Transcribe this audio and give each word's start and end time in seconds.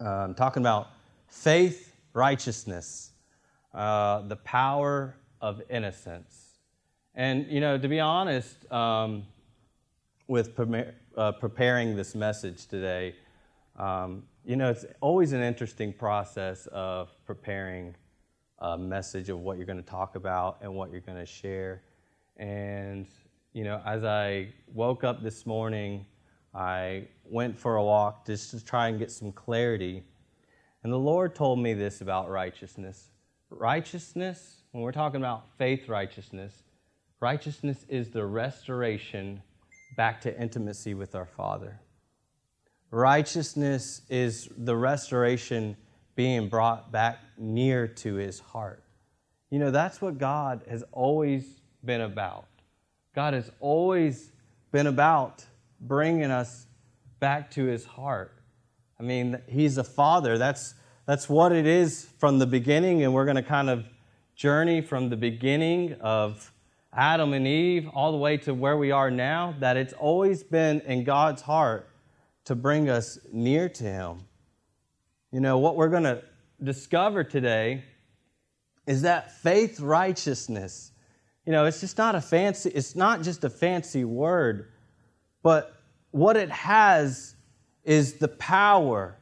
Um, 0.00 0.36
talking 0.36 0.62
about 0.62 0.90
faith, 1.26 1.92
righteousness, 2.12 3.10
uh, 3.74 4.20
the 4.22 4.36
power 4.36 5.16
of 5.40 5.60
innocence. 5.68 6.58
And, 7.16 7.48
you 7.48 7.58
know, 7.60 7.76
to 7.76 7.88
be 7.88 7.98
honest, 7.98 8.70
um, 8.70 9.26
with 10.28 10.54
pre- 10.54 10.84
uh, 11.16 11.32
preparing 11.32 11.96
this 11.96 12.14
message 12.14 12.66
today, 12.66 13.16
um, 13.76 14.22
you 14.44 14.54
know, 14.54 14.70
it's 14.70 14.84
always 15.00 15.32
an 15.32 15.42
interesting 15.42 15.92
process 15.92 16.68
of 16.68 17.10
preparing 17.26 17.96
a 18.60 18.78
message 18.78 19.30
of 19.30 19.40
what 19.40 19.56
you're 19.56 19.66
going 19.66 19.82
to 19.82 19.90
talk 19.90 20.14
about 20.14 20.58
and 20.60 20.72
what 20.72 20.92
you're 20.92 21.00
going 21.00 21.18
to 21.18 21.26
share. 21.26 21.82
And, 22.36 23.08
you 23.52 23.64
know, 23.64 23.82
as 23.84 24.04
I 24.04 24.50
woke 24.72 25.02
up 25.02 25.24
this 25.24 25.44
morning, 25.44 26.06
I 26.54 27.08
went 27.24 27.58
for 27.58 27.76
a 27.76 27.84
walk 27.84 28.26
just 28.26 28.50
to 28.50 28.64
try 28.64 28.88
and 28.88 28.98
get 28.98 29.10
some 29.10 29.32
clarity. 29.32 30.02
And 30.82 30.92
the 30.92 30.98
Lord 30.98 31.34
told 31.34 31.58
me 31.58 31.74
this 31.74 32.00
about 32.00 32.30
righteousness. 32.30 33.10
Righteousness, 33.50 34.62
when 34.72 34.82
we're 34.82 34.92
talking 34.92 35.20
about 35.20 35.44
faith 35.56 35.88
righteousness, 35.88 36.62
righteousness 37.20 37.84
is 37.88 38.10
the 38.10 38.24
restoration 38.24 39.42
back 39.96 40.20
to 40.22 40.40
intimacy 40.40 40.94
with 40.94 41.14
our 41.14 41.26
Father. 41.26 41.80
Righteousness 42.90 44.02
is 44.08 44.48
the 44.56 44.76
restoration 44.76 45.76
being 46.14 46.48
brought 46.48 46.90
back 46.90 47.18
near 47.36 47.86
to 47.86 48.14
his 48.14 48.40
heart. 48.40 48.82
You 49.50 49.58
know, 49.58 49.70
that's 49.70 50.00
what 50.00 50.18
God 50.18 50.62
has 50.68 50.82
always 50.92 51.60
been 51.84 52.00
about. 52.00 52.46
God 53.14 53.34
has 53.34 53.50
always 53.60 54.32
been 54.72 54.86
about 54.86 55.44
bringing 55.80 56.30
us 56.30 56.66
back 57.20 57.50
to 57.52 57.64
his 57.64 57.84
heart. 57.84 58.34
I 58.98 59.02
mean, 59.02 59.40
he's 59.46 59.78
a 59.78 59.84
father. 59.84 60.38
That's, 60.38 60.74
that's 61.06 61.28
what 61.28 61.52
it 61.52 61.66
is 61.66 62.08
from 62.18 62.38
the 62.38 62.46
beginning, 62.46 63.02
and 63.02 63.14
we're 63.14 63.24
going 63.24 63.36
to 63.36 63.42
kind 63.42 63.70
of 63.70 63.84
journey 64.34 64.80
from 64.80 65.08
the 65.08 65.16
beginning 65.16 65.94
of 66.00 66.52
Adam 66.92 67.32
and 67.32 67.46
Eve 67.46 67.88
all 67.92 68.12
the 68.12 68.18
way 68.18 68.36
to 68.38 68.54
where 68.54 68.76
we 68.76 68.90
are 68.90 69.10
now, 69.10 69.54
that 69.60 69.76
it's 69.76 69.92
always 69.92 70.42
been 70.42 70.80
in 70.82 71.04
God's 71.04 71.42
heart 71.42 71.88
to 72.44 72.54
bring 72.54 72.88
us 72.88 73.18
near 73.32 73.68
to 73.68 73.84
him. 73.84 74.20
You 75.30 75.40
know, 75.40 75.58
what 75.58 75.76
we're 75.76 75.90
going 75.90 76.04
to 76.04 76.22
discover 76.62 77.22
today 77.22 77.84
is 78.86 79.02
that 79.02 79.38
faith 79.40 79.80
righteousness. 79.80 80.92
You 81.44 81.52
know, 81.52 81.66
it's 81.66 81.80
just 81.80 81.98
not 81.98 82.14
a 82.14 82.20
fancy, 82.20 82.70
it's 82.70 82.96
not 82.96 83.22
just 83.22 83.44
a 83.44 83.50
fancy 83.50 84.04
word, 84.04 84.72
but 85.48 85.80
what 86.10 86.36
it 86.36 86.50
has 86.50 87.34
is 87.82 88.16
the 88.16 88.28
power 88.28 89.16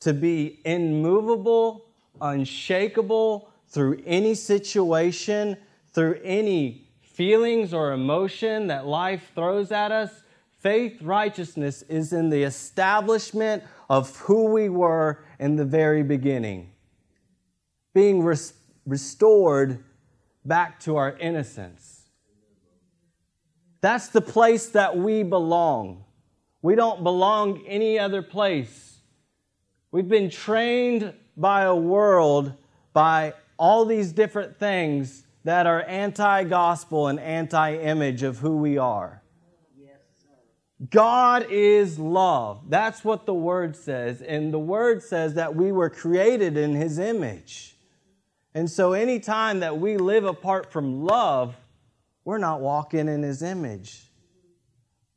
to 0.00 0.14
be 0.14 0.58
immovable, 0.64 1.84
unshakable 2.18 3.50
through 3.68 4.02
any 4.06 4.34
situation, 4.34 5.54
through 5.92 6.18
any 6.24 6.88
feelings 7.02 7.74
or 7.74 7.92
emotion 7.92 8.68
that 8.68 8.86
life 8.86 9.32
throws 9.34 9.70
at 9.70 9.92
us. 9.92 10.22
Faith 10.60 11.02
righteousness 11.02 11.82
is 11.90 12.14
in 12.14 12.30
the 12.30 12.42
establishment 12.42 13.62
of 13.90 14.16
who 14.20 14.46
we 14.46 14.70
were 14.70 15.26
in 15.38 15.56
the 15.56 15.64
very 15.66 16.02
beginning, 16.02 16.72
being 17.92 18.22
res- 18.22 18.54
restored 18.86 19.84
back 20.42 20.80
to 20.80 20.96
our 20.96 21.14
innocence. 21.18 21.93
That's 23.84 24.08
the 24.08 24.22
place 24.22 24.68
that 24.68 24.96
we 24.96 25.24
belong. 25.24 26.04
We 26.62 26.74
don't 26.74 27.02
belong 27.02 27.66
any 27.66 27.98
other 27.98 28.22
place. 28.22 28.96
We've 29.92 30.08
been 30.08 30.30
trained 30.30 31.12
by 31.36 31.64
a 31.64 31.76
world, 31.76 32.54
by 32.94 33.34
all 33.58 33.84
these 33.84 34.12
different 34.12 34.58
things 34.58 35.26
that 35.44 35.66
are 35.66 35.82
anti 35.82 36.44
gospel 36.44 37.08
and 37.08 37.20
anti 37.20 37.76
image 37.76 38.22
of 38.22 38.38
who 38.38 38.56
we 38.56 38.78
are. 38.78 39.20
God 40.88 41.48
is 41.50 41.98
love. 41.98 42.62
That's 42.70 43.04
what 43.04 43.26
the 43.26 43.34
Word 43.34 43.76
says. 43.76 44.22
And 44.22 44.50
the 44.50 44.58
Word 44.58 45.02
says 45.02 45.34
that 45.34 45.54
we 45.54 45.72
were 45.72 45.90
created 45.90 46.56
in 46.56 46.74
His 46.74 46.98
image. 46.98 47.76
And 48.54 48.70
so, 48.70 48.94
anytime 48.94 49.60
that 49.60 49.78
we 49.78 49.98
live 49.98 50.24
apart 50.24 50.72
from 50.72 51.04
love, 51.04 51.54
we're 52.24 52.38
not 52.38 52.60
walking 52.60 53.08
in 53.08 53.22
His 53.22 53.42
image. 53.42 54.10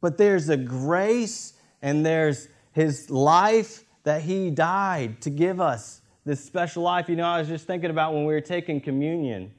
But 0.01 0.18
there's 0.18 0.50
a 0.50 0.57
grace 0.57 1.53
and 1.81 2.06
there's 2.06 2.47
His 2.72 3.09
life 3.09 3.84
that 4.03 4.22
He 4.22 4.50
died 4.50 5.22
to 5.22 5.29
give 5.29 5.59
us 5.62 6.01
this 6.25 6.44
special 6.44 6.84
life. 6.84 7.09
You 7.09 7.16
know, 7.16 7.25
I 7.25 7.40
was 7.40 7.47
just 7.47 7.66
thinking 7.66 7.90
about 7.90 8.13
when 8.13 8.25
we 8.25 8.34
were 8.34 8.41
taking 8.41 8.81
communion. 8.81 9.53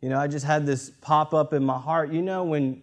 You 0.00 0.10
know, 0.10 0.18
I 0.18 0.28
just 0.28 0.44
had 0.44 0.66
this 0.66 0.90
pop 1.00 1.34
up 1.34 1.52
in 1.52 1.64
my 1.64 1.78
heart. 1.78 2.12
You 2.12 2.22
know, 2.22 2.44
when, 2.44 2.82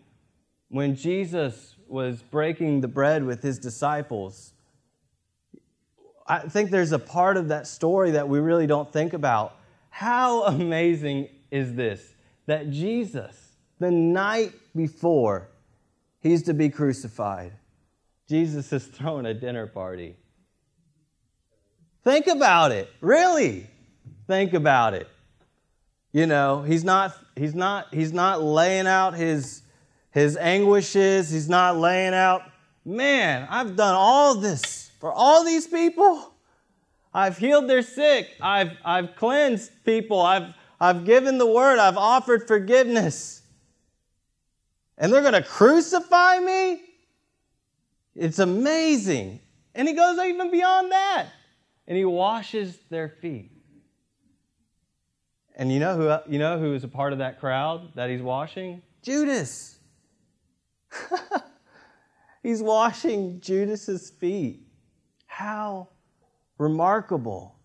when 0.70 0.96
Jesus 0.96 1.76
was 1.94 2.24
breaking 2.24 2.82
the 2.82 2.88
bread 2.88 3.24
with 3.24 3.44
his 3.44 3.60
disciples. 3.60 4.54
I 6.26 6.40
think 6.40 6.72
there's 6.72 6.92
a 6.92 7.00
part 7.00 7.38
of 7.38 7.50
that 7.50 7.68
story 7.68 8.12
that 8.12 8.28
we 8.28 8.40
really 8.40 8.66
don't 8.66 8.92
think 8.92 9.14
about. 9.14 9.56
How 9.90 10.44
amazing 10.46 11.30
is 11.52 11.76
this? 11.76 12.16
That 12.48 12.72
Jesus, 12.72 13.43
the 13.84 13.92
night 13.92 14.54
before 14.74 15.50
he's 16.22 16.44
to 16.44 16.54
be 16.54 16.70
crucified, 16.70 17.52
Jesus 18.30 18.72
is 18.72 18.86
throwing 18.86 19.26
a 19.26 19.34
dinner 19.34 19.68
party. 19.68 20.16
Think 22.06 22.28
about 22.28 22.72
it. 22.72 22.90
Really. 23.02 23.68
Think 24.26 24.54
about 24.54 24.94
it. 24.94 25.10
You 26.14 26.28
know, 26.28 26.62
he's 26.62 26.86
not 26.86 27.14
he's 27.36 27.54
not 27.54 27.94
he's 27.94 28.14
not 28.14 28.42
laying 28.42 28.88
out 28.88 29.16
his 29.16 29.64
his 30.12 30.38
anguishes. 30.38 31.30
He's 31.30 31.50
not 31.50 31.76
laying 31.76 32.14
out, 32.14 32.44
man, 32.86 33.48
I've 33.50 33.76
done 33.76 33.96
all 33.96 34.36
this 34.36 34.92
for 35.02 35.12
all 35.12 35.44
these 35.44 35.68
people. 35.68 36.34
I've 37.14 37.38
healed 37.38 37.68
their 37.68 37.82
sick. 37.82 38.30
I've, 38.42 38.72
I've 38.84 39.16
cleansed 39.16 39.72
people. 39.86 40.20
I've, 40.20 40.54
I've 40.80 41.06
given 41.06 41.38
the 41.38 41.46
word. 41.46 41.78
I've 41.78 41.98
offered 41.98 42.48
forgiveness. 42.48 43.43
And 44.98 45.12
they're 45.12 45.22
going 45.22 45.34
to 45.34 45.44
crucify 45.44 46.40
me? 46.40 46.82
It's 48.16 48.40
amazing. 48.40 49.40
And 49.74 49.88
he 49.88 49.94
goes 49.94 50.20
even 50.20 50.52
beyond 50.52 50.92
that. 50.92 51.28
And 51.88 51.98
he 51.98 52.06
washes 52.06 52.78
their 52.90 53.10
feet. 53.10 53.52
And 55.56 55.72
you 55.72 55.80
know 55.80 55.96
who 55.96 56.32
you 56.32 56.40
know 56.40 56.58
who 56.58 56.74
is 56.74 56.84
a 56.84 56.88
part 56.88 57.14
of 57.14 57.20
that 57.20 57.40
crowd 57.40 57.94
that 57.96 58.10
he's 58.10 58.22
washing? 58.22 58.82
Judas. 59.04 59.78
He's 62.44 62.62
washing 62.62 63.40
Judas's 63.40 64.10
feet. 64.10 64.68
How 65.26 65.88
remarkable 66.58 67.56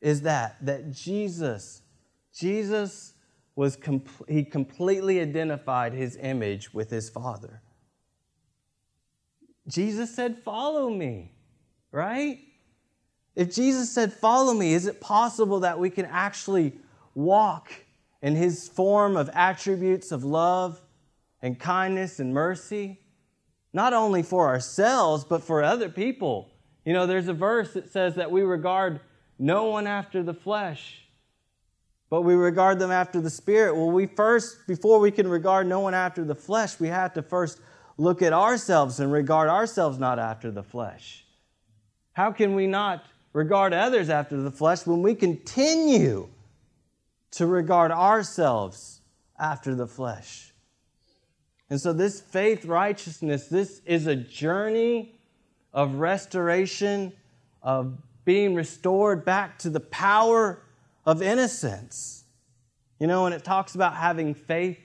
is 0.00 0.22
that 0.22 0.56
that 0.64 0.92
Jesus 0.92 1.82
Jesus 2.32 3.14
was 3.56 3.78
he 4.28 4.44
completely 4.44 5.20
identified 5.20 5.92
his 5.94 6.16
image 6.16 6.72
with 6.72 6.90
his 6.90 7.10
father. 7.10 7.62
Jesus 9.66 10.14
said, 10.14 10.38
"Follow 10.38 10.90
me." 10.90 11.32
Right? 11.90 12.40
If 13.34 13.54
Jesus 13.54 13.90
said, 13.90 14.12
"Follow 14.12 14.54
me," 14.54 14.74
is 14.74 14.86
it 14.86 15.00
possible 15.00 15.60
that 15.60 15.78
we 15.78 15.90
can 15.90 16.04
actually 16.04 16.78
walk 17.14 17.72
in 18.22 18.36
his 18.36 18.68
form 18.68 19.16
of 19.16 19.30
attributes 19.32 20.12
of 20.12 20.22
love 20.22 20.82
and 21.40 21.58
kindness 21.58 22.20
and 22.20 22.34
mercy, 22.34 23.00
not 23.72 23.94
only 23.94 24.22
for 24.22 24.46
ourselves, 24.48 25.24
but 25.24 25.42
for 25.42 25.62
other 25.62 25.88
people. 25.88 26.50
You 26.84 26.92
know, 26.92 27.06
there's 27.06 27.28
a 27.28 27.34
verse 27.34 27.72
that 27.72 27.90
says 27.90 28.14
that 28.16 28.30
we 28.30 28.42
regard 28.42 29.00
no 29.38 29.64
one 29.64 29.86
after 29.86 30.22
the 30.22 30.34
flesh, 30.34 31.05
but 32.08 32.22
we 32.22 32.34
regard 32.34 32.78
them 32.78 32.90
after 32.90 33.20
the 33.20 33.30
spirit. 33.30 33.74
Well, 33.74 33.90
we 33.90 34.06
first, 34.06 34.66
before 34.66 35.00
we 35.00 35.10
can 35.10 35.28
regard 35.28 35.66
no 35.66 35.80
one 35.80 35.94
after 35.94 36.24
the 36.24 36.34
flesh, 36.34 36.78
we 36.78 36.88
have 36.88 37.14
to 37.14 37.22
first 37.22 37.60
look 37.98 38.22
at 38.22 38.32
ourselves 38.32 39.00
and 39.00 39.10
regard 39.10 39.48
ourselves 39.48 39.98
not 39.98 40.18
after 40.18 40.50
the 40.50 40.62
flesh. 40.62 41.24
How 42.12 42.32
can 42.32 42.54
we 42.54 42.66
not 42.66 43.04
regard 43.32 43.72
others 43.72 44.08
after 44.08 44.40
the 44.40 44.50
flesh 44.50 44.86
when 44.86 45.02
we 45.02 45.14
continue 45.14 46.28
to 47.32 47.46
regard 47.46 47.90
ourselves 47.90 49.00
after 49.38 49.74
the 49.74 49.86
flesh? 49.86 50.52
And 51.68 51.80
so, 51.80 51.92
this 51.92 52.20
faith 52.20 52.64
righteousness, 52.64 53.48
this 53.48 53.80
is 53.84 54.06
a 54.06 54.14
journey 54.14 55.18
of 55.72 55.96
restoration, 55.96 57.12
of 57.60 57.98
being 58.24 58.54
restored 58.54 59.24
back 59.24 59.58
to 59.58 59.70
the 59.70 59.80
power 59.80 60.62
of 61.06 61.22
innocence. 61.22 62.24
You 62.98 63.06
know, 63.06 63.26
and 63.26 63.34
it 63.34 63.44
talks 63.44 63.74
about 63.74 63.94
having 63.94 64.34
faith 64.34 64.78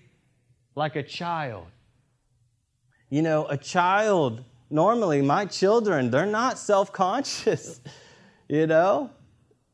like 0.76 0.96
a 0.96 1.04
child. 1.04 1.68
You 3.10 3.22
know, 3.22 3.46
a 3.48 3.58
child 3.58 4.44
normally 4.72 5.22
my 5.22 5.46
children, 5.46 6.10
they're 6.10 6.26
not 6.26 6.58
self-conscious, 6.58 7.82
you 8.48 8.68
know? 8.68 9.10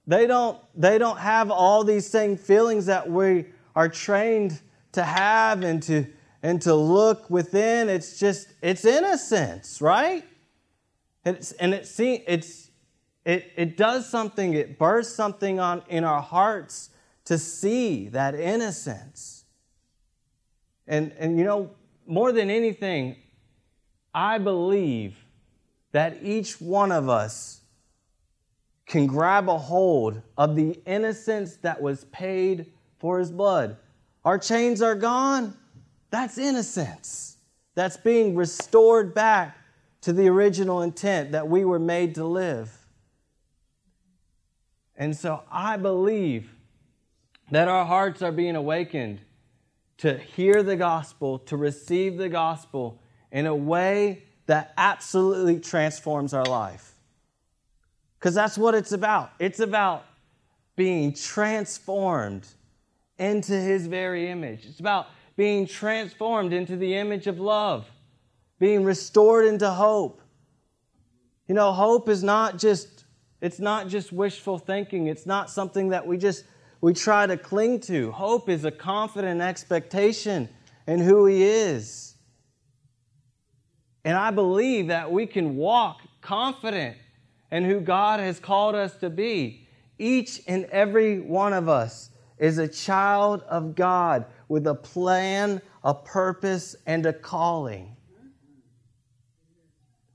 They 0.08 0.26
don't 0.26 0.58
they 0.74 0.98
don't 0.98 1.18
have 1.18 1.52
all 1.52 1.84
these 1.84 2.08
same 2.08 2.38
feelings 2.38 2.86
that 2.86 3.10
we 3.10 3.48
are 3.76 3.90
trained 3.90 4.62
to 4.94 5.04
have 5.04 5.64
and 5.64 5.84
to 5.84 6.08
and 6.42 6.62
to 6.62 6.74
look 6.74 7.30
within. 7.30 7.90
It's 7.90 8.18
just 8.18 8.48
it's 8.62 8.86
innocence, 8.86 9.82
right? 9.82 10.24
It's, 11.26 11.52
and 11.54 11.74
it 11.74 11.86
see, 11.86 12.24
it's 12.26 12.67
it, 13.28 13.52
it 13.58 13.76
does 13.76 14.10
something, 14.10 14.54
it 14.54 14.80
bursts 14.80 15.14
something 15.14 15.60
on 15.60 15.84
in 15.90 16.06
our 16.06 16.22
hearts 16.22 16.92
to 17.26 17.38
see 17.38 18.08
that 18.08 18.34
innocence. 18.34 19.44
And 20.88 21.12
and 21.20 21.38
you 21.38 21.44
know, 21.44 21.72
more 22.06 22.32
than 22.32 22.50
anything, 22.50 23.18
I 24.14 24.38
believe 24.38 25.18
that 25.92 26.20
each 26.24 26.62
one 26.62 26.94
of 26.94 27.10
us 27.10 27.60
can 28.86 29.08
grab 29.08 29.50
a 29.50 29.58
hold 29.58 30.22
of 30.38 30.56
the 30.56 30.80
innocence 30.86 31.58
that 31.58 31.82
was 31.82 32.06
paid 32.06 32.72
for 32.98 33.20
his 33.20 33.30
blood. 33.30 33.76
Our 34.24 34.38
chains 34.38 34.82
are 34.82 34.96
gone. 34.96 35.54
That's 36.12 36.38
innocence. 36.38 37.36
That's 37.76 37.98
being 37.98 38.38
restored 38.38 39.14
back 39.14 39.58
to 40.00 40.14
the 40.14 40.30
original 40.30 40.82
intent 40.82 41.34
that 41.34 41.50
we 41.50 41.66
were 41.66 41.78
made 41.78 42.16
to 42.16 42.24
live. 42.24 42.87
And 44.98 45.16
so 45.16 45.44
I 45.52 45.78
believe 45.78 46.50
that 47.52 47.68
our 47.68 47.86
hearts 47.86 48.22
are 48.22 48.32
being 48.32 48.56
awakened 48.56 49.22
to 50.00 50.18
hear 50.18 50.64
the 50.64 50.76
gospel, 50.76 51.40
to 51.40 51.56
receive 51.56 52.18
the 52.18 52.30
gospel 52.30 53.02
in 53.32 53.46
a 53.46 53.56
way 53.56 54.24
that 54.48 54.74
absolutely 54.78 55.60
transforms 55.60 56.34
our 56.34 56.46
life. 56.46 56.94
Because 58.20 58.34
that's 58.34 58.58
what 58.58 58.74
it's 58.74 58.92
about. 58.92 59.32
It's 59.40 59.60
about 59.60 60.06
being 60.76 61.14
transformed 61.14 62.48
into 63.18 63.54
His 63.54 63.88
very 63.88 64.30
image. 64.30 64.66
It's 64.66 64.80
about 64.80 65.08
being 65.36 65.68
transformed 65.68 66.54
into 66.54 66.76
the 66.76 66.96
image 66.96 67.28
of 67.28 67.40
love, 67.40 67.88
being 68.60 68.84
restored 68.84 69.46
into 69.46 69.70
hope. 69.70 70.22
You 71.48 71.56
know, 71.56 71.72
hope 71.72 72.10
is 72.10 72.24
not 72.24 72.58
just 72.58 72.97
it's 73.42 73.60
not 73.60 73.88
just 73.88 74.12
wishful 74.12 74.58
thinking. 74.58 75.08
It's 75.08 75.26
not 75.26 75.50
something 75.50 75.90
that 75.90 76.06
we 76.06 76.18
just 76.18 76.44
we 76.82 76.94
try 76.94 77.26
to 77.26 77.38
cling 77.38 77.80
to. 77.82 78.12
Hope 78.12 78.50
is 78.50 78.66
a 78.66 78.72
confident 78.72 79.42
expectation 79.42 80.50
in 80.88 81.00
who 81.00 81.26
he 81.26 81.44
is. 81.44 82.16
And 84.06 84.16
I 84.16 84.32
believe 84.32 84.88
that 84.88 85.12
we 85.12 85.26
can 85.26 85.58
walk 85.58 86.02
confident 86.22 86.98
in 87.52 87.66
who 87.66 87.80
God 87.80 88.20
has 88.20 88.40
called 88.40 88.76
us 88.76 88.96
to 88.98 89.10
be. 89.10 89.68
Each 90.00 90.42
and 90.48 90.66
every 90.66 91.20
one 91.20 91.54
of 91.54 91.68
us 91.68 92.10
is 92.38 92.58
a 92.58 92.68
child 92.68 93.42
of 93.50 93.76
God 93.76 94.26
with 94.48 94.68
a 94.68 94.76
plan, 94.76 95.62
a 95.84 95.94
purpose, 95.94 96.76
and 96.86 97.06
a 97.06 97.14
calling. 97.14 97.96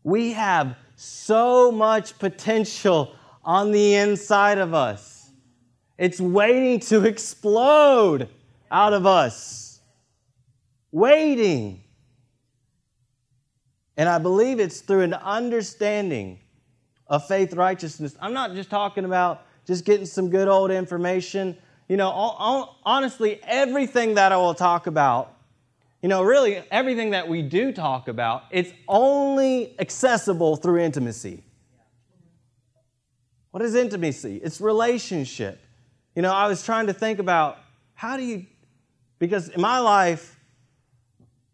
We 0.04 0.32
have 0.32 0.76
so 1.02 1.72
much 1.72 2.18
potential 2.18 3.14
on 3.44 3.72
the 3.72 3.94
inside 3.94 4.58
of 4.58 4.72
us. 4.72 5.30
It's 5.98 6.20
waiting 6.20 6.80
to 6.80 7.04
explode 7.04 8.28
out 8.70 8.92
of 8.92 9.06
us. 9.06 9.80
Waiting. 10.90 11.82
And 13.96 14.08
I 14.08 14.18
believe 14.18 14.60
it's 14.60 14.80
through 14.80 15.02
an 15.02 15.14
understanding 15.14 16.38
of 17.08 17.26
faith 17.26 17.52
righteousness. 17.54 18.16
I'm 18.20 18.32
not 18.32 18.54
just 18.54 18.70
talking 18.70 19.04
about 19.04 19.44
just 19.66 19.84
getting 19.84 20.06
some 20.06 20.30
good 20.30 20.48
old 20.48 20.70
information. 20.70 21.56
You 21.88 21.96
know, 21.96 22.10
honestly, 22.84 23.40
everything 23.42 24.14
that 24.14 24.32
I 24.32 24.36
will 24.36 24.54
talk 24.54 24.86
about, 24.86 25.31
you 26.02 26.08
know, 26.08 26.22
really 26.22 26.56
everything 26.70 27.10
that 27.10 27.28
we 27.28 27.42
do 27.42 27.72
talk 27.72 28.08
about, 28.08 28.44
it's 28.50 28.72
only 28.88 29.74
accessible 29.78 30.56
through 30.56 30.80
intimacy. 30.80 31.44
What 33.52 33.62
is 33.62 33.76
intimacy? 33.76 34.40
It's 34.42 34.60
relationship. 34.60 35.60
You 36.16 36.22
know, 36.22 36.32
I 36.32 36.48
was 36.48 36.64
trying 36.64 36.88
to 36.88 36.92
think 36.92 37.20
about 37.20 37.58
how 37.94 38.16
do 38.16 38.24
you, 38.24 38.46
because 39.18 39.48
in 39.48 39.60
my 39.60 39.78
life, 39.78 40.40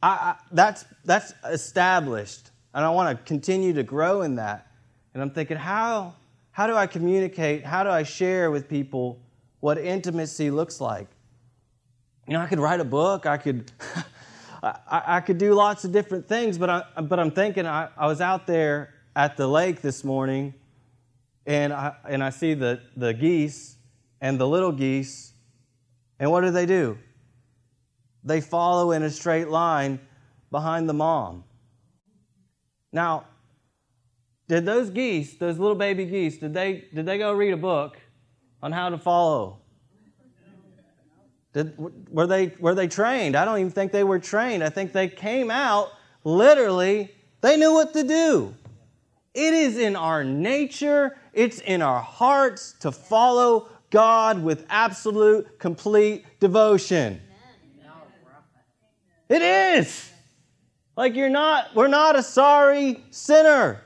I, 0.03 0.09
I, 0.09 0.37
that's, 0.53 0.85
that's 1.05 1.35
established, 1.45 2.51
and 2.73 2.85
I 2.85 2.91
want 2.91 3.19
to 3.19 3.25
continue 3.25 3.75
to 3.75 3.83
grow 3.83 4.23
in 4.23 4.37
that. 4.37 4.69
And 5.13 5.23
I'm 5.23 5.31
thinking, 5.31 5.57
how, 5.57 6.15
how 6.53 6.67
do 6.67 6.75
I 6.75 6.87
communicate? 6.87 7.65
How 7.65 7.83
do 7.83 7.91
I 7.91 8.05
share 8.05 8.51
with 8.51 8.69
people 8.69 9.21
what 9.61 9.77
intimacy 9.77 10.51
looks 10.51 10.81
like? 10.81 11.09
You 12.27 12.35
know, 12.35 12.41
I 12.41 12.47
could 12.47 12.61
write 12.61 12.81
a 12.81 12.85
book. 12.85 13.27
I 13.27 13.37
could, 13.37 13.71
I, 14.63 15.03
I, 15.07 15.21
could 15.21 15.39
do 15.39 15.55
lots 15.55 15.85
of 15.85 15.93
different 15.93 16.29
things. 16.29 16.59
But 16.59 16.71
I, 16.71 17.01
but 17.01 17.19
I'm 17.19 17.31
thinking, 17.31 17.67
I, 17.67 17.89
I 17.97 18.07
was 18.07 18.21
out 18.21 18.47
there 18.47 18.95
at 19.15 19.37
the 19.37 19.47
lake 19.47 19.83
this 19.83 20.05
morning, 20.05 20.55
and 21.47 21.73
I, 21.73 21.95
and 22.09 22.23
I 22.23 22.31
see 22.31 22.55
the, 22.55 22.81
the 22.97 23.15
geese 23.15 23.77
and 24.21 24.39
the 24.39 24.47
little 24.47 24.73
geese, 24.73 25.33
and 26.19 26.31
what 26.31 26.43
do 26.43 26.51
they 26.51 26.67
do? 26.67 26.99
They 28.25 28.41
follow 28.41 28.91
in 28.93 29.03
a 29.03 29.11
straight 29.11 29.49
line 29.49 30.01
behind 30.51 30.89
the 30.89 30.95
mom. 30.95 31.45
Now, 32.93 33.27
did 34.49 34.65
those 34.65 34.91
geese, 34.91 35.37
those 35.37 35.59
little 35.59 35.77
baby 35.77 36.05
geese, 36.07 36.39
did 36.39 36.55
they, 36.55 36.85
did 36.95 37.07
they 37.07 37.19
go 37.19 37.33
read 37.33 37.53
a 37.53 37.59
book 37.59 37.99
on 38.63 38.73
how 38.73 38.89
to 38.89 38.99
follow? 38.99 39.61
Did, 41.53 41.75
were, 42.11 42.27
they, 42.27 42.53
were 42.59 42.75
they 42.75 42.89
trained? 42.89 43.37
I 43.37 43.45
don't 43.45 43.59
even 43.59 43.73
think 43.73 43.93
they 43.93 44.05
were 44.05 44.19
trained. 44.19 44.63
I 44.63 44.69
think 44.69 44.93
they 44.93 45.09
came 45.09 45.51
out 45.51 45.91
literally, 46.25 47.11
they 47.41 47.57
knew 47.57 47.73
what 47.73 47.93
to 47.95 48.03
do. 48.03 48.55
It 49.35 49.55
is 49.55 49.79
in 49.79 49.97
our 49.97 50.25
nature, 50.25 51.17
it's 51.33 51.61
in 51.61 51.81
our 51.83 52.01
hearts 52.01 52.75
to 52.81 52.93
follow 52.93 53.69
God 53.91 54.43
with 54.43 54.67
absolute, 54.69 55.59
complete 55.59 56.25
devotion. 56.41 57.21
It 59.29 59.43
is. 59.43 60.11
Like 60.97 61.15
you're 61.15 61.29
not, 61.29 61.75
we're 61.75 61.87
not 61.87 62.17
a 62.17 62.23
sorry 62.23 63.05
sinner. 63.11 63.83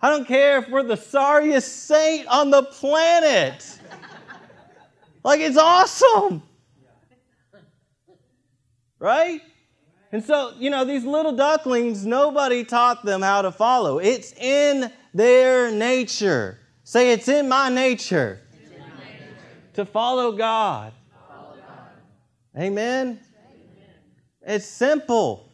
I 0.00 0.08
don't 0.08 0.26
care 0.26 0.58
if 0.58 0.68
we're 0.68 0.82
the 0.82 0.96
sorriest 0.96 1.86
saint 1.86 2.26
on 2.28 2.50
the 2.50 2.62
planet. 2.62 3.79
Like, 5.22 5.40
it's 5.40 5.56
awesome. 5.56 6.42
Right? 8.98 9.40
And 10.12 10.24
so, 10.24 10.52
you 10.58 10.70
know, 10.70 10.84
these 10.84 11.04
little 11.04 11.32
ducklings, 11.32 12.04
nobody 12.04 12.64
taught 12.64 13.04
them 13.04 13.22
how 13.22 13.42
to 13.42 13.52
follow. 13.52 13.98
It's 13.98 14.32
in 14.32 14.90
their 15.14 15.70
nature. 15.70 16.58
Say, 16.82 17.12
it's 17.12 17.28
in 17.28 17.48
my 17.48 17.68
nature, 17.68 18.40
in 18.52 18.80
my 18.80 18.86
nature. 18.86 19.34
to 19.74 19.84
follow 19.84 20.32
God. 20.32 20.92
follow 21.28 21.54
God. 21.54 22.60
Amen? 22.60 23.06
Amen? 23.06 23.20
It's 24.42 24.66
simple. 24.66 25.48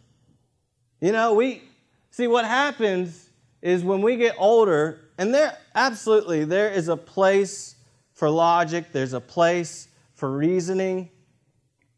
You 1.01 1.13
know, 1.13 1.35
we 1.35 1.63
see 2.11 2.27
what 2.27 2.47
happens 2.47 3.29
is 3.61 3.85
when 3.85 4.01
we 4.01 4.17
get 4.17 4.35
older, 4.39 5.01
and 5.19 5.35
there 5.35 5.57
absolutely 5.75 6.45
there 6.45 6.71
is 6.71 6.89
a 6.89 6.97
place 6.97 7.75
for 8.17 8.31
logic, 8.31 8.93
there's 8.93 9.13
a 9.13 9.21
place 9.21 9.89
for 10.15 10.37
reasoning, 10.37 11.11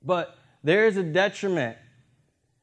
but 0.02 0.36
there 0.64 0.86
is 0.86 0.96
a 0.96 1.02
detriment. 1.02 1.78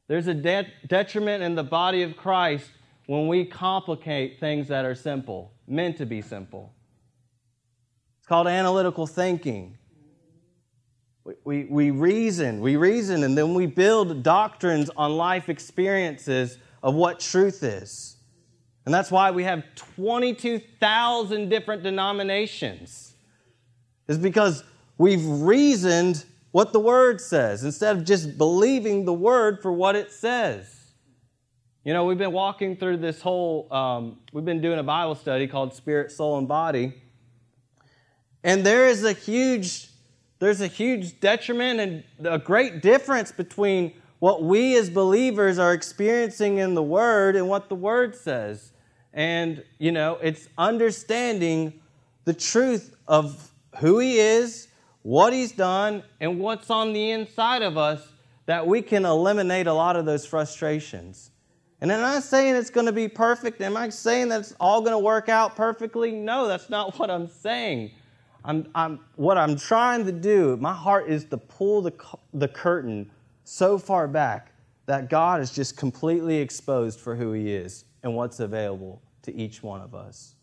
There's 0.08 0.26
a 0.26 0.34
de- 0.34 0.68
detriment 0.86 1.42
in 1.42 1.54
the 1.54 1.64
body 1.64 2.02
of 2.02 2.18
Christ 2.18 2.70
when 3.06 3.28
we 3.28 3.46
complicate 3.46 4.38
things 4.38 4.68
that 4.68 4.84
are 4.84 4.94
simple, 4.94 5.52
meant 5.66 5.96
to 5.96 6.06
be 6.06 6.20
simple. 6.20 6.74
It's 8.18 8.26
called 8.26 8.46
analytical 8.46 9.06
thinking. 9.06 9.78
We, 11.24 11.34
we, 11.44 11.64
we 11.64 11.90
reason, 11.90 12.60
we 12.60 12.76
reason, 12.76 13.24
and 13.24 13.38
then 13.38 13.54
we 13.54 13.64
build 13.64 14.22
doctrines 14.22 14.90
on 14.98 15.16
life 15.16 15.48
experiences 15.48 16.58
of 16.82 16.94
what 16.94 17.20
truth 17.20 17.62
is. 17.62 18.16
And 18.84 18.92
that's 18.92 19.10
why 19.10 19.30
we 19.30 19.44
have 19.44 19.64
22,000 19.96 21.48
different 21.48 21.82
denominations. 21.82 23.14
Is 24.08 24.18
because 24.18 24.62
we've 24.98 25.24
reasoned 25.24 26.24
what 26.52 26.72
the 26.72 26.80
word 26.80 27.20
says 27.20 27.64
instead 27.64 27.96
of 27.96 28.04
just 28.04 28.38
believing 28.38 29.04
the 29.04 29.12
word 29.12 29.60
for 29.60 29.72
what 29.72 29.96
it 29.96 30.10
says. 30.10 30.92
You 31.84 31.92
know, 31.92 32.04
we've 32.04 32.18
been 32.18 32.32
walking 32.32 32.76
through 32.76 32.96
this 32.96 33.20
whole, 33.20 33.72
um, 33.72 34.18
we've 34.32 34.44
been 34.44 34.60
doing 34.60 34.78
a 34.78 34.82
Bible 34.82 35.14
study 35.14 35.46
called 35.46 35.74
Spirit, 35.74 36.10
Soul, 36.10 36.38
and 36.38 36.48
Body. 36.48 36.94
And 38.42 38.64
there 38.64 38.88
is 38.88 39.04
a 39.04 39.12
huge, 39.12 39.88
there's 40.38 40.60
a 40.60 40.66
huge 40.66 41.20
detriment 41.20 41.80
and 41.80 42.04
a 42.26 42.38
great 42.38 42.82
difference 42.82 43.30
between 43.30 43.92
what 44.18 44.42
we 44.42 44.76
as 44.76 44.88
believers 44.90 45.58
are 45.58 45.72
experiencing 45.72 46.58
in 46.58 46.74
the 46.74 46.82
Word 46.82 47.36
and 47.36 47.48
what 47.48 47.68
the 47.68 47.74
Word 47.74 48.16
says. 48.16 48.72
And, 49.12 49.62
you 49.78 49.92
know, 49.92 50.18
it's 50.22 50.48
understanding 50.58 51.80
the 52.24 52.34
truth 52.34 52.96
of 53.06 53.50
who 53.78 53.98
He 53.98 54.18
is, 54.18 54.68
what 55.02 55.32
He's 55.32 55.52
done, 55.52 56.02
and 56.20 56.38
what's 56.38 56.70
on 56.70 56.92
the 56.92 57.10
inside 57.10 57.62
of 57.62 57.76
us 57.76 58.06
that 58.46 58.66
we 58.66 58.80
can 58.82 59.04
eliminate 59.04 59.66
a 59.66 59.72
lot 59.72 59.96
of 59.96 60.04
those 60.04 60.24
frustrations. 60.24 61.30
And 61.80 61.92
I'm 61.92 62.00
not 62.00 62.22
saying 62.22 62.54
it's 62.54 62.70
going 62.70 62.86
to 62.86 62.92
be 62.92 63.08
perfect? 63.08 63.60
Am 63.60 63.76
I 63.76 63.88
saying 63.90 64.28
that 64.30 64.40
it's 64.40 64.54
all 64.58 64.80
going 64.80 64.92
to 64.92 64.98
work 64.98 65.28
out 65.28 65.56
perfectly? 65.56 66.10
No, 66.10 66.46
that's 66.46 66.70
not 66.70 66.98
what 66.98 67.10
I'm 67.10 67.28
saying. 67.28 67.90
I'm, 68.44 68.68
I'm, 68.74 69.00
what 69.16 69.36
I'm 69.36 69.56
trying 69.56 70.06
to 70.06 70.12
do, 70.12 70.56
my 70.58 70.72
heart 70.72 71.08
is 71.08 71.24
to 71.26 71.36
pull 71.36 71.82
the, 71.82 71.92
the 72.32 72.48
curtain 72.48 73.10
so 73.44 73.76
far 73.76 74.06
back 74.08 74.52
that 74.86 75.10
God 75.10 75.40
is 75.40 75.50
just 75.50 75.76
completely 75.76 76.36
exposed 76.38 77.00
for 77.00 77.16
who 77.16 77.32
He 77.32 77.52
is 77.52 77.84
and 78.04 78.14
what's 78.14 78.38
available 78.40 79.02
to 79.22 79.34
each 79.34 79.62
one 79.62 79.80
of 79.80 79.94
us. 79.94 80.36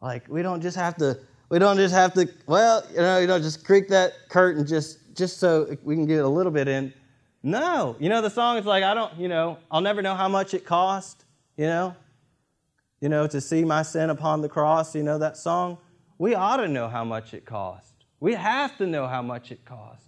Like 0.00 0.28
we 0.28 0.42
don't 0.42 0.60
just 0.60 0.76
have 0.76 0.96
to, 0.98 1.18
we 1.50 1.58
don't 1.58 1.76
just 1.76 1.94
have 1.94 2.14
to, 2.14 2.28
well, 2.46 2.82
you 2.90 2.96
know, 2.96 3.18
you 3.18 3.26
know, 3.26 3.38
just 3.38 3.64
creak 3.64 3.88
that 3.88 4.28
curtain 4.30 4.66
just 4.66 4.98
just 5.14 5.38
so 5.38 5.76
we 5.82 5.96
can 5.96 6.06
get 6.06 6.24
a 6.24 6.28
little 6.28 6.52
bit 6.52 6.68
in. 6.68 6.94
No, 7.42 7.96
you 7.98 8.08
know 8.08 8.22
the 8.22 8.30
song 8.30 8.56
is 8.56 8.64
like 8.64 8.84
I 8.84 8.94
don't, 8.94 9.14
you 9.18 9.28
know, 9.28 9.58
I'll 9.70 9.80
never 9.80 10.00
know 10.00 10.14
how 10.14 10.28
much 10.28 10.54
it 10.54 10.64
cost. 10.64 11.24
You 11.56 11.66
know, 11.66 11.96
you 13.00 13.08
know 13.08 13.26
to 13.26 13.40
see 13.40 13.64
my 13.64 13.82
sin 13.82 14.10
upon 14.10 14.40
the 14.40 14.48
cross. 14.48 14.94
You 14.94 15.02
know 15.02 15.18
that 15.18 15.36
song. 15.36 15.78
We 16.18 16.34
ought 16.34 16.58
to 16.58 16.68
know 16.68 16.88
how 16.88 17.04
much 17.04 17.34
it 17.34 17.44
cost. 17.44 18.04
We 18.20 18.34
have 18.34 18.76
to 18.78 18.86
know 18.86 19.06
how 19.06 19.22
much 19.22 19.50
it 19.50 19.64
cost. 19.64 20.04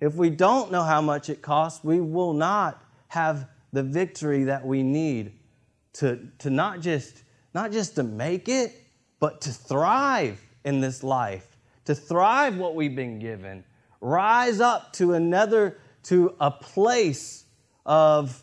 If 0.00 0.14
we 0.14 0.30
don't 0.30 0.70
know 0.70 0.82
how 0.82 1.00
much 1.00 1.30
it 1.30 1.40
costs, 1.40 1.82
we 1.82 2.00
will 2.00 2.34
not 2.34 2.82
have 3.08 3.48
the 3.72 3.82
victory 3.82 4.44
that 4.44 4.64
we 4.64 4.82
need 4.82 5.32
to, 5.94 6.28
to 6.40 6.50
not 6.50 6.80
just 6.80 7.22
not 7.54 7.72
just 7.72 7.94
to 7.96 8.02
make 8.02 8.48
it, 8.48 8.72
but 9.18 9.40
to 9.42 9.50
thrive 9.50 10.40
in 10.64 10.80
this 10.80 11.02
life, 11.02 11.56
to 11.84 11.94
thrive 11.94 12.56
what 12.56 12.74
we've 12.74 12.96
been 12.96 13.18
given, 13.18 13.64
rise 14.00 14.60
up 14.60 14.92
to 14.94 15.12
another, 15.12 15.78
to 16.04 16.34
a 16.40 16.50
place 16.50 17.44
of, 17.86 18.42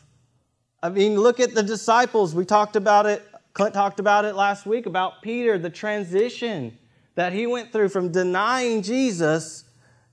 I 0.81 0.89
mean, 0.89 1.19
look 1.19 1.39
at 1.39 1.53
the 1.53 1.63
disciples. 1.63 2.35
We 2.35 2.45
talked 2.45 2.75
about 2.75 3.05
it, 3.05 3.27
Clint 3.53 3.73
talked 3.73 3.99
about 3.99 4.25
it 4.25 4.35
last 4.35 4.65
week 4.65 4.85
about 4.85 5.21
Peter, 5.21 5.57
the 5.57 5.69
transition 5.69 6.77
that 7.15 7.33
he 7.33 7.45
went 7.47 7.71
through 7.71 7.89
from 7.89 8.11
denying 8.11 8.81
Jesus 8.81 9.65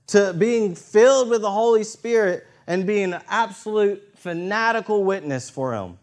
to 0.07 0.33
being 0.33 0.75
filled 0.75 1.29
with 1.29 1.41
the 1.41 1.51
Holy 1.51 1.83
Spirit 1.83 2.45
and 2.67 2.85
being 2.85 3.13
an 3.13 3.21
absolute 3.27 4.01
fanatical 4.15 5.03
witness 5.03 5.49
for 5.49 5.73
him. 5.73 5.97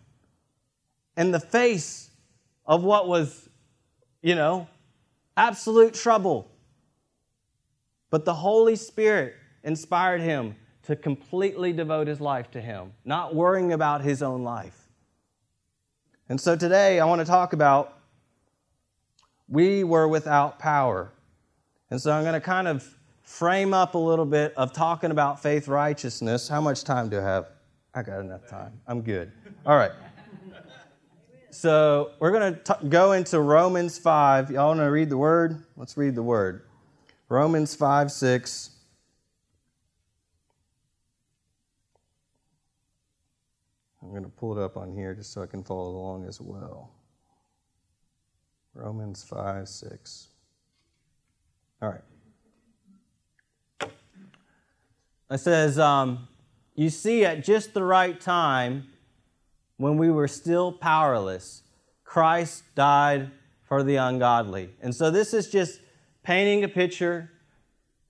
In 1.17 1.31
the 1.31 1.41
face 1.41 2.11
of 2.65 2.83
what 2.83 3.09
was, 3.09 3.49
you 4.23 4.35
know, 4.35 4.67
absolute 5.37 5.95
trouble. 5.95 6.51
But 8.11 8.25
the 8.25 8.35
Holy 8.35 8.77
Spirit 8.77 9.35
inspired 9.65 10.21
him 10.21 10.55
to 10.87 10.95
completely 10.95 11.73
devote 11.73 12.07
his 12.07 12.21
life 12.21 12.51
to 12.53 12.61
Him, 12.61 12.93
not 13.05 13.35
worrying 13.35 13.73
about 13.73 14.03
his 14.03 14.23
own 14.23 14.45
life. 14.45 14.89
And 16.29 16.41
so 16.41 16.55
today 16.57 17.01
I 17.01 17.05
want 17.07 17.21
to 17.21 17.25
talk 17.25 17.53
about 17.53 17.99
we 19.49 19.85
were 19.85 20.09
without 20.09 20.59
power. 20.59 21.13
And 21.91 22.01
so 22.01 22.13
I'm 22.13 22.23
going 22.23 22.35
to 22.35 22.41
kind 22.41 22.69
of 22.69 22.97
frame 23.23 23.75
up 23.75 23.95
a 23.95 23.99
little 23.99 24.25
bit 24.25 24.55
of 24.57 24.73
talking 24.73 25.11
about 25.11 25.43
faith 25.43 25.69
righteousness. 25.69 26.49
How 26.49 26.61
much 26.61 26.85
time 26.85 27.09
do 27.09 27.19
I 27.19 27.23
have? 27.23 27.51
I 27.95 28.03
got 28.03 28.21
enough 28.21 28.49
time. 28.49 28.73
I'm 28.87 29.03
good. 29.03 29.33
All 29.65 29.77
right. 29.77 29.93
So 31.57 32.11
we're 32.19 32.33
going 32.33 32.55
to 32.55 32.79
go 32.87 33.13
into 33.13 33.41
Romans 33.41 33.97
5. 33.97 34.51
Y'all 34.51 34.69
want 34.69 34.81
to 34.81 34.85
read 34.85 35.09
the 35.09 35.17
word? 35.17 35.65
Let's 35.75 35.97
read 35.97 36.15
the 36.15 36.23
word. 36.23 36.65
Romans 37.31 37.75
5 37.75 38.13
6. 38.13 38.71
I'm 44.03 44.11
going 44.11 44.23
to 44.23 44.29
pull 44.29 44.59
it 44.59 44.63
up 44.63 44.77
on 44.77 44.93
here 44.93 45.15
just 45.15 45.33
so 45.33 45.43
I 45.43 45.47
can 45.47 45.65
follow 45.65 45.89
along 45.89 46.27
as 46.29 46.43
well. 46.43 46.91
Romans 48.75 49.25
5 49.25 49.67
6. 49.67 50.29
All 51.81 51.89
right. 53.81 53.91
It 55.31 55.39
says, 55.39 55.79
um, 55.79 56.29
You 56.75 56.91
see, 56.91 57.25
at 57.25 57.43
just 57.43 57.73
the 57.73 57.83
right 57.83 58.21
time, 58.21 58.89
when 59.77 59.99
we 59.99 60.11
were 60.11 60.29
still 60.29 60.73
powerless, 60.73 61.63
Christ 62.05 62.65
died 62.75 63.31
for 63.65 63.83
the 63.83 63.97
ungodly. 63.97 64.71
And 64.81 64.95
so 64.95 65.11
this 65.11 65.35
is 65.35 65.51
just 65.51 65.81
painting 66.23 66.65
a 66.65 66.69
picture. 66.69 67.31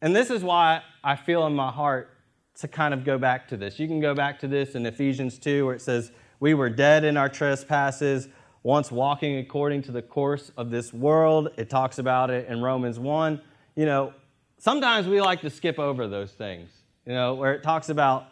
And 0.01 0.15
this 0.15 0.31
is 0.31 0.43
why 0.43 0.83
I 1.03 1.17
feel 1.17 1.47
in 1.47 1.55
my 1.55 1.71
heart 1.71 2.11
to 2.57 2.69
kind 2.69 2.95
of 2.95 3.05
go 3.05 3.19
back 3.19 3.49
to 3.49 3.57
this. 3.57 3.79
You 3.79 3.87
can 3.87 4.01
go 4.01 4.15
back 4.15 4.39
to 4.41 4.49
this 4.49 4.75
in 4.75 4.87
Ephesians 4.87 5.39
2, 5.39 5.67
where 5.67 5.75
it 5.75 5.83
says, 5.83 6.11
We 6.41 6.55
were 6.55 6.71
dead 6.71 7.05
in 7.05 7.17
our 7.17 7.29
trespasses, 7.29 8.29
once 8.63 8.91
walking 8.91 9.39
according 9.39 9.83
to 9.83 9.93
the 9.93 10.03
course 10.03 10.51
of 10.57 10.71
this 10.71 10.93
world. 10.93 11.51
It 11.57 11.71
talks 11.71 11.99
about 11.99 12.31
it 12.31 12.49
in 12.49 12.63
Romans 12.63 12.99
1. 12.99 13.41
You 13.77 13.87
know, 13.87 14.15
sometimes 14.59 15.07
we 15.07 15.21
like 15.21 15.41
to 15.43 15.51
skip 15.51 15.79
over 15.79 16.09
those 16.09 16.33
things, 16.33 16.71
you 17.05 17.13
know, 17.13 17.35
where 17.35 17.55
it 17.55 17.63
talks 17.63 17.89
about 17.89 18.29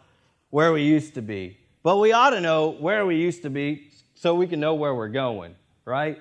where 0.49 0.73
we 0.73 0.83
used 0.83 1.13
to 1.15 1.21
be. 1.21 1.57
But 1.85 1.97
we 1.97 2.13
ought 2.13 2.31
to 2.31 2.41
know 2.41 2.71
where 2.71 3.05
we 3.05 3.15
used 3.17 3.43
to 3.43 3.51
be 3.51 3.91
so 4.15 4.33
we 4.33 4.47
can 4.47 4.59
know 4.59 4.73
where 4.73 4.95
we're 4.95 5.07
going, 5.07 5.53
right? 5.85 6.19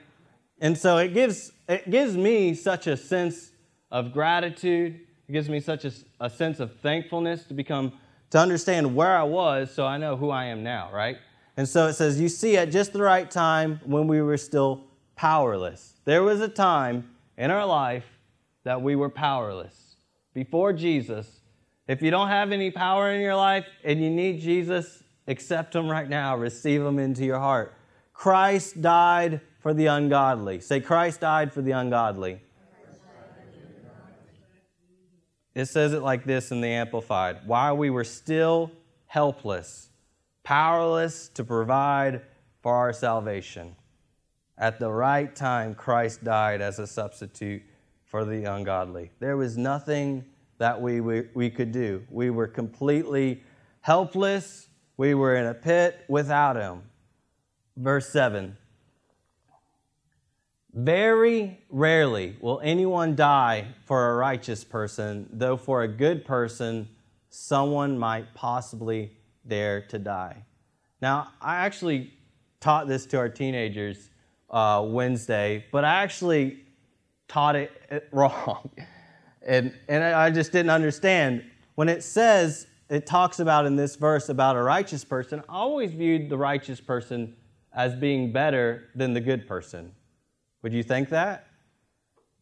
And 0.61 0.77
so 0.77 0.99
it 0.99 1.15
gives, 1.15 1.53
it 1.67 1.89
gives 1.89 2.19
me 2.19 2.53
such 2.53 2.87
a 2.87 2.99
sense 2.99 3.51
of 3.91 4.13
gratitude. 4.13 5.01
It 5.27 5.33
gives 5.33 5.49
me 5.49 5.61
such 5.61 5.87
a, 5.87 5.93
a 6.21 6.29
sense 6.29 6.61
of 6.61 6.79
thankfulness 6.81 7.45
to 7.45 7.55
become, 7.55 7.95
to 8.29 8.39
understand 8.39 8.95
where 8.95 9.17
I 9.17 9.23
was 9.23 9.75
so 9.75 9.87
I 9.87 9.97
know 9.97 10.17
who 10.19 10.29
I 10.29 10.45
am 10.45 10.63
now, 10.63 10.91
right? 10.93 11.17
And 11.57 11.67
so 11.67 11.87
it 11.87 11.95
says, 11.95 12.21
You 12.21 12.29
see, 12.29 12.59
at 12.59 12.71
just 12.71 12.93
the 12.93 13.01
right 13.01 13.31
time 13.31 13.81
when 13.87 14.07
we 14.07 14.21
were 14.21 14.37
still 14.37 14.85
powerless. 15.17 15.95
There 16.05 16.23
was 16.23 16.43
a 16.43 16.49
time 16.49 17.09
in 17.39 17.51
our 17.51 17.65
life 17.65 18.05
that 18.65 18.83
we 18.83 18.97
were 18.97 19.09
powerless. 19.09 19.97
Before 20.35 20.75
Jesus, 20.75 21.41
if 21.89 22.03
you 22.03 22.11
don't 22.11 22.29
have 22.29 22.53
any 22.53 22.71
power 22.71 23.11
in 23.13 23.23
your 23.23 23.37
life 23.37 23.65
and 23.83 24.03
you 24.03 24.11
need 24.11 24.43
Jesus, 24.43 25.04
accept 25.27 25.73
them 25.73 25.89
right 25.89 26.09
now, 26.09 26.37
receive 26.37 26.83
them 26.83 26.99
into 26.99 27.25
your 27.25 27.39
heart. 27.39 27.75
Christ 28.13 28.81
died 28.81 29.41
for 29.61 29.75
the 29.75 29.87
ungodly. 29.87 30.61
Say, 30.61 30.81
Christ 30.81 31.21
died 31.21 31.53
for 31.53 31.63
the 31.63 31.73
ungodly. 31.73 32.41
It 35.55 35.67
says 35.67 35.93
it 35.93 36.03
like 36.03 36.25
this 36.25 36.51
in 36.51 36.61
the 36.61 36.69
Amplified 36.69 37.47
While 37.47 37.77
we 37.77 37.91
were 37.91 38.05
still 38.05 38.73
helpless, 39.07 39.89
powerless 40.43 41.29
to 41.31 41.45
provide 41.45 42.23
for 42.61 42.75
our 42.75 42.93
salvation, 42.93 43.77
at 44.59 44.79
the 44.79 44.91
right 44.91 45.35
time, 45.35 45.75
Christ 45.75 46.25
died 46.25 46.61
as 46.61 46.79
a 46.79 46.87
substitute 46.87 47.63
for 48.05 48.25
the 48.25 48.45
ungodly. 48.45 49.11
There 49.19 49.37
was 49.37 49.57
nothing 49.57 50.25
that 50.59 50.81
we, 50.81 51.01
we, 51.01 51.25
we 51.35 51.51
could 51.51 51.73
do. 51.73 52.05
We 52.09 52.31
were 52.31 52.47
completely 52.47 53.43
helpless. 53.81 54.69
We 54.97 55.15
were 55.15 55.37
in 55.37 55.47
a 55.47 55.55
pit 55.55 56.05
without 56.09 56.57
Him. 56.57 56.83
Verse 57.77 58.09
7 58.09 58.57
very 60.75 61.61
rarely 61.71 62.37
will 62.41 62.61
anyone 62.61 63.15
die 63.15 63.69
for 63.85 64.11
a 64.11 64.17
righteous 64.17 64.65
person, 64.65 65.29
though 65.33 65.57
for 65.57 65.83
a 65.83 65.89
good 65.89 66.25
person, 66.25 66.89
someone 67.29 67.97
might 67.97 68.35
possibly 68.35 69.17
dare 69.47 69.83
to 69.83 70.01
die. 70.01 70.45
Now, 71.01 71.29
I 71.41 71.57
actually 71.59 72.13
taught 72.59 72.89
this 72.89 73.07
to 73.07 73.19
our 73.19 73.29
teenagers 73.29 74.11
uh, 74.51 74.85
Wednesday, 74.85 75.65
but 75.71 75.85
I 75.85 76.03
actually 76.03 76.65
taught 77.29 77.55
it 77.55 78.09
wrong. 78.13 78.69
and, 79.47 79.73
and 79.89 80.03
I 80.03 80.31
just 80.31 80.51
didn't 80.51 80.71
understand. 80.71 81.45
When 81.77 81.89
it 81.89 82.03
says, 82.03 82.67
it 82.89 83.07
talks 83.07 83.41
about 83.41 83.67
in 83.67 83.77
this 83.77 83.97
verse 83.97 84.29
about 84.29 84.57
a 84.57 84.63
righteous 84.63 85.05
person, 85.05 85.43
I 85.49 85.55
always 85.55 85.93
viewed 85.93 86.29
the 86.29 86.37
righteous 86.37 86.81
person 86.81 87.37
as 87.73 87.95
being 87.95 88.33
better 88.33 88.85
than 88.95 89.15
the 89.15 89.21
good 89.21 89.49
person. 89.49 89.93
Would 90.63 90.73
you 90.73 90.83
think 90.83 91.09
that? 91.11 91.47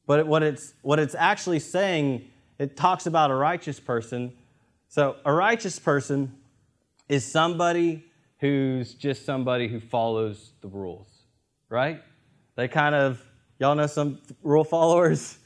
But 0.07 0.27
what 0.27 0.43
it's, 0.43 0.75
what 0.83 0.99
it's 0.99 1.15
actually 1.15 1.61
saying, 1.61 2.29
it 2.59 2.77
talks 2.77 3.07
about 3.07 3.31
a 3.31 3.35
righteous 3.35 3.81
person. 3.81 4.33
So, 4.89 5.17
a 5.25 5.33
righteous 5.33 5.79
person 5.79 6.37
is 7.09 7.25
somebody 7.25 8.05
who's 8.39 8.95
just 8.95 9.25
somebody 9.25 9.69
who 9.69 9.81
follows 9.81 10.53
the 10.61 10.69
rules, 10.69 11.09
right? 11.69 12.03
They 12.57 12.69
kind 12.69 12.95
of, 12.95 13.23
y'all 13.59 13.75
know 13.75 13.87
some 13.87 14.19
rule 14.43 14.65
followers? 14.65 15.39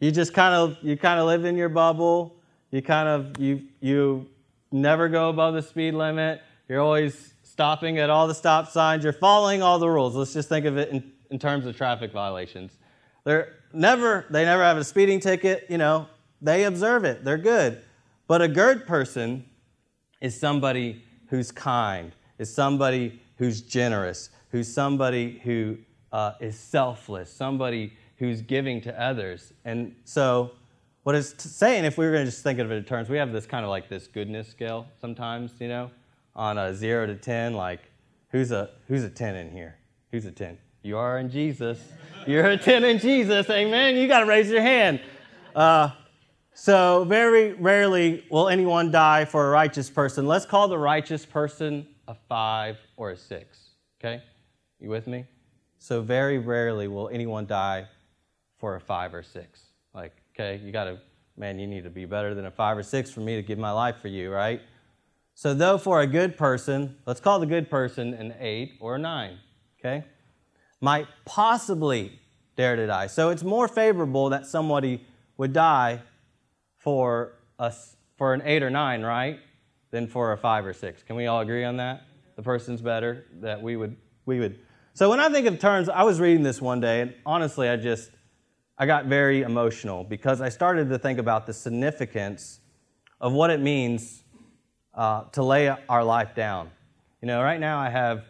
You 0.00 0.10
just 0.10 0.32
kind 0.32 0.54
of, 0.54 0.78
you 0.82 0.96
kind 0.96 1.20
of 1.20 1.26
live 1.26 1.44
in 1.44 1.56
your 1.56 1.68
bubble. 1.68 2.39
You 2.70 2.82
kind 2.82 3.08
of, 3.08 3.38
you, 3.38 3.62
you 3.80 4.28
never 4.70 5.08
go 5.08 5.28
above 5.28 5.54
the 5.54 5.62
speed 5.62 5.94
limit. 5.94 6.40
You're 6.68 6.80
always 6.80 7.34
stopping 7.42 7.98
at 7.98 8.10
all 8.10 8.28
the 8.28 8.34
stop 8.34 8.68
signs. 8.68 9.02
You're 9.04 9.12
following 9.12 9.62
all 9.62 9.78
the 9.78 9.88
rules. 9.88 10.14
Let's 10.14 10.32
just 10.32 10.48
think 10.48 10.66
of 10.66 10.78
it 10.78 10.90
in, 10.90 11.12
in 11.30 11.38
terms 11.38 11.66
of 11.66 11.76
traffic 11.76 12.12
violations. 12.12 12.78
They're 13.24 13.56
never, 13.72 14.26
they 14.30 14.44
never 14.44 14.62
have 14.62 14.76
a 14.76 14.84
speeding 14.84 15.20
ticket, 15.20 15.66
you 15.68 15.78
know, 15.78 16.06
they 16.40 16.64
observe 16.64 17.04
it. 17.04 17.24
They're 17.24 17.38
good. 17.38 17.82
But 18.26 18.40
a 18.40 18.48
good 18.48 18.86
person 18.86 19.44
is 20.20 20.38
somebody 20.38 21.04
who's 21.26 21.50
kind, 21.50 22.12
is 22.38 22.52
somebody 22.54 23.20
who's 23.36 23.60
generous, 23.60 24.30
who's 24.50 24.72
somebody 24.72 25.40
who 25.44 25.78
uh, 26.12 26.32
is 26.40 26.58
selfless, 26.58 27.32
somebody 27.32 27.92
who's 28.16 28.42
giving 28.42 28.80
to 28.82 29.00
others. 29.00 29.52
And 29.64 29.94
so, 30.04 30.52
what 31.02 31.14
it's 31.14 31.42
saying, 31.50 31.84
if 31.84 31.96
we 31.96 32.04
were 32.04 32.12
going 32.12 32.24
to 32.24 32.30
just 32.30 32.42
think 32.42 32.58
of 32.58 32.70
it 32.70 32.76
in 32.76 32.84
terms, 32.84 33.08
we 33.08 33.16
have 33.16 33.32
this 33.32 33.46
kind 33.46 33.64
of 33.64 33.70
like 33.70 33.88
this 33.88 34.06
goodness 34.06 34.48
scale 34.48 34.86
sometimes, 35.00 35.52
you 35.58 35.68
know, 35.68 35.90
on 36.36 36.58
a 36.58 36.74
zero 36.74 37.06
to 37.06 37.16
10, 37.16 37.54
like, 37.54 37.80
who's 38.30 38.52
a, 38.52 38.70
who's 38.86 39.02
a 39.02 39.10
10 39.10 39.34
in 39.36 39.50
here? 39.50 39.76
Who's 40.12 40.26
a 40.26 40.30
10? 40.30 40.58
You 40.82 40.98
are 40.98 41.18
in 41.18 41.30
Jesus. 41.30 41.78
You're 42.26 42.46
a 42.46 42.56
10 42.56 42.84
in 42.84 42.98
Jesus. 42.98 43.48
Amen. 43.48 43.96
You 43.96 44.08
got 44.08 44.20
to 44.20 44.26
raise 44.26 44.50
your 44.50 44.62
hand. 44.62 45.00
Uh, 45.54 45.90
so, 46.52 47.04
very 47.04 47.54
rarely 47.54 48.24
will 48.30 48.48
anyone 48.48 48.90
die 48.90 49.24
for 49.24 49.46
a 49.46 49.50
righteous 49.50 49.88
person. 49.88 50.26
Let's 50.26 50.44
call 50.44 50.68
the 50.68 50.78
righteous 50.78 51.24
person 51.24 51.86
a 52.06 52.14
five 52.14 52.76
or 52.96 53.10
a 53.10 53.16
six. 53.16 53.70
Okay? 53.98 54.22
You 54.78 54.90
with 54.90 55.06
me? 55.06 55.24
So, 55.78 56.02
very 56.02 56.38
rarely 56.38 56.88
will 56.88 57.08
anyone 57.08 57.46
die 57.46 57.86
for 58.58 58.74
a 58.74 58.80
five 58.80 59.14
or 59.14 59.22
six. 59.22 59.62
Like, 59.94 60.19
okay, 60.40 60.64
you 60.64 60.72
got 60.72 60.84
to, 60.84 60.98
man, 61.36 61.58
you 61.58 61.66
need 61.66 61.84
to 61.84 61.90
be 61.90 62.04
better 62.04 62.34
than 62.34 62.46
a 62.46 62.50
five 62.50 62.76
or 62.76 62.82
six 62.82 63.10
for 63.10 63.20
me 63.20 63.36
to 63.36 63.42
give 63.42 63.58
my 63.58 63.70
life 63.70 63.96
for 64.00 64.08
you, 64.08 64.30
right? 64.30 64.60
So, 65.34 65.54
though 65.54 65.78
for 65.78 66.00
a 66.00 66.06
good 66.06 66.36
person, 66.36 66.96
let's 67.06 67.20
call 67.20 67.38
the 67.40 67.46
good 67.46 67.70
person 67.70 68.14
an 68.14 68.34
eight 68.40 68.74
or 68.80 68.96
a 68.96 68.98
nine, 68.98 69.38
okay? 69.78 70.04
Might 70.80 71.06
possibly 71.24 72.18
dare 72.56 72.76
to 72.76 72.86
die. 72.86 73.06
So, 73.06 73.30
it's 73.30 73.42
more 73.42 73.68
favorable 73.68 74.30
that 74.30 74.46
somebody 74.46 75.06
would 75.36 75.52
die 75.52 76.02
for, 76.78 77.34
a, 77.58 77.72
for 78.16 78.34
an 78.34 78.42
eight 78.44 78.62
or 78.62 78.70
nine, 78.70 79.02
right? 79.02 79.38
Than 79.90 80.06
for 80.06 80.32
a 80.32 80.38
five 80.38 80.66
or 80.66 80.72
six. 80.72 81.02
Can 81.02 81.16
we 81.16 81.26
all 81.26 81.40
agree 81.40 81.64
on 81.64 81.76
that? 81.78 82.02
The 82.36 82.42
person's 82.42 82.80
better, 82.80 83.26
that 83.40 83.60
we 83.60 83.76
would, 83.76 83.96
we 84.24 84.40
would. 84.40 84.60
So 84.94 85.10
when 85.10 85.20
I 85.20 85.28
think 85.28 85.46
of 85.46 85.58
terms, 85.58 85.88
I 85.88 86.02
was 86.02 86.20
reading 86.20 86.42
this 86.42 86.60
one 86.60 86.80
day, 86.80 87.00
and 87.00 87.14
honestly, 87.24 87.68
I 87.68 87.76
just, 87.76 88.10
I 88.80 88.86
got 88.86 89.04
very 89.04 89.42
emotional 89.42 90.04
because 90.04 90.40
I 90.40 90.48
started 90.48 90.88
to 90.88 90.98
think 90.98 91.18
about 91.18 91.44
the 91.44 91.52
significance 91.52 92.60
of 93.20 93.34
what 93.34 93.50
it 93.50 93.60
means 93.60 94.24
uh, 94.94 95.24
to 95.32 95.42
lay 95.42 95.68
our 95.68 96.02
life 96.02 96.34
down. 96.34 96.70
You 97.20 97.26
know, 97.26 97.42
right 97.42 97.60
now 97.60 97.78
I 97.78 97.90
have 97.90 98.24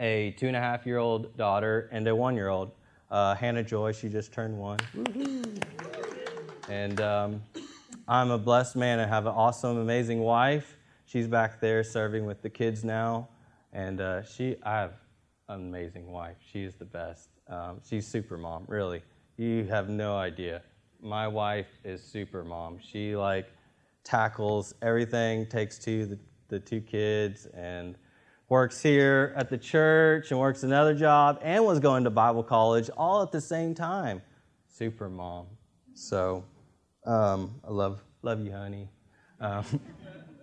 a 0.00 0.30
two 0.38 0.46
and 0.46 0.56
a 0.56 0.60
half 0.60 0.86
year 0.86 0.96
old 0.96 1.36
daughter 1.36 1.90
and 1.92 2.08
a 2.08 2.16
one 2.16 2.36
year 2.36 2.48
old, 2.48 2.70
uh, 3.10 3.34
Hannah 3.34 3.62
Joy. 3.62 3.92
She 3.92 4.08
just 4.08 4.32
turned 4.32 4.56
one. 4.56 4.78
And 6.70 6.98
um, 7.02 7.42
I'm 8.08 8.30
a 8.30 8.38
blessed 8.38 8.76
man. 8.76 8.98
I 8.98 9.06
have 9.06 9.26
an 9.26 9.34
awesome, 9.34 9.76
amazing 9.76 10.20
wife. 10.20 10.78
She's 11.04 11.28
back 11.28 11.60
there 11.60 11.84
serving 11.84 12.24
with 12.24 12.40
the 12.40 12.48
kids 12.48 12.82
now. 12.82 13.28
And 13.74 14.00
uh, 14.00 14.22
she, 14.22 14.56
I 14.62 14.70
have 14.80 14.94
an 15.50 15.56
amazing 15.60 16.10
wife. 16.10 16.36
She 16.50 16.62
is 16.62 16.76
the 16.76 16.86
best. 16.86 17.28
Um, 17.46 17.82
she's 17.86 18.06
super 18.06 18.38
mom, 18.38 18.64
really. 18.66 19.02
You 19.40 19.64
have 19.70 19.88
no 19.88 20.18
idea. 20.18 20.60
My 21.00 21.26
wife 21.26 21.78
is 21.82 22.02
super 22.02 22.44
mom. 22.44 22.78
She 22.78 23.16
like 23.16 23.46
tackles 24.04 24.74
everything, 24.82 25.46
takes 25.46 25.78
to 25.78 26.04
the, 26.04 26.18
the 26.48 26.60
two 26.60 26.82
kids, 26.82 27.46
and 27.46 27.96
works 28.50 28.82
here 28.82 29.32
at 29.38 29.48
the 29.48 29.56
church 29.56 30.30
and 30.30 30.38
works 30.38 30.62
another 30.62 30.94
job 30.94 31.38
and 31.40 31.64
was 31.64 31.80
going 31.80 32.04
to 32.04 32.10
Bible 32.10 32.42
college 32.42 32.90
all 32.98 33.22
at 33.22 33.32
the 33.32 33.40
same 33.40 33.74
time. 33.74 34.20
Super 34.68 35.08
mom. 35.08 35.46
So 35.94 36.44
um, 37.06 37.54
I 37.66 37.70
love, 37.70 38.04
love 38.20 38.44
you, 38.44 38.52
honey. 38.52 38.90
Um, 39.40 39.64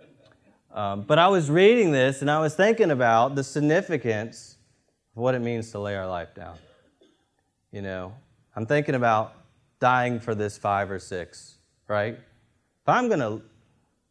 um, 0.74 1.02
but 1.04 1.20
I 1.20 1.28
was 1.28 1.52
reading 1.52 1.92
this 1.92 2.22
and 2.22 2.32
I 2.32 2.40
was 2.40 2.56
thinking 2.56 2.90
about 2.90 3.36
the 3.36 3.44
significance 3.44 4.58
of 5.16 5.22
what 5.22 5.36
it 5.36 5.42
means 5.44 5.70
to 5.74 5.80
lay 5.80 5.96
our 5.96 6.08
life 6.08 6.34
down. 6.34 6.58
You 7.72 7.84
know, 7.84 8.16
I'm 8.58 8.65
thinking 8.65 8.96
about 8.96 9.36
dying 9.80 10.20
for 10.20 10.34
this 10.34 10.58
five 10.58 10.89
or 10.89 10.98
six, 10.98 11.60
right? 11.88 12.15
If 12.15 12.89
I'm 12.89 13.08
going 13.08 13.20
to 13.20 13.43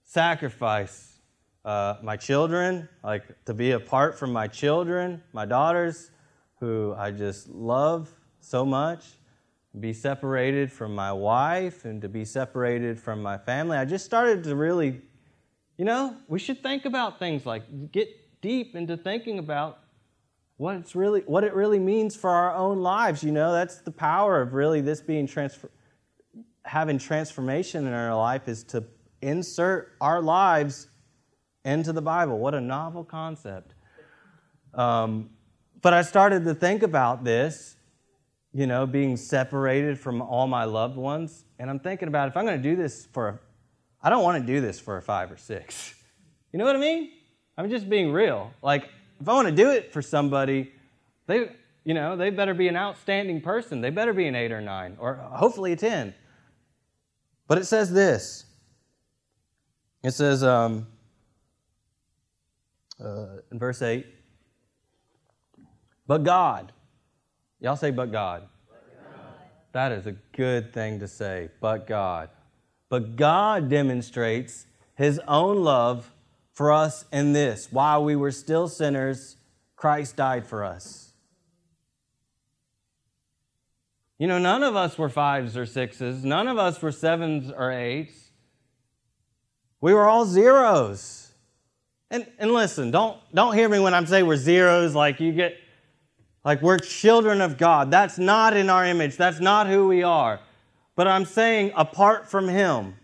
sacrifice 0.04 1.18
uh, 1.64 1.96
my 2.00 2.16
children, 2.16 2.88
like 3.02 3.24
to 3.46 3.54
be 3.54 3.72
apart 3.72 4.16
from 4.16 4.32
my 4.32 4.46
children, 4.46 5.20
my 5.32 5.46
daughters, 5.46 6.12
who 6.61 6.94
I 6.96 7.11
just 7.11 7.48
love 7.48 8.14
so 8.38 8.64
much, 8.64 9.04
be 9.80 9.92
separated 9.92 10.70
from 10.70 10.94
my 10.94 11.12
wife 11.12 11.85
and 11.85 12.00
to 12.02 12.09
be 12.09 12.24
separated 12.24 13.00
from 13.00 13.20
my 13.20 13.38
family. 13.38 13.76
I 13.76 13.85
just 13.85 14.04
started 14.04 14.44
to 14.44 14.54
really, 14.54 15.00
you 15.76 15.85
know, 15.85 16.16
we 16.28 16.38
should 16.38 16.62
think 16.62 16.85
about 16.85 17.18
things 17.18 17.46
like 17.46 17.90
get 17.90 18.09
deep 18.42 18.76
into 18.76 18.96
thinking 18.96 19.40
about 19.40 19.80
what 20.57 20.77
it's 20.77 20.97
really 20.97 21.21
what 21.23 21.45
it 21.45 21.55
really 21.55 21.79
means 21.79 22.16
for 22.16 22.31
our 22.31 22.55
own 22.55 22.81
lives, 22.81 23.23
you 23.23 23.33
know. 23.33 23.53
That's 23.53 23.79
the 23.79 23.90
power 23.90 24.40
of 24.40 24.55
really 24.55 24.81
this 24.81 25.01
being 25.01 25.27
transfer 25.27 25.71
having 26.64 26.99
transformation 26.99 27.87
in 27.87 27.92
our 27.92 28.16
life 28.16 28.49
is 28.49 28.64
to 28.64 28.85
insert 29.23 29.92
our 30.01 30.21
lives 30.21 30.88
into 31.64 31.92
the 31.92 32.03
Bible. 32.03 32.38
What 32.38 32.55
a 32.55 32.61
novel 32.61 33.05
concept. 33.05 33.75
Um, 34.75 35.31
but 35.81 35.95
I 35.95 36.03
started 36.03 36.45
to 36.45 36.55
think 36.55 36.83
about 36.83 37.23
this 37.23 37.77
you 38.57 38.66
know, 38.66 38.87
being 38.87 39.19
separated 39.19 40.01
from 40.01 40.23
all 40.23 40.47
my 40.47 40.64
loved 40.64 40.97
ones. 40.97 41.45
And 41.59 41.69
I'm 41.69 41.79
thinking 41.79 42.09
about 42.09 42.29
if 42.29 42.38
I'm 42.38 42.47
going 42.47 42.57
to 42.57 42.62
do 42.71 42.75
this 42.75 43.07
for, 43.12 43.29
a, 43.29 43.38
I 44.03 44.09
don't 44.09 44.23
want 44.23 44.40
to 44.40 44.47
do 44.47 44.62
this 44.62 44.81
for 44.81 44.97
a 44.97 45.03
five 45.03 45.31
or 45.31 45.37
six. 45.37 45.95
You 46.53 46.59
know 46.59 46.64
what 46.64 46.75
I 46.75 46.79
mean? 46.79 47.11
I'm 47.59 47.69
just 47.69 47.90
being 47.90 48.11
real. 48.11 48.51
Like, 48.62 48.88
if 49.20 49.29
I 49.29 49.35
want 49.35 49.48
to 49.48 49.55
do 49.55 49.70
it 49.70 49.92
for 49.92 50.02
somebody, 50.02 50.72
they, 51.26 51.50
you 51.85 51.94
know, 51.94 52.16
they 52.16 52.31
better 52.31 52.55
be 52.55 52.68
an 52.68 52.76
outstanding 52.76 53.40
person. 53.40 53.81
They 53.81 53.90
better 53.90 54.12
be 54.12 54.26
an 54.26 54.35
eight 54.35 54.52
or 54.52 54.61
nine, 54.61 54.96
or 54.98 55.14
hopefully 55.14 55.72
a 55.72 55.76
10. 55.76 56.14
But 57.48 57.59
it 57.59 57.64
says 57.64 57.92
this 57.92 58.44
it 60.02 60.12
says 60.12 60.42
um, 60.44 60.87
uh, 63.02 63.38
in 63.50 63.59
verse 63.59 63.83
8, 63.83 64.07
but 66.07 66.24
God, 66.24 66.72
Y'all 67.61 67.76
say, 67.76 67.90
but 67.90 68.12
God. 68.12 68.48
That 69.72 69.92
is 69.92 70.07
a 70.07 70.12
good 70.12 70.72
thing 70.72 71.00
to 71.00 71.09
say, 71.09 71.50
but 71.61 71.87
God. 71.87 72.31
But 72.88 73.16
God 73.16 73.68
demonstrates 73.68 74.66
his 74.94 75.20
own 75.26 75.62
love 75.62 76.12
for 76.57 76.73
us 76.73 77.05
in 77.12 77.35
this 77.35 77.69
while 77.71 78.03
we 78.03 78.16
were 78.16 78.31
still 78.31 78.66
sinners, 78.66 79.37
Christ 79.77 80.16
died 80.16 80.47
for 80.47 80.64
us. 80.64 81.12
You 84.19 84.27
know, 84.27 84.38
none 84.38 84.62
of 84.62 84.75
us 84.75 84.97
were 84.97 85.11
fives 85.11 85.55
or 85.55 85.66
sixes, 85.66 86.25
none 86.25 86.49
of 86.49 86.57
us 86.57 86.81
were 86.81 86.92
sevens 86.92 87.53
or 87.55 87.71
eights. 87.71 88.31
We 89.83 89.92
were 89.92 90.07
all 90.07 90.25
zeros. 90.25 91.31
And, 92.11 92.27
and 92.38 92.53
listen, 92.53 92.90
don't, 92.90 93.19
don't 93.35 93.55
hear 93.55 93.69
me 93.69 93.79
when 93.79 93.92
I'm 93.92 94.07
saying 94.07 94.27
we're 94.27 94.37
zeros, 94.37 94.95
like 94.95 95.21
you 95.21 95.33
get 95.33 95.59
like 96.42 96.62
we're 96.62 96.79
children 96.79 97.42
of 97.42 97.59
God. 97.59 97.90
That's 97.90 98.16
not 98.19 98.57
in 98.57 98.71
our 98.71 98.87
image. 98.87 99.19
That's 99.19 99.40
not 99.40 99.66
who 99.66 99.88
we 99.88 100.05
are. 100.05 100.40
But 100.95 101.07
I'm 101.07 101.27
saying, 101.27 101.73
apart 101.77 102.31
from 102.31 102.49
Him, 102.49 102.95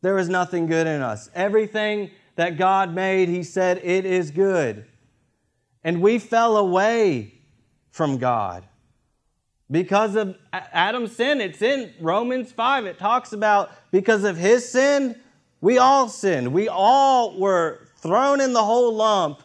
there 0.00 0.16
is 0.16 0.30
nothing 0.30 0.66
good 0.66 0.86
in 0.86 1.02
us. 1.02 1.28
Everything 1.34 2.10
that 2.40 2.56
God 2.56 2.94
made, 2.94 3.28
He 3.28 3.42
said, 3.42 3.82
it 3.84 4.06
is 4.06 4.30
good. 4.30 4.86
And 5.84 6.00
we 6.00 6.18
fell 6.18 6.56
away 6.56 7.34
from 7.90 8.16
God 8.16 8.64
because 9.70 10.14
of 10.14 10.38
Adam's 10.50 11.14
sin. 11.14 11.42
It's 11.42 11.60
in 11.60 11.92
Romans 12.00 12.50
5. 12.50 12.86
It 12.86 12.98
talks 12.98 13.34
about 13.34 13.72
because 13.90 14.24
of 14.24 14.38
his 14.38 14.66
sin, 14.66 15.20
we 15.60 15.76
all 15.76 16.08
sinned. 16.08 16.50
We 16.50 16.66
all 16.66 17.38
were 17.38 17.80
thrown 17.96 18.40
in 18.40 18.54
the 18.54 18.64
whole 18.64 18.94
lump 18.94 19.42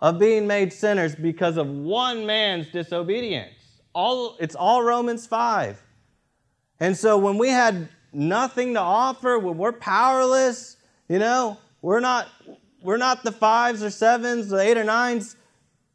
of 0.00 0.18
being 0.18 0.46
made 0.46 0.72
sinners 0.72 1.14
because 1.14 1.58
of 1.58 1.68
one 1.68 2.24
man's 2.24 2.68
disobedience. 2.68 3.82
All, 3.92 4.38
it's 4.40 4.54
all 4.54 4.82
Romans 4.82 5.26
5. 5.26 5.78
And 6.80 6.96
so 6.96 7.18
when 7.18 7.36
we 7.36 7.50
had 7.50 7.90
nothing 8.14 8.72
to 8.72 8.80
offer, 8.80 9.38
when 9.38 9.58
we're 9.58 9.72
powerless, 9.72 10.78
you 11.06 11.18
know, 11.18 11.58
we're 11.82 12.00
not, 12.00 12.28
we're 12.82 12.96
not 12.96 13.22
the 13.22 13.32
fives 13.32 13.82
or 13.82 13.90
sevens, 13.90 14.48
the 14.48 14.58
eight 14.58 14.76
or 14.76 14.84
nines. 14.84 15.36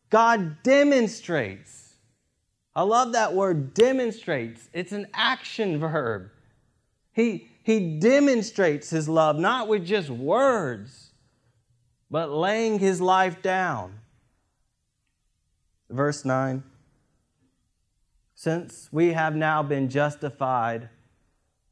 God 0.10 0.64
demonstrates. 0.64 1.96
I 2.76 2.82
love 2.84 3.14
that 3.14 3.34
word, 3.34 3.74
demonstrates. 3.74 4.70
It's 4.74 4.92
an 4.92 5.08
action 5.14 5.80
verb. 5.80 6.30
He, 7.14 7.48
he 7.64 7.98
demonstrates 8.00 8.90
his 8.90 9.08
love, 9.08 9.40
not 9.40 9.68
with 9.68 9.86
just 9.86 10.10
words, 10.10 11.12
but 12.12 12.30
laying 12.30 12.80
his 12.80 13.00
life 13.00 13.42
down. 13.42 14.00
Verse 15.90 16.26
9 16.26 16.64
Since 18.34 18.90
we 18.92 19.14
have 19.14 19.36
now 19.36 19.64
been 19.64 19.90
justified, 19.90 20.90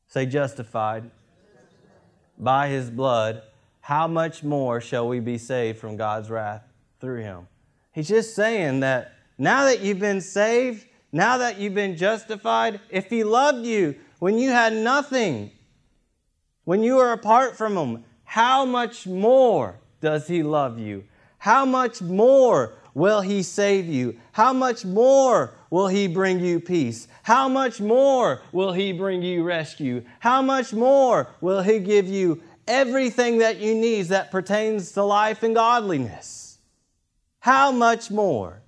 say 0.07 0.25
justified, 0.25 1.11
by 2.37 2.69
his 2.69 2.89
blood, 2.89 3.43
how 3.83 4.07
much 4.07 4.43
more 4.43 4.79
shall 4.79 5.09
we 5.09 5.19
be 5.19 5.37
saved 5.37 5.77
from 5.77 5.97
God's 5.97 6.29
wrath 6.29 6.63
through 7.01 7.19
him? 7.19 7.47
He's 7.91 8.07
just 8.07 8.33
saying 8.33 8.79
that 8.79 9.13
now 9.37 9.65
that 9.65 9.81
you've 9.81 9.99
been 9.99 10.21
saved, 10.21 10.85
now 11.11 11.39
that 11.39 11.59
you've 11.59 11.75
been 11.75 11.97
justified, 11.97 12.79
if 12.89 13.09
he 13.09 13.25
loved 13.25 13.65
you 13.65 13.95
when 14.19 14.39
you 14.39 14.51
had 14.51 14.71
nothing, 14.71 15.51
when 16.63 16.81
you 16.81 16.95
were 16.95 17.11
apart 17.11 17.57
from 17.57 17.75
him, 17.75 18.05
how 18.23 18.63
much 18.63 19.05
more 19.05 19.81
does 19.99 20.29
he 20.29 20.43
love 20.43 20.79
you? 20.79 21.03
How 21.37 21.65
much 21.65 22.01
more 22.01 22.75
will 22.93 23.19
he 23.19 23.43
save 23.43 23.85
you? 23.85 24.17
How 24.31 24.53
much 24.53 24.85
more 24.85 25.55
will 25.69 25.89
he 25.89 26.07
bring 26.07 26.39
you 26.39 26.61
peace? 26.61 27.09
How 27.23 27.49
much 27.49 27.81
more 27.81 28.43
will 28.53 28.71
he 28.71 28.93
bring 28.93 29.21
you 29.21 29.43
rescue? 29.43 30.05
How 30.19 30.41
much 30.41 30.71
more 30.71 31.27
will 31.41 31.61
he 31.61 31.79
give 31.79 32.07
you 32.07 32.41
everything 32.67 33.39
that 33.39 33.57
you 33.57 33.75
need 33.75 34.07
that 34.07 34.31
pertains 34.31 34.91
to 34.93 35.03
life 35.03 35.43
and 35.43 35.55
godliness? 35.55 36.57
How 37.39 37.71
much 37.71 38.09
more? 38.09 38.61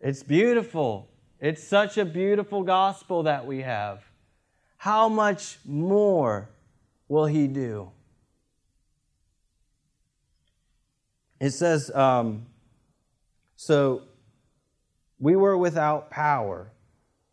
It's 0.00 0.22
beautiful. 0.22 1.08
It's 1.40 1.62
such 1.62 1.98
a 1.98 2.04
beautiful 2.04 2.62
gospel 2.62 3.24
that 3.24 3.46
we 3.46 3.62
have. 3.62 4.04
How 4.76 5.08
much 5.08 5.58
more 5.64 6.48
will 7.08 7.26
he 7.26 7.46
do? 7.46 7.90
It 11.40 11.50
says, 11.50 11.90
um, 11.94 12.46
so 13.56 14.02
we 15.18 15.36
were 15.36 15.56
without 15.56 16.10
power. 16.10 16.70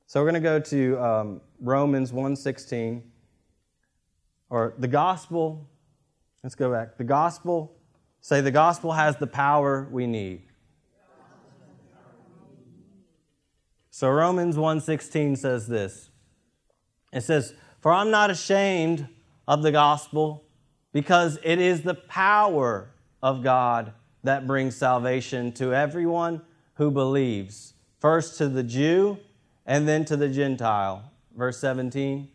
So 0.08 0.20
we're 0.20 0.32
going 0.32 0.42
to 0.42 0.50
go 0.50 0.60
to 0.60 1.00
um, 1.04 1.42
Romans 1.60 2.12
1.16, 2.12 3.02
or 4.54 4.76
the 4.78 4.88
gospel. 4.88 5.68
Let's 6.44 6.54
go 6.54 6.72
back. 6.72 6.98
The 6.98 7.04
gospel, 7.04 7.76
say 8.22 8.40
the 8.40 8.52
gospel 8.52 8.92
has 8.92 9.18
the 9.18 9.26
power 9.26 9.88
we 9.92 10.06
need. 10.06 10.44
So 13.90 14.12
Romans 14.12 14.56
1:16 14.56 15.36
says 15.38 15.68
this. 15.68 16.12
It 17.12 17.22
says, 17.22 17.56
"For 17.80 17.92
I'm 17.92 18.12
not 18.12 18.30
ashamed 18.30 19.08
of 19.48 19.64
the 19.64 19.72
gospel, 19.72 20.46
because 20.92 21.40
it 21.44 21.60
is 21.60 21.82
the 21.82 21.96
power 21.96 22.92
of 23.24 23.42
God 23.42 23.94
that 24.24 24.46
brings 24.46 24.76
salvation 24.76 25.52
to 25.54 25.74
everyone 25.74 26.44
who 26.76 26.92
believes, 26.92 27.74
first 27.98 28.38
to 28.38 28.50
the 28.50 28.64
Jew 28.64 29.18
and 29.66 29.88
then 29.88 30.06
to 30.06 30.16
the 30.16 30.30
Gentile." 30.30 31.12
Verse 31.36 31.58
17. 31.58 32.30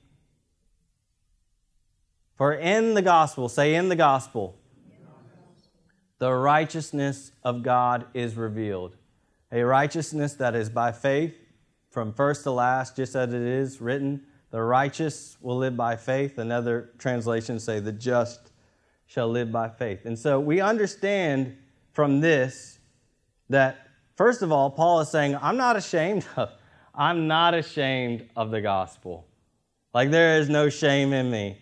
For 2.38 2.54
in 2.54 2.94
the 2.94 3.02
gospel, 3.02 3.48
say 3.48 3.74
in 3.74 3.88
the 3.88 3.96
gospel, 3.96 4.56
the 6.20 6.32
righteousness 6.32 7.32
of 7.42 7.64
God 7.64 8.06
is 8.14 8.36
revealed. 8.36 8.96
A 9.50 9.62
righteousness 9.64 10.34
that 10.34 10.54
is 10.54 10.70
by 10.70 10.92
faith 10.92 11.34
from 11.90 12.12
first 12.12 12.44
to 12.44 12.52
last, 12.52 12.94
just 12.94 13.16
as 13.16 13.34
it 13.34 13.42
is 13.42 13.80
written, 13.80 14.22
the 14.52 14.62
righteous 14.62 15.36
will 15.40 15.56
live 15.56 15.76
by 15.76 15.96
faith. 15.96 16.38
Another 16.38 16.90
translation 16.98 17.58
say, 17.58 17.80
the 17.80 17.92
just 17.92 18.52
shall 19.06 19.28
live 19.28 19.50
by 19.50 19.68
faith. 19.68 20.04
And 20.04 20.16
so 20.16 20.38
we 20.38 20.60
understand 20.60 21.56
from 21.92 22.20
this 22.20 22.78
that, 23.48 23.88
first 24.14 24.42
of 24.42 24.52
all, 24.52 24.70
Paul 24.70 25.00
is 25.00 25.08
saying, 25.08 25.36
I'm 25.42 25.56
not 25.56 25.74
ashamed 25.74 26.24
of, 26.36 26.50
I'm 26.94 27.26
not 27.26 27.54
ashamed 27.54 28.28
of 28.36 28.52
the 28.52 28.60
gospel. 28.60 29.26
Like 29.92 30.12
there 30.12 30.38
is 30.38 30.48
no 30.48 30.68
shame 30.68 31.12
in 31.12 31.32
me. 31.32 31.58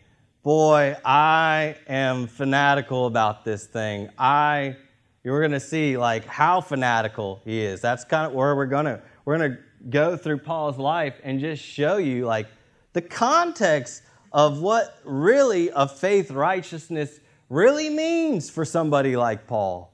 Boy, 0.47 0.97
I 1.05 1.75
am 1.89 2.29
fanatical 2.29 3.07
about 3.07 3.45
this 3.45 3.67
thing. 3.67 4.11
I, 4.17 4.77
you're 5.25 5.41
going 5.41 5.51
to 5.51 5.59
see 5.59 5.97
like 5.97 6.25
how 6.25 6.61
fanatical 6.61 7.41
he 7.45 7.61
is. 7.61 7.81
That's 7.81 8.05
kind 8.05 8.29
of 8.29 8.33
where 8.33 8.55
we're 8.55 8.67
going 8.67 8.85
to, 8.85 9.03
we're 9.25 9.39
going 9.39 9.51
to 9.51 9.59
go 9.91 10.17
through 10.17 10.39
Paul's 10.39 10.79
life 10.79 11.17
and 11.25 11.41
just 11.41 11.65
show 11.65 11.97
you 11.97 12.27
like 12.27 12.47
the 12.93 13.03
context 13.03 14.05
of 14.31 14.61
what 14.61 15.01
really 15.03 15.71
a 15.75 15.89
faith 15.89 16.31
righteousness 16.31 17.19
really 17.49 17.91
means 17.91 18.49
for 18.49 18.65
somebody 18.65 19.17
like 19.17 19.49
Paul. 19.49 19.93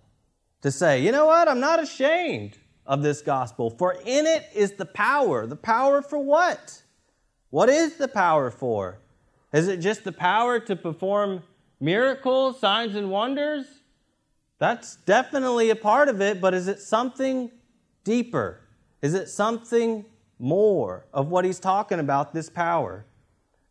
To 0.61 0.71
say, 0.71 1.01
you 1.01 1.13
know 1.13 1.25
what, 1.25 1.49
I'm 1.49 1.61
not 1.61 1.83
ashamed 1.83 2.59
of 2.85 3.03
this 3.03 3.23
gospel, 3.23 3.71
for 3.71 3.95
in 4.05 4.27
it 4.27 4.51
is 4.55 4.73
the 4.73 4.85
power. 4.85 5.47
The 5.47 5.57
power 5.57 6.03
for 6.03 6.19
what? 6.19 6.83
What 7.49 7.71
is 7.71 7.97
the 7.97 8.09
power 8.09 8.51
for? 8.51 8.99
Is 9.53 9.69
it 9.69 9.79
just 9.79 10.05
the 10.05 10.13
power 10.13 10.59
to 10.61 10.75
perform 10.75 11.43
miracles, 11.81 12.59
signs, 12.59 12.95
and 12.97 13.11
wonders? 13.11 13.67
That's 14.59 14.97
definitely 14.97 15.71
a 15.71 15.77
part 15.77 16.09
of 16.09 16.21
it, 16.21 16.41
but 16.41 16.55
is 16.55 16.69
it 16.69 16.81
something 16.81 17.51
deeper? 18.05 18.61
Is 19.03 19.15
it 19.15 19.29
something 19.29 20.05
more 20.39 21.07
of 21.13 21.29
what 21.29 21.45
he's 21.45 21.59
talking 21.59 21.99
about, 21.99 22.33
this 22.33 22.49
power? 22.49 23.05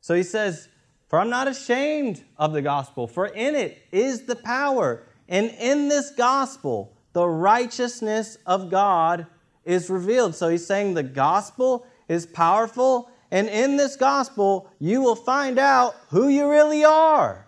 So 0.01 0.13
he 0.13 0.23
says, 0.23 0.67
For 1.07 1.19
I'm 1.19 1.29
not 1.29 1.47
ashamed 1.47 2.23
of 2.37 2.53
the 2.53 2.61
gospel, 2.61 3.07
for 3.07 3.27
in 3.27 3.55
it 3.55 3.81
is 3.91 4.23
the 4.23 4.35
power. 4.35 5.03
And 5.29 5.49
in 5.59 5.87
this 5.87 6.11
gospel, 6.11 6.93
the 7.13 7.27
righteousness 7.27 8.37
of 8.45 8.69
God 8.69 9.27
is 9.63 9.89
revealed. 9.89 10.35
So 10.35 10.49
he's 10.49 10.65
saying 10.65 10.93
the 10.93 11.03
gospel 11.03 11.85
is 12.07 12.25
powerful, 12.25 13.10
and 13.31 13.47
in 13.47 13.77
this 13.77 13.95
gospel, 13.95 14.69
you 14.77 15.01
will 15.01 15.15
find 15.15 15.57
out 15.57 15.95
who 16.09 16.27
you 16.27 16.49
really 16.49 16.83
are. 16.83 17.47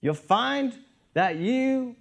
You'll 0.00 0.14
find 0.14 0.72
that 1.14 1.36
you 1.36 1.96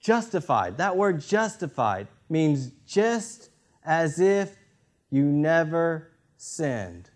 justified. 0.00 0.78
That 0.78 0.96
word 0.96 1.20
justified 1.20 2.06
means 2.28 2.70
just 2.86 3.50
as 3.84 4.20
if 4.20 4.56
you 5.10 5.24
never 5.24 6.12
sinned. 6.36 7.10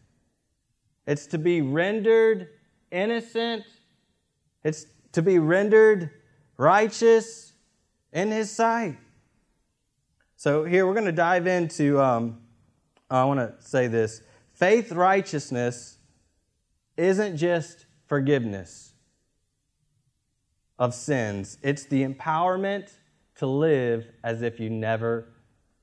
It's 1.07 1.27
to 1.29 1.39
be 1.39 1.61
rendered 1.61 2.49
innocent, 2.91 3.63
it's 4.65 4.87
to 5.13 5.23
be 5.23 5.39
rendered 5.39 6.11
righteous 6.57 7.53
in 8.13 8.33
His 8.33 8.51
sight. 8.51 8.99
So, 10.37 10.65
here 10.65 10.87
we're 10.87 10.95
going 10.95 11.07
to 11.07 11.13
dive 11.13 11.47
into, 11.47 12.01
um, 12.01 12.41
I 13.11 13.25
want 13.25 13.41
to 13.41 13.55
say 13.67 13.87
this 13.87 14.23
faith 14.53 14.93
righteousness 14.93 15.99
isn't 16.97 17.37
just 17.37 17.87
forgiveness 18.07 18.93
of 20.79 20.95
sins, 20.95 21.59
it's 21.63 21.85
the 21.85 22.07
empowerment 22.07 22.91
to 23.37 23.47
live 23.47 24.07
as 24.25 24.43
if 24.43 24.61
you 24.61 24.71
never 24.71 25.29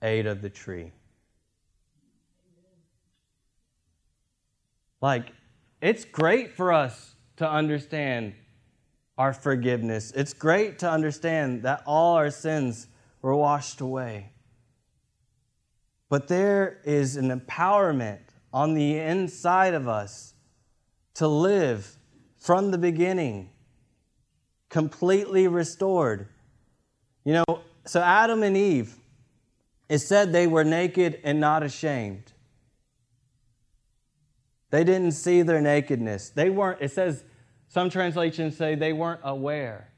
ate 0.02 0.26
of 0.26 0.42
the 0.42 0.50
tree. 0.50 0.92
Like, 5.02 5.34
it's 5.82 6.06
great 6.06 6.56
for 6.56 6.72
us 6.72 7.16
to 7.38 7.50
understand 7.50 8.34
our 9.18 9.34
forgiveness. 9.34 10.12
It's 10.16 10.34
great 10.34 10.80
to 10.80 10.90
understand 10.90 11.64
that 11.64 11.84
all 11.86 12.16
our 12.16 12.32
sins 12.32 12.88
were 13.22 13.36
washed 13.36 13.82
away. 13.82 14.33
But 16.14 16.28
there 16.28 16.80
is 16.84 17.18
an 17.18 17.32
empowerment 17.32 18.20
on 18.54 18.76
the 18.76 19.00
inside 19.00 19.74
of 19.74 19.88
us 19.88 20.36
to 21.16 21.28
live 21.28 21.98
from 22.38 22.70
the 22.70 22.78
beginning, 22.78 23.50
completely 24.70 25.48
restored, 25.48 26.28
you 27.26 27.34
know, 27.34 27.64
so 27.86 28.00
Adam 28.00 28.44
and 28.44 28.56
Eve, 28.56 28.96
it 29.90 29.98
said 29.98 30.32
they 30.32 30.46
were 30.46 30.64
naked 30.64 31.20
and 31.24 31.40
not 31.40 31.64
ashamed. 31.64 32.32
They 34.70 34.84
didn't 34.84 35.14
see 35.14 35.42
their 35.42 35.62
nakedness. 35.62 36.30
They 36.30 36.52
weren't, 36.52 36.80
it 36.80 36.92
says, 36.92 37.24
some 37.70 37.90
translations 37.90 38.56
say 38.56 38.76
they 38.76 38.94
weren't 38.94 39.22
aware. 39.24 39.90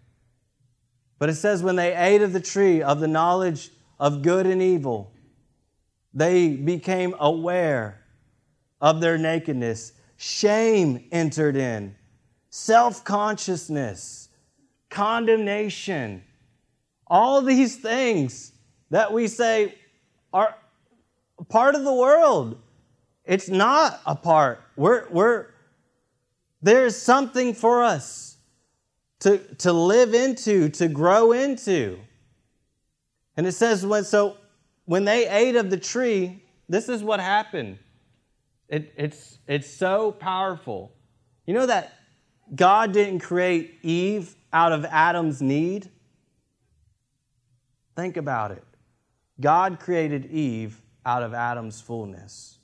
But 1.19 1.27
it 1.27 1.35
says 1.35 1.61
when 1.61 1.75
they 1.75 1.93
ate 1.93 2.21
of 2.21 2.31
the 2.31 2.39
tree 2.39 2.81
of 2.81 3.01
the 3.01 3.09
knowledge 3.09 3.69
of 3.99 4.21
good 4.21 4.47
and 4.47 4.61
evil, 4.61 5.11
they 6.15 6.55
became 6.55 7.13
aware 7.19 8.01
of 8.81 9.01
their 9.01 9.17
nakedness. 9.17 9.93
Shame 10.17 11.05
entered 11.11 11.57
in, 11.57 11.95
self 12.49 13.03
consciousness, 13.03 14.29
condemnation 14.89 16.23
all 17.07 17.41
these 17.41 17.75
things 17.75 18.51
that 18.89 19.11
we 19.11 19.27
say 19.27 19.75
are 20.33 20.55
part 21.49 21.75
of 21.75 21.83
the 21.83 21.93
world. 21.93 22.61
It's 23.23 23.49
not 23.49 24.01
a 24.05 24.15
part. 24.15 24.61
We're, 24.75 25.07
we're, 25.09 25.47
there's 26.61 26.95
something 26.95 27.53
for 27.53 27.83
us 27.83 28.37
to, 29.19 29.37
to 29.55 29.73
live 29.73 30.13
into, 30.13 30.69
to 30.69 30.87
grow 30.87 31.31
into. 31.31 31.99
And 33.37 33.47
it 33.47 33.53
says, 33.53 33.85
when, 33.85 34.03
so 34.03 34.37
when 34.85 35.05
they 35.05 35.27
ate 35.27 35.55
of 35.55 35.69
the 35.69 35.77
tree, 35.77 36.43
this 36.69 36.89
is 36.89 37.03
what 37.03 37.19
happened. 37.19 37.79
It, 38.69 38.93
it's, 38.97 39.37
it's 39.47 39.69
so 39.69 40.11
powerful. 40.11 40.91
You 41.45 41.53
know 41.53 41.65
that 41.65 41.93
God 42.55 42.91
didn't 42.91 43.19
create 43.19 43.79
Eve 43.83 44.35
out 44.53 44.71
of 44.71 44.85
Adam's 44.85 45.41
need? 45.41 45.89
Think 47.95 48.17
about 48.17 48.51
it. 48.51 48.63
God 49.39 49.79
created 49.79 50.31
Eve 50.31 50.81
out 51.05 51.23
of 51.23 51.33
Adam's 51.33 51.81
fullness. 51.81 52.57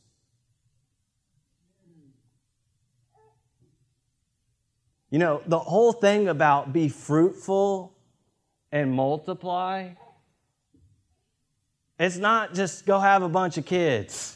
You 5.10 5.20
know, 5.20 5.42
the 5.46 5.60
whole 5.60 5.92
thing 5.92 6.30
about 6.30 6.72
be 6.72 6.88
fruitful 6.88 7.94
and 8.72 8.94
multiply, 8.94 9.90
it's 12.02 12.18
not 12.18 12.56
just 12.56 12.88
go 12.88 12.98
have 12.98 13.22
a 13.22 13.30
bunch 13.30 13.60
of 13.60 13.66
kids. 13.66 14.36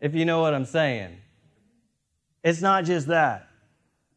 If 0.00 0.12
you 0.12 0.24
know 0.24 0.40
what 0.40 0.52
I'm 0.52 0.64
saying. 0.64 1.16
It's 2.42 2.60
not 2.60 2.84
just 2.84 3.06
that. 3.06 3.48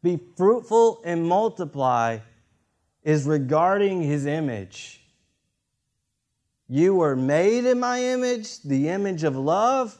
Be 0.02 0.18
fruitful 0.36 1.00
and 1.04 1.24
multiply 1.24 2.18
is 3.04 3.24
regarding 3.24 4.02
his 4.02 4.26
image. 4.26 5.00
You 6.68 6.96
were 6.96 7.14
made 7.14 7.66
in 7.66 7.78
my 7.78 8.02
image, 8.02 8.60
the 8.62 8.88
image 8.88 9.22
of 9.22 9.36
love. 9.36 9.96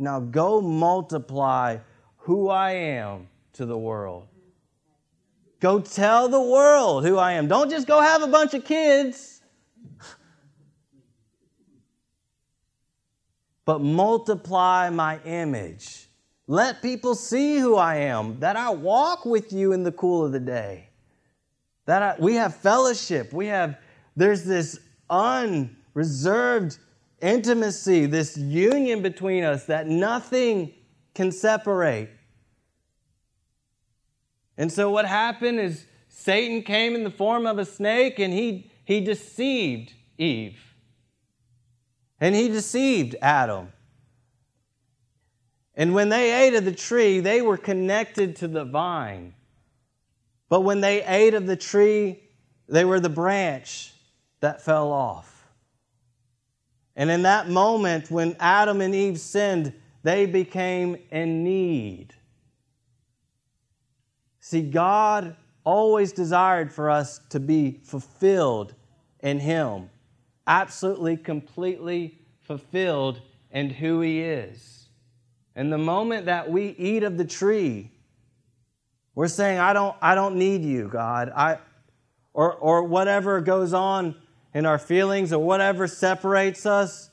Now 0.00 0.18
go 0.18 0.60
multiply 0.60 1.78
who 2.16 2.48
I 2.48 2.72
am 2.72 3.28
to 3.52 3.66
the 3.66 3.78
world. 3.78 4.26
Go 5.60 5.78
tell 5.78 6.28
the 6.28 6.42
world 6.42 7.06
who 7.06 7.18
I 7.18 7.34
am. 7.34 7.46
Don't 7.46 7.70
just 7.70 7.86
go 7.86 8.00
have 8.00 8.22
a 8.22 8.26
bunch 8.26 8.52
of 8.52 8.64
kids. 8.64 9.41
But 13.64 13.80
multiply 13.80 14.90
my 14.90 15.20
image. 15.24 16.08
Let 16.46 16.82
people 16.82 17.14
see 17.14 17.58
who 17.58 17.76
I 17.76 17.96
am, 17.96 18.40
that 18.40 18.56
I 18.56 18.70
walk 18.70 19.24
with 19.24 19.52
you 19.52 19.72
in 19.72 19.84
the 19.84 19.92
cool 19.92 20.24
of 20.24 20.32
the 20.32 20.40
day. 20.40 20.88
That 21.86 22.02
I, 22.02 22.16
we 22.18 22.34
have 22.34 22.56
fellowship. 22.56 23.32
We 23.32 23.46
have, 23.46 23.78
there's 24.16 24.44
this 24.44 24.78
unreserved 25.08 26.78
intimacy, 27.20 28.06
this 28.06 28.36
union 28.36 29.02
between 29.02 29.44
us 29.44 29.66
that 29.66 29.86
nothing 29.86 30.74
can 31.14 31.30
separate. 31.30 32.10
And 34.58 34.70
so 34.70 34.90
what 34.90 35.06
happened 35.06 35.60
is 35.60 35.86
Satan 36.08 36.62
came 36.62 36.94
in 36.94 37.04
the 37.04 37.10
form 37.10 37.46
of 37.46 37.58
a 37.58 37.64
snake 37.64 38.18
and 38.18 38.32
he, 38.32 38.70
he 38.84 39.00
deceived 39.00 39.92
Eve. 40.18 40.71
And 42.22 42.36
he 42.36 42.46
deceived 42.46 43.16
Adam. 43.20 43.72
And 45.74 45.92
when 45.92 46.08
they 46.08 46.46
ate 46.46 46.54
of 46.54 46.64
the 46.64 46.70
tree, 46.70 47.18
they 47.18 47.42
were 47.42 47.56
connected 47.56 48.36
to 48.36 48.46
the 48.46 48.64
vine. 48.64 49.34
But 50.48 50.60
when 50.60 50.80
they 50.80 51.02
ate 51.02 51.34
of 51.34 51.48
the 51.48 51.56
tree, 51.56 52.22
they 52.68 52.84
were 52.84 53.00
the 53.00 53.08
branch 53.08 53.92
that 54.38 54.62
fell 54.62 54.92
off. 54.92 55.48
And 56.94 57.10
in 57.10 57.22
that 57.22 57.48
moment, 57.48 58.08
when 58.08 58.36
Adam 58.38 58.80
and 58.80 58.94
Eve 58.94 59.18
sinned, 59.18 59.72
they 60.04 60.24
became 60.24 60.98
in 61.10 61.42
need. 61.42 62.14
See, 64.38 64.62
God 64.62 65.34
always 65.64 66.12
desired 66.12 66.72
for 66.72 66.88
us 66.88 67.18
to 67.30 67.40
be 67.40 67.80
fulfilled 67.82 68.76
in 69.18 69.40
Him, 69.40 69.90
absolutely, 70.46 71.16
completely 71.16 72.18
fulfilled 72.40 73.20
in 73.50 73.70
who 73.70 74.00
He 74.00 74.20
is. 74.20 74.88
And 75.54 75.72
the 75.72 75.78
moment 75.78 76.26
that 76.26 76.50
we 76.50 76.68
eat 76.78 77.02
of 77.02 77.18
the 77.18 77.24
tree, 77.24 77.90
we're 79.14 79.28
saying, 79.28 79.58
I 79.58 79.72
don't, 79.72 79.94
I 80.00 80.14
don't 80.14 80.36
need 80.36 80.62
you, 80.62 80.88
God. 80.88 81.30
I, 81.34 81.58
or, 82.32 82.54
or 82.54 82.84
whatever 82.84 83.40
goes 83.40 83.74
on 83.74 84.16
in 84.54 84.64
our 84.66 84.78
feelings 84.78 85.32
or 85.32 85.44
whatever 85.44 85.86
separates 85.86 86.64
us, 86.64 87.10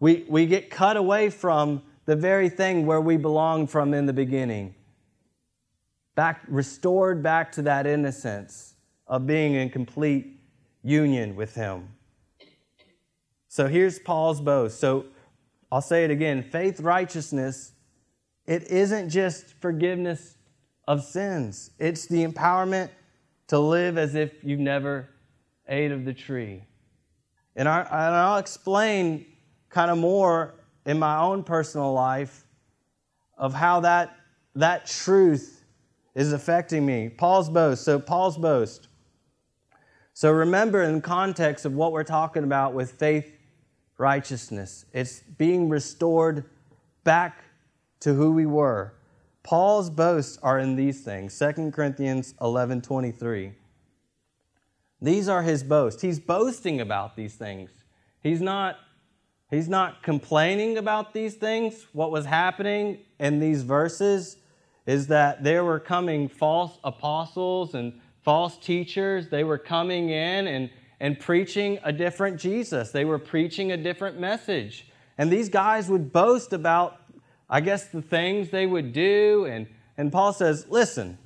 we, 0.00 0.26
we 0.28 0.46
get 0.46 0.70
cut 0.70 0.96
away 0.96 1.30
from 1.30 1.82
the 2.04 2.16
very 2.16 2.48
thing 2.48 2.86
where 2.86 3.00
we 3.00 3.16
belonged 3.16 3.70
from 3.70 3.94
in 3.94 4.06
the 4.06 4.12
beginning. 4.12 4.74
Back, 6.14 6.42
restored 6.48 7.22
back 7.22 7.52
to 7.52 7.62
that 7.62 7.86
innocence 7.86 8.74
of 9.06 9.26
being 9.26 9.54
in 9.54 9.70
complete 9.70 10.38
union 10.82 11.34
with 11.36 11.54
Him. 11.54 11.88
So 13.58 13.66
here's 13.66 13.98
Paul's 13.98 14.40
boast. 14.40 14.78
So 14.78 15.06
I'll 15.72 15.80
say 15.80 16.04
it 16.04 16.12
again 16.12 16.44
faith, 16.44 16.78
righteousness, 16.78 17.72
it 18.46 18.70
isn't 18.70 19.08
just 19.08 19.60
forgiveness 19.60 20.36
of 20.86 21.02
sins, 21.02 21.72
it's 21.76 22.06
the 22.06 22.24
empowerment 22.24 22.90
to 23.48 23.58
live 23.58 23.98
as 23.98 24.14
if 24.14 24.44
you've 24.44 24.60
never 24.60 25.08
ate 25.66 25.90
of 25.90 26.04
the 26.04 26.14
tree. 26.14 26.62
And, 27.56 27.68
I, 27.68 27.80
and 27.80 28.14
I'll 28.14 28.38
explain 28.38 29.26
kind 29.70 29.90
of 29.90 29.98
more 29.98 30.54
in 30.86 31.00
my 31.00 31.18
own 31.18 31.42
personal 31.42 31.92
life 31.92 32.46
of 33.36 33.54
how 33.54 33.80
that, 33.80 34.14
that 34.54 34.86
truth 34.86 35.64
is 36.14 36.32
affecting 36.32 36.86
me. 36.86 37.08
Paul's 37.08 37.48
boast. 37.48 37.84
So, 37.84 37.98
Paul's 37.98 38.38
boast. 38.38 38.86
So, 40.14 40.30
remember 40.30 40.84
in 40.84 41.00
context 41.00 41.64
of 41.64 41.74
what 41.74 41.90
we're 41.90 42.04
talking 42.04 42.44
about 42.44 42.72
with 42.72 42.92
faith 42.92 43.34
righteousness, 43.98 44.86
it's 44.92 45.20
being 45.36 45.68
restored 45.68 46.44
back 47.04 47.44
to 48.00 48.14
who 48.14 48.32
we 48.32 48.46
were. 48.46 48.94
Paul's 49.42 49.90
boasts 49.90 50.38
are 50.42 50.58
in 50.58 50.76
these 50.76 51.02
things 51.02 51.38
2 51.38 51.70
Corinthians 51.72 52.34
11 52.40 52.82
23. 52.82 53.52
These 55.00 55.28
are 55.28 55.42
his 55.42 55.62
boasts. 55.62 56.02
He's 56.02 56.18
boasting 56.18 56.80
about 56.80 57.16
these 57.16 57.34
things. 57.34 57.70
He's 58.20 58.40
not, 58.40 58.76
he's 59.50 59.68
not 59.68 60.02
complaining 60.02 60.76
about 60.76 61.14
these 61.14 61.34
things. 61.34 61.86
What 61.92 62.10
was 62.10 62.26
happening 62.26 62.98
in 63.20 63.38
these 63.38 63.62
verses 63.62 64.38
is 64.86 65.06
that 65.06 65.44
there 65.44 65.64
were 65.64 65.78
coming 65.78 66.28
false 66.28 66.78
apostles 66.82 67.74
and 67.74 68.00
false 68.22 68.58
teachers. 68.58 69.28
They 69.28 69.44
were 69.44 69.58
coming 69.58 70.10
in 70.10 70.48
and, 70.48 70.70
and 71.00 71.18
preaching 71.18 71.78
a 71.84 71.92
different 71.92 72.38
Jesus, 72.38 72.90
they 72.90 73.04
were 73.04 73.18
preaching 73.18 73.72
a 73.72 73.76
different 73.76 74.18
message. 74.18 74.88
And 75.16 75.30
these 75.30 75.48
guys 75.48 75.88
would 75.88 76.12
boast 76.12 76.52
about 76.52 77.00
I 77.50 77.60
guess, 77.60 77.86
the 77.86 78.02
things 78.02 78.50
they 78.50 78.66
would 78.66 78.92
do. 78.92 79.46
And, 79.46 79.66
and 79.96 80.12
Paul 80.12 80.32
says, 80.32 80.66
Listen, 80.68 81.18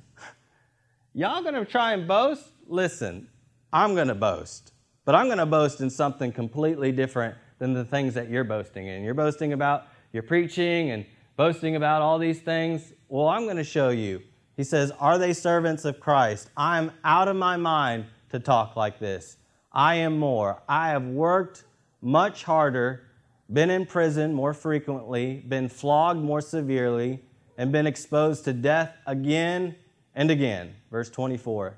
y'all 1.13 1.43
to 1.55 1.65
try 1.65 1.93
and 1.93 2.07
boast? 2.07 2.45
Listen, 2.67 3.27
I'm 3.71 3.95
to 4.07 4.15
boast. 4.15 4.71
But 5.05 5.15
I'm 5.15 5.25
to 5.39 5.45
boast 5.45 5.81
in 5.81 5.89
something 5.89 6.31
completely 6.31 6.93
different 6.93 7.35
than 7.59 7.73
the 7.73 7.83
things 7.83 8.13
that 8.13 8.29
you're 8.29 8.45
boasting 8.45 8.87
in. 8.87 9.03
You're 9.03 9.13
boasting 9.13 9.51
about 9.51 9.87
your 10.13 10.23
preaching 10.23 10.91
and 10.91 11.05
boasting 11.35 11.75
about 11.75 12.01
all 12.01 12.17
these 12.17 12.39
things. 12.39 12.93
Well, 13.09 13.27
I'm 13.27 13.43
to 13.57 13.65
show 13.65 13.89
you. 13.89 14.21
He 14.55 14.63
says, 14.63 14.91
Are 14.99 15.17
they 15.17 15.33
servants 15.33 15.83
of 15.83 15.99
Christ? 15.99 16.49
I'm 16.55 16.91
out 17.03 17.27
of 17.27 17.35
my 17.35 17.57
mind 17.57 18.05
to 18.29 18.39
talk 18.39 18.77
like 18.77 18.97
this. 18.97 19.37
I 19.73 19.95
am 19.95 20.17
more. 20.17 20.61
I 20.67 20.89
have 20.89 21.05
worked 21.05 21.63
much 22.01 22.43
harder 22.43 23.03
been 23.51 23.69
in 23.69 23.85
prison 23.85 24.33
more 24.33 24.53
frequently, 24.53 25.43
been 25.47 25.69
flogged 25.69 26.19
more 26.19 26.41
severely, 26.41 27.21
and 27.57 27.71
been 27.71 27.85
exposed 27.85 28.45
to 28.45 28.53
death 28.53 28.95
again 29.05 29.75
and 30.15 30.31
again. 30.31 30.75
Verse 30.89 31.09
24. 31.09 31.77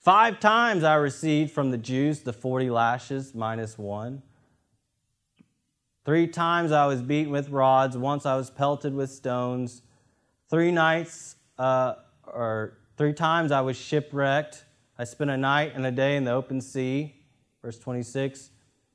Five 0.00 0.40
times 0.40 0.84
I 0.84 0.94
received 0.94 1.52
from 1.52 1.70
the 1.70 1.78
Jews 1.78 2.20
the 2.20 2.32
40 2.32 2.70
lashes 2.70 3.34
minus 3.34 3.76
one. 3.76 4.22
Three 6.04 6.26
times 6.26 6.72
I 6.72 6.86
was 6.86 7.02
beaten 7.02 7.32
with 7.32 7.50
rods. 7.50 7.96
Once 7.96 8.24
I 8.24 8.36
was 8.36 8.48
pelted 8.48 8.94
with 8.94 9.10
stones. 9.10 9.82
Three 10.48 10.72
nights, 10.72 11.36
uh, 11.58 11.94
or 12.26 12.78
three 12.96 13.12
times 13.12 13.52
I 13.52 13.60
was 13.60 13.76
shipwrecked. 13.76 14.64
I 14.98 15.04
spent 15.04 15.30
a 15.30 15.36
night 15.36 15.72
and 15.76 15.86
a 15.86 15.92
day 15.92 16.16
in 16.16 16.24
the 16.24 16.32
open 16.32 16.60
sea. 16.60 17.14
Verse 17.62 17.78
26. 17.78 18.50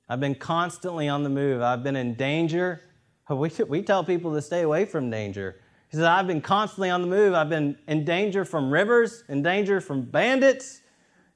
I've 0.09 0.19
been 0.19 0.35
constantly 0.35 1.07
on 1.07 1.23
the 1.23 1.29
move. 1.29 1.61
I've 1.61 1.83
been 1.83 1.95
in 1.95 2.15
danger. 2.15 2.81
We, 3.29 3.49
we 3.69 3.81
tell 3.81 4.03
people 4.03 4.33
to 4.33 4.41
stay 4.41 4.63
away 4.63 4.83
from 4.83 5.09
danger. 5.09 5.55
He 5.89 5.95
says, 5.95 6.05
I've 6.05 6.27
been 6.27 6.41
constantly 6.41 6.89
on 6.89 7.01
the 7.01 7.07
move. 7.07 7.33
I've 7.33 7.49
been 7.49 7.77
in 7.87 8.03
danger 8.03 8.43
from 8.43 8.69
rivers, 8.69 9.23
in 9.29 9.41
danger 9.41 9.79
from 9.79 10.01
bandits, 10.01 10.81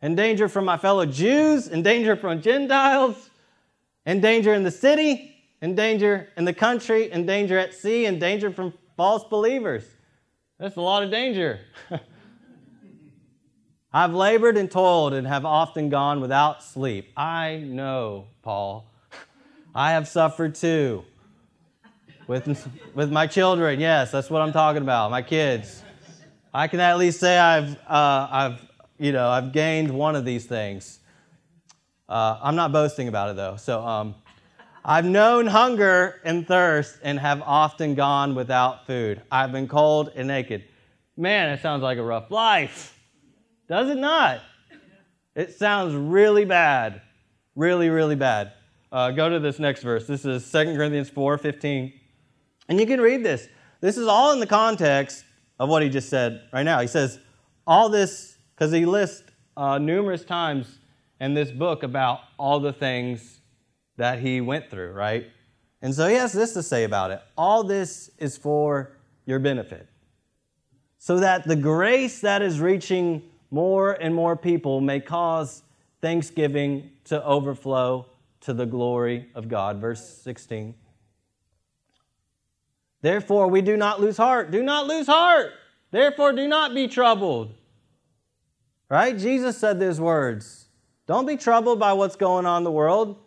in 0.01 0.13
danger 0.13 0.49
from 0.49 0.65
my 0.65 0.77
fellow 0.77 1.05
Jews, 1.05 1.69
in 1.69 1.81
danger 1.83 2.17
from 2.17 2.41
Gentiles, 2.41 3.29
in 4.05 4.19
danger 4.19 4.53
in 4.53 4.63
the 4.63 4.69
city, 4.69 5.33
in 5.61 5.75
danger 5.75 6.27
in 6.35 6.43
the 6.43 6.53
country, 6.53 7.09
in 7.09 7.25
danger 7.25 7.57
at 7.57 7.73
sea, 7.73 8.05
in 8.05 8.19
danger 8.19 8.51
from 8.51 8.73
false 8.97 9.23
believers. 9.23 9.85
That's 10.59 10.75
a 10.75 10.81
lot 10.81 11.03
of 11.03 11.09
danger. 11.09 11.61
I've 13.93 14.13
labored 14.13 14.57
and 14.57 14.69
toiled 14.69 15.13
and 15.13 15.25
have 15.25 15.45
often 15.45 15.89
gone 15.89 16.19
without 16.19 16.61
sleep. 16.61 17.11
I 17.15 17.57
know, 17.57 18.27
Paul. 18.41 18.91
I 19.75 19.91
have 19.91 20.07
suffered 20.07 20.55
too. 20.55 21.05
With, 22.27 22.67
with 22.93 23.09
my 23.09 23.25
children, 23.27 23.79
yes, 23.79 24.11
that's 24.11 24.29
what 24.29 24.41
I'm 24.41 24.51
talking 24.51 24.81
about, 24.81 25.09
my 25.11 25.21
kids. 25.21 25.81
I 26.53 26.67
can 26.67 26.81
at 26.81 26.97
least 26.97 27.21
say 27.21 27.37
I've, 27.37 27.77
uh, 27.87 28.27
I've, 28.29 28.71
you 28.99 29.13
know, 29.13 29.29
I've 29.29 29.53
gained 29.53 29.89
one 29.89 30.17
of 30.17 30.25
these 30.25 30.45
things. 30.45 30.99
Uh, 32.09 32.37
I'm 32.41 32.55
not 32.55 32.73
boasting 32.73 33.07
about 33.07 33.29
it 33.29 33.35
though. 33.37 33.55
So 33.55 33.79
um, 33.81 34.15
I've 34.83 35.05
known 35.05 35.47
hunger 35.47 36.19
and 36.25 36.45
thirst 36.45 36.99
and 37.03 37.17
have 37.19 37.41
often 37.41 37.95
gone 37.95 38.35
without 38.35 38.85
food. 38.85 39.21
I've 39.31 39.53
been 39.53 39.67
cold 39.69 40.11
and 40.15 40.27
naked. 40.27 40.65
Man, 41.15 41.49
it 41.49 41.61
sounds 41.61 41.83
like 41.83 41.97
a 41.97 42.03
rough 42.03 42.29
life. 42.29 42.96
Does 43.67 43.89
it 43.89 43.97
not? 43.97 44.41
It 45.35 45.53
sounds 45.53 45.93
really 45.93 46.45
bad. 46.45 47.01
Really, 47.55 47.89
really 47.89 48.15
bad. 48.15 48.53
Uh, 48.91 49.11
go 49.11 49.29
to 49.29 49.39
this 49.39 49.59
next 49.59 49.83
verse. 49.83 50.07
This 50.07 50.25
is 50.25 50.49
2 50.51 50.75
Corinthians 50.75 51.09
4 51.09 51.37
15. 51.37 51.93
And 52.69 52.79
you 52.79 52.85
can 52.85 53.01
read 53.01 53.23
this. 53.23 53.47
This 53.81 53.97
is 53.97 54.07
all 54.07 54.31
in 54.31 54.39
the 54.39 54.47
context 54.47 55.23
of 55.59 55.69
what 55.69 55.83
he 55.83 55.89
just 55.89 56.09
said 56.09 56.41
right 56.53 56.63
now. 56.63 56.79
He 56.79 56.87
says, 56.87 57.19
all 57.65 57.89
this, 57.89 58.37
because 58.55 58.71
he 58.71 58.85
lists 58.85 59.29
uh, 59.55 59.77
numerous 59.77 60.23
times 60.23 60.79
in 61.19 61.33
this 61.33 61.51
book 61.51 61.83
about 61.83 62.21
all 62.37 62.59
the 62.59 62.73
things 62.73 63.41
that 63.97 64.19
he 64.19 64.41
went 64.41 64.69
through, 64.69 64.91
right? 64.91 65.27
And 65.81 65.93
so 65.93 66.07
he 66.07 66.15
has 66.15 66.33
this 66.33 66.53
to 66.53 66.63
say 66.63 66.83
about 66.83 67.11
it 67.11 67.21
all 67.37 67.63
this 67.63 68.09
is 68.17 68.37
for 68.37 68.91
your 69.25 69.39
benefit, 69.39 69.87
so 70.97 71.19
that 71.19 71.47
the 71.47 71.55
grace 71.55 72.21
that 72.21 72.41
is 72.41 72.59
reaching 72.59 73.21
more 73.51 73.93
and 73.93 74.13
more 74.13 74.35
people 74.35 74.81
may 74.81 74.99
cause 74.99 75.63
thanksgiving 76.01 76.91
to 77.05 77.23
overflow 77.23 78.07
to 78.41 78.53
the 78.53 78.65
glory 78.65 79.27
of 79.35 79.47
God. 79.47 79.79
Verse 79.79 80.05
16. 80.23 80.75
Therefore, 83.01 83.47
we 83.47 83.61
do 83.61 83.77
not 83.77 84.01
lose 84.01 84.17
heart. 84.17 84.51
Do 84.51 84.63
not 84.63 84.87
lose 84.87 85.07
heart. 85.07 85.53
Therefore, 85.91 86.33
do 86.33 86.47
not 86.47 86.73
be 86.73 86.87
troubled. 86.87 87.53
Right? 88.89 89.17
Jesus 89.17 89.57
said 89.57 89.79
these 89.79 89.99
words. 89.99 90.65
Don't 91.07 91.25
be 91.25 91.37
troubled 91.37 91.79
by 91.79 91.93
what's 91.93 92.15
going 92.15 92.45
on 92.45 92.59
in 92.59 92.63
the 92.63 92.71
world. 92.71 93.17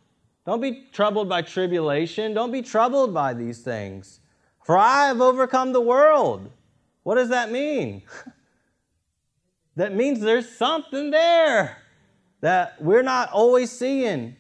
Don't 0.47 0.61
be 0.61 0.87
troubled 0.93 1.29
by 1.29 1.43
tribulation. 1.43 2.35
Don't 2.35 2.51
be 2.51 2.63
troubled 2.63 3.15
by 3.15 3.35
these 3.35 3.61
things. 3.61 4.21
For 4.65 4.77
I 4.77 5.07
have 5.07 5.21
overcome 5.21 5.73
the 5.73 5.81
world. 5.81 6.51
What 7.03 7.15
does 7.15 7.31
that 7.31 7.51
mean? 7.51 8.03
that 9.81 9.95
means 9.95 10.21
there's 10.21 10.47
something 10.47 11.11
there 11.11 11.79
that 12.43 12.83
we're 12.83 13.03
not 13.03 13.31
always 13.33 13.71
seeing. 13.73 14.37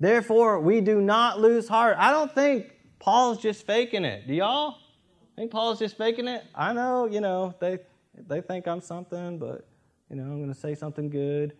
Therefore, 0.00 0.60
we 0.60 0.80
do 0.80 1.02
not 1.02 1.40
lose 1.40 1.68
heart. 1.68 1.96
I 1.98 2.10
don't 2.10 2.34
think 2.34 2.72
Paul's 2.98 3.36
just 3.36 3.66
faking 3.66 4.06
it. 4.06 4.26
Do 4.26 4.32
y'all 4.32 4.78
think 5.36 5.50
Paul's 5.50 5.78
just 5.78 5.98
faking 5.98 6.26
it? 6.26 6.42
I 6.54 6.72
know, 6.72 7.04
you 7.04 7.20
know, 7.20 7.54
they 7.60 7.80
they 8.14 8.40
think 8.40 8.66
I'm 8.66 8.80
something, 8.80 9.38
but 9.38 9.68
you 10.08 10.16
know, 10.16 10.22
I'm 10.22 10.38
going 10.38 10.54
to 10.54 10.58
say 10.58 10.74
something 10.74 11.10
good. 11.10 11.52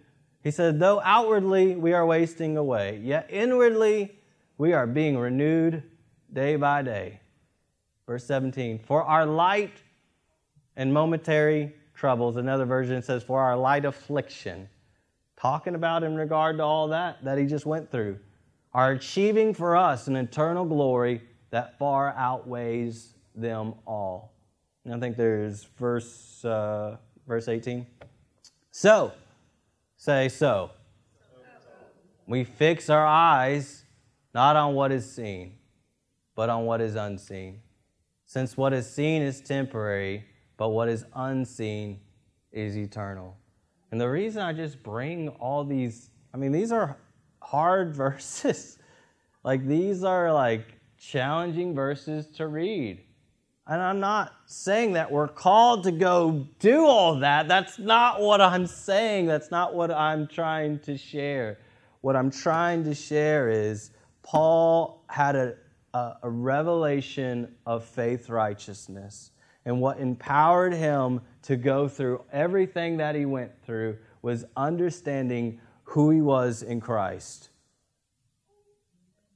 He 0.43 0.51
said, 0.51 0.81
though 0.81 1.03
outwardly 1.05 1.77
we 1.77 1.93
are 1.93 2.07
wasting 2.07 2.57
away, 2.57 2.99
yet 3.05 3.27
inwardly 3.29 4.17
we 4.57 4.73
are 4.73 4.87
being 4.87 5.19
renewed 5.19 5.83
day 6.33 6.57
by 6.57 6.81
day. 6.81 7.21
Verse 8.07 8.25
17, 8.25 8.79
for 8.79 9.05
our 9.05 9.27
light 9.27 9.83
and 10.77 10.95
momentary 10.95 11.75
troubles, 11.99 12.37
another 12.37 12.65
version 12.65 13.03
says, 13.03 13.23
for 13.23 13.41
our 13.41 13.57
light 13.57 13.85
affliction, 13.85 14.69
talking 15.37 15.75
about 15.75 16.05
in 16.05 16.15
regard 16.15 16.57
to 16.59 16.63
all 16.63 16.89
that 16.89 17.23
that 17.25 17.39
he 17.39 17.45
just 17.45 17.67
went 17.67 17.91
through, 17.91 18.19
are 18.73 18.93
achieving 18.93 19.53
for 19.53 19.77
us 19.77 20.07
an 20.07 20.17
eternal 20.17 20.65
glory 20.65 21.21
that 21.51 21.79
far 21.79 22.15
outweighs 22.17 23.15
them 23.35 23.75
all. 23.87 24.33
And 24.85 24.95
I 24.95 25.01
think 25.01 25.17
there's 25.17 25.65
verse, 25.77 26.45
uh, 26.45 26.97
verse 27.27 27.49
18. 27.49 27.87
So, 28.71 29.13
say 29.97 30.29
so. 30.29 30.71
We 32.27 32.45
fix 32.45 32.91
our 32.91 33.07
eyes 33.07 33.85
not 34.35 34.55
on 34.55 34.75
what 34.75 34.93
is 34.93 35.11
seen, 35.11 35.55
but 36.37 36.49
on 36.49 36.65
what 36.65 36.81
is 36.81 36.95
unseen. 36.95 37.61
Since 38.27 38.57
what 38.57 38.73
is 38.75 38.89
seen 38.89 39.23
is 39.23 39.41
temporary, 39.41 40.27
but 40.59 40.71
what 40.71 40.91
is 40.91 41.07
unseen 41.15 42.01
is 42.53 42.77
eternal. 42.77 43.39
And 43.91 43.99
the 43.99 44.11
reason 44.11 44.43
I 44.43 44.53
just 44.53 44.83
bring 44.83 45.29
all 45.29 45.65
these, 45.65 46.11
I 46.35 46.37
mean, 46.37 46.53
these 46.53 46.73
are 46.73 46.99
hard 47.41 47.95
verses. 47.97 48.79
like, 49.43 49.67
these 49.67 50.05
are 50.05 50.31
like 50.31 50.67
challenging 50.99 51.75
verses 51.75 52.27
to 52.37 52.49
read. 52.49 53.01
And 53.67 53.83
I'm 53.83 54.01
not 54.01 54.35
saying 54.47 54.95
that 54.95 55.11
we're 55.13 55.29
called 55.29 55.85
to 55.85 55.93
go 55.93 56.47
do 56.59 56.87
all 56.87 57.21
that. 57.21 57.49
That's 57.49 57.79
not 57.79 58.21
what 58.21 58.41
I'm 58.41 58.67
saying. 58.67 59.27
That's 59.27 59.51
not 59.51 59.75
what 59.75 59.91
I'm 59.91 60.27
trying 60.27 60.81
to 60.81 60.97
share. 60.97 61.59
What 62.01 62.17
I'm 62.17 62.31
trying 62.31 62.85
to 62.85 62.95
share 62.95 63.51
is 63.51 63.91
Paul 64.23 65.05
had 65.09 65.37
a, 65.37 65.55
a, 65.93 66.15
a 66.23 66.31
revelation 66.31 67.55
of 67.67 67.85
faith 67.85 68.31
righteousness. 68.31 69.33
And 69.69 69.83
what 69.83 70.01
empowered 70.01 70.73
him 70.73 71.21
to 71.43 71.55
go 71.55 71.89
through 71.89 72.25
everything 72.33 72.97
that 72.97 73.15
he 73.15 73.27
went 73.27 73.53
through 73.67 73.99
was 74.23 74.47
understanding 74.57 75.61
who 75.85 76.09
he 76.11 76.23
was 76.23 76.63
in 76.63 76.81
Christ. 76.81 77.51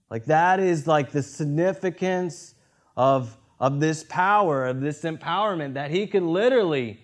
Like 0.09 0.25
that 0.25 0.59
is 0.59 0.87
like 0.87 1.13
the 1.13 1.23
significance 1.23 2.55
of, 2.97 3.37
of 3.61 3.79
this 3.79 4.05
power, 4.09 4.65
of 4.65 4.81
this 4.81 5.03
empowerment, 5.03 5.75
that 5.75 5.91
he 5.91 6.07
could 6.07 6.23
literally, 6.23 6.99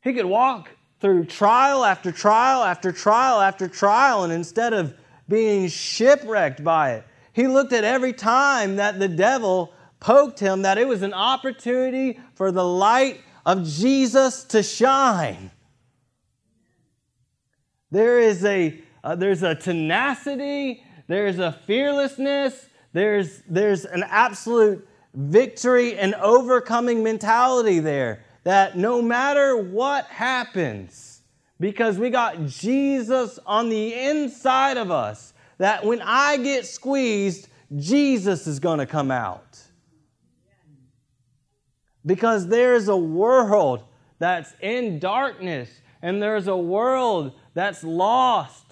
he 0.00 0.12
could 0.12 0.26
walk 0.26 0.70
through 1.00 1.24
trial 1.24 1.84
after 1.84 2.12
trial 2.12 2.62
after 2.62 2.92
trial 2.92 3.40
after 3.40 3.66
trial, 3.66 4.22
and 4.22 4.32
instead 4.32 4.72
of 4.72 4.94
being 5.28 5.66
shipwrecked 5.66 6.62
by 6.62 6.92
it, 6.92 7.04
he 7.32 7.48
looked 7.48 7.72
at 7.72 7.82
every 7.82 8.12
time 8.12 8.76
that 8.76 9.00
the 9.00 9.08
devil 9.08 9.72
poked 10.00 10.40
him 10.40 10.62
that 10.62 10.78
it 10.78 10.86
was 10.86 11.02
an 11.02 11.14
opportunity 11.14 12.20
for 12.34 12.52
the 12.52 12.64
light 12.64 13.20
of 13.44 13.64
Jesus 13.64 14.44
to 14.44 14.62
shine. 14.62 15.50
There 17.90 18.20
is 18.20 18.44
a 18.44 18.80
uh, 19.04 19.14
there's 19.14 19.44
a 19.44 19.54
tenacity 19.54 20.82
there's 21.06 21.38
a 21.38 21.52
fearlessness, 21.66 22.68
there's, 22.92 23.42
there's 23.48 23.84
an 23.84 24.04
absolute 24.08 24.86
victory 25.14 25.96
and 25.96 26.14
overcoming 26.16 27.02
mentality 27.02 27.78
there. 27.78 28.24
That 28.44 28.76
no 28.76 29.02
matter 29.02 29.56
what 29.56 30.06
happens, 30.06 31.22
because 31.58 31.98
we 31.98 32.10
got 32.10 32.46
Jesus 32.46 33.38
on 33.46 33.68
the 33.68 33.94
inside 33.94 34.76
of 34.76 34.90
us, 34.90 35.32
that 35.58 35.84
when 35.84 36.00
I 36.02 36.36
get 36.36 36.66
squeezed, 36.66 37.48
Jesus 37.76 38.46
is 38.46 38.60
going 38.60 38.78
to 38.78 38.86
come 38.86 39.10
out. 39.10 39.45
Because 42.06 42.46
there's 42.46 42.88
a 42.88 42.96
world 42.96 43.82
that's 44.18 44.54
in 44.60 44.98
darkness 45.00 45.68
and 46.00 46.22
there's 46.22 46.46
a 46.46 46.56
world 46.56 47.32
that's 47.52 47.82
lost 47.82 48.66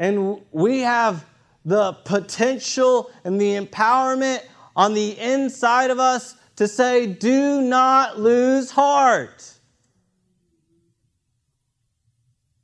and 0.00 0.40
we 0.50 0.80
have 0.80 1.26
the 1.62 1.92
potential 1.92 3.10
and 3.22 3.38
the 3.38 3.60
empowerment 3.60 4.40
on 4.74 4.94
the 4.94 5.10
inside 5.20 5.90
of 5.90 6.00
us 6.00 6.36
to 6.56 6.66
say, 6.66 7.06
do 7.06 7.60
not 7.60 8.18
lose 8.18 8.70
heart. 8.70 9.52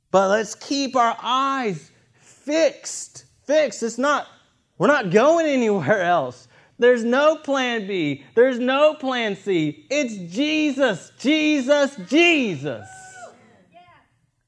But 0.09 0.29
let's 0.29 0.55
keep 0.55 0.95
our 0.95 1.15
eyes 1.21 1.91
fixed. 2.15 3.25
Fixed. 3.45 3.83
It's 3.83 3.99
not, 3.99 4.27
we're 4.79 4.87
not 4.87 5.11
going 5.11 5.45
anywhere 5.45 6.01
else. 6.01 6.46
There's 6.79 7.03
no 7.03 7.35
plan 7.35 7.87
B. 7.87 8.23
There's 8.35 8.59
no 8.59 8.93
plan 8.93 9.35
C. 9.35 9.85
It's 9.89 10.15
Jesus, 10.33 11.11
Jesus, 11.19 11.95
Jesus. 12.07 12.87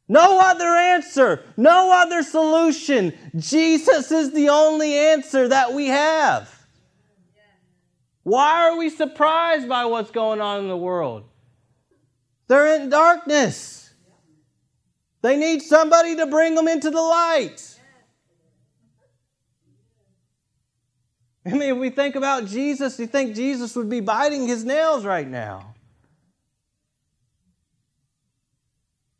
No 0.07 0.39
other 0.39 0.67
answer, 0.67 1.43
no 1.55 1.91
other 1.91 2.23
solution. 2.23 3.13
Jesus 3.35 4.11
is 4.11 4.33
the 4.33 4.49
only 4.49 4.93
answer 4.95 5.47
that 5.47 5.73
we 5.73 5.87
have. 5.87 6.49
Why 8.23 8.69
are 8.69 8.77
we 8.77 8.89
surprised 8.89 9.69
by 9.69 9.85
what's 9.85 10.11
going 10.11 10.41
on 10.41 10.61
in 10.61 10.67
the 10.67 10.77
world? 10.77 11.25
They're 12.47 12.81
in 12.81 12.89
darkness. 12.89 13.91
They 15.21 15.35
need 15.35 15.61
somebody 15.61 16.15
to 16.15 16.25
bring 16.25 16.55
them 16.55 16.67
into 16.67 16.89
the 16.89 17.01
light. 17.01 17.78
I 21.45 21.51
mean, 21.51 21.73
if 21.73 21.77
we 21.77 21.89
think 21.89 22.15
about 22.15 22.45
Jesus, 22.45 22.99
you 22.99 23.07
think 23.07 23.35
Jesus 23.35 23.75
would 23.75 23.89
be 23.89 24.01
biting 24.01 24.47
his 24.47 24.65
nails 24.65 25.05
right 25.05 25.27
now. 25.27 25.73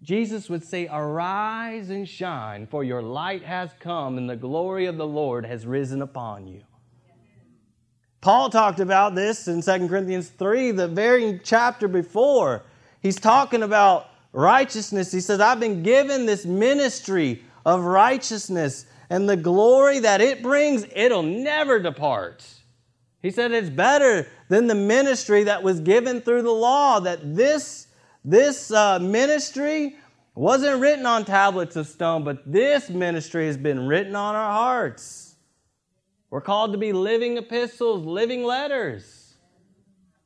Jesus 0.02 0.50
would 0.50 0.64
say, 0.64 0.88
Arise 0.92 1.90
and 1.90 2.08
shine, 2.08 2.68
for 2.68 2.84
your 2.84 3.02
light 3.02 3.44
has 3.44 3.70
come, 3.80 4.18
and 4.18 4.30
the 4.30 4.36
glory 4.36 4.86
of 4.86 4.98
the 4.98 5.08
Lord 5.08 5.46
has 5.46 5.66
risen 5.66 6.02
upon 6.02 6.48
you. 6.48 6.62
Paul 8.22 8.50
talked 8.50 8.80
about 8.80 9.16
this 9.16 9.48
in 9.48 9.62
2 9.62 9.88
Corinthians 9.88 10.30
3, 10.30 10.72
the 10.72 10.88
very 10.88 11.40
chapter 11.44 11.88
before. 11.88 12.64
He's 13.02 13.18
talking 13.18 13.64
about 13.64 14.08
righteousness. 14.34 15.12
He 15.12 15.22
says, 15.22 15.40
I've 15.40 15.60
been 15.60 15.84
given 15.84 16.26
this 16.26 16.46
ministry 16.46 17.44
of 17.66 17.84
righteousness, 17.84 18.86
and 19.10 19.28
the 19.28 19.38
glory 19.38 20.00
that 20.00 20.22
it 20.22 20.44
brings, 20.44 20.86
it'll 20.96 21.24
never 21.24 21.80
depart. 21.80 22.46
He 23.22 23.32
said 23.32 23.52
it's 23.52 23.70
better 23.70 24.28
than 24.48 24.68
the 24.68 24.76
ministry 24.76 25.44
that 25.44 25.64
was 25.64 25.80
given 25.80 26.22
through 26.22 26.44
the 26.44 26.52
law, 26.52 27.00
that 27.00 27.36
this, 27.36 27.88
this 28.24 28.72
uh, 28.72 29.00
ministry 29.00 29.96
wasn't 30.36 30.80
written 30.80 31.06
on 31.06 31.26
tablets 31.26 31.76
of 31.76 31.88
stone, 31.88 32.24
but 32.24 32.50
this 32.50 32.90
ministry 32.90 33.48
has 33.48 33.58
been 33.58 33.88
written 33.88 34.16
on 34.16 34.36
our 34.36 34.52
hearts. 34.52 35.36
We're 36.30 36.42
called 36.42 36.72
to 36.74 36.78
be 36.78 36.94
living 36.94 37.38
epistles, 37.38 38.06
living 38.06 38.44
letters 38.44 39.34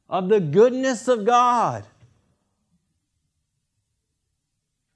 of 0.09 0.29
the 0.29 0.39
goodness 0.39 1.07
of 1.07 1.25
God. 1.25 1.85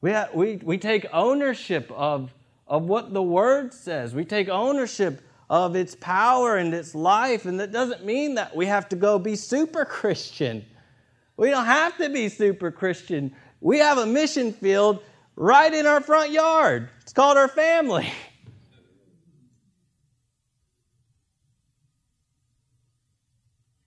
We, 0.01 0.13
we, 0.33 0.55
we 0.57 0.77
take 0.77 1.07
ownership 1.11 1.91
of, 1.91 2.31
of 2.67 2.83
what 2.83 3.13
the 3.13 3.23
Word 3.23 3.73
says. 3.73 4.13
We 4.13 4.25
take 4.25 4.49
ownership 4.49 5.21
of 5.49 5.75
its 5.75 5.95
power 5.95 6.57
and 6.57 6.73
its 6.73 6.93
life. 6.93 7.45
And 7.45 7.59
that 7.59 7.71
doesn't 7.71 8.05
mean 8.05 8.35
that 8.35 8.55
we 8.55 8.65
have 8.65 8.89
to 8.89 8.95
go 8.95 9.17
be 9.17 9.35
super 9.35 9.85
Christian. 9.85 10.65
We 11.37 11.49
don't 11.49 11.65
have 11.65 11.97
to 11.97 12.09
be 12.09 12.29
super 12.29 12.71
Christian. 12.71 13.33
We 13.61 13.79
have 13.79 13.97
a 13.97 14.05
mission 14.05 14.51
field 14.51 15.01
right 15.35 15.73
in 15.73 15.85
our 15.85 16.01
front 16.01 16.31
yard. 16.31 16.89
It's 17.01 17.13
called 17.13 17.37
our 17.37 17.47
family. 17.47 18.11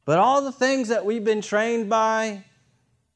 But 0.07 0.19
all 0.19 0.43
the 0.43 0.51
things 0.51 0.89
that 0.89 1.05
we've 1.05 1.23
been 1.23 1.41
trained 1.41 1.89
by, 1.89 2.43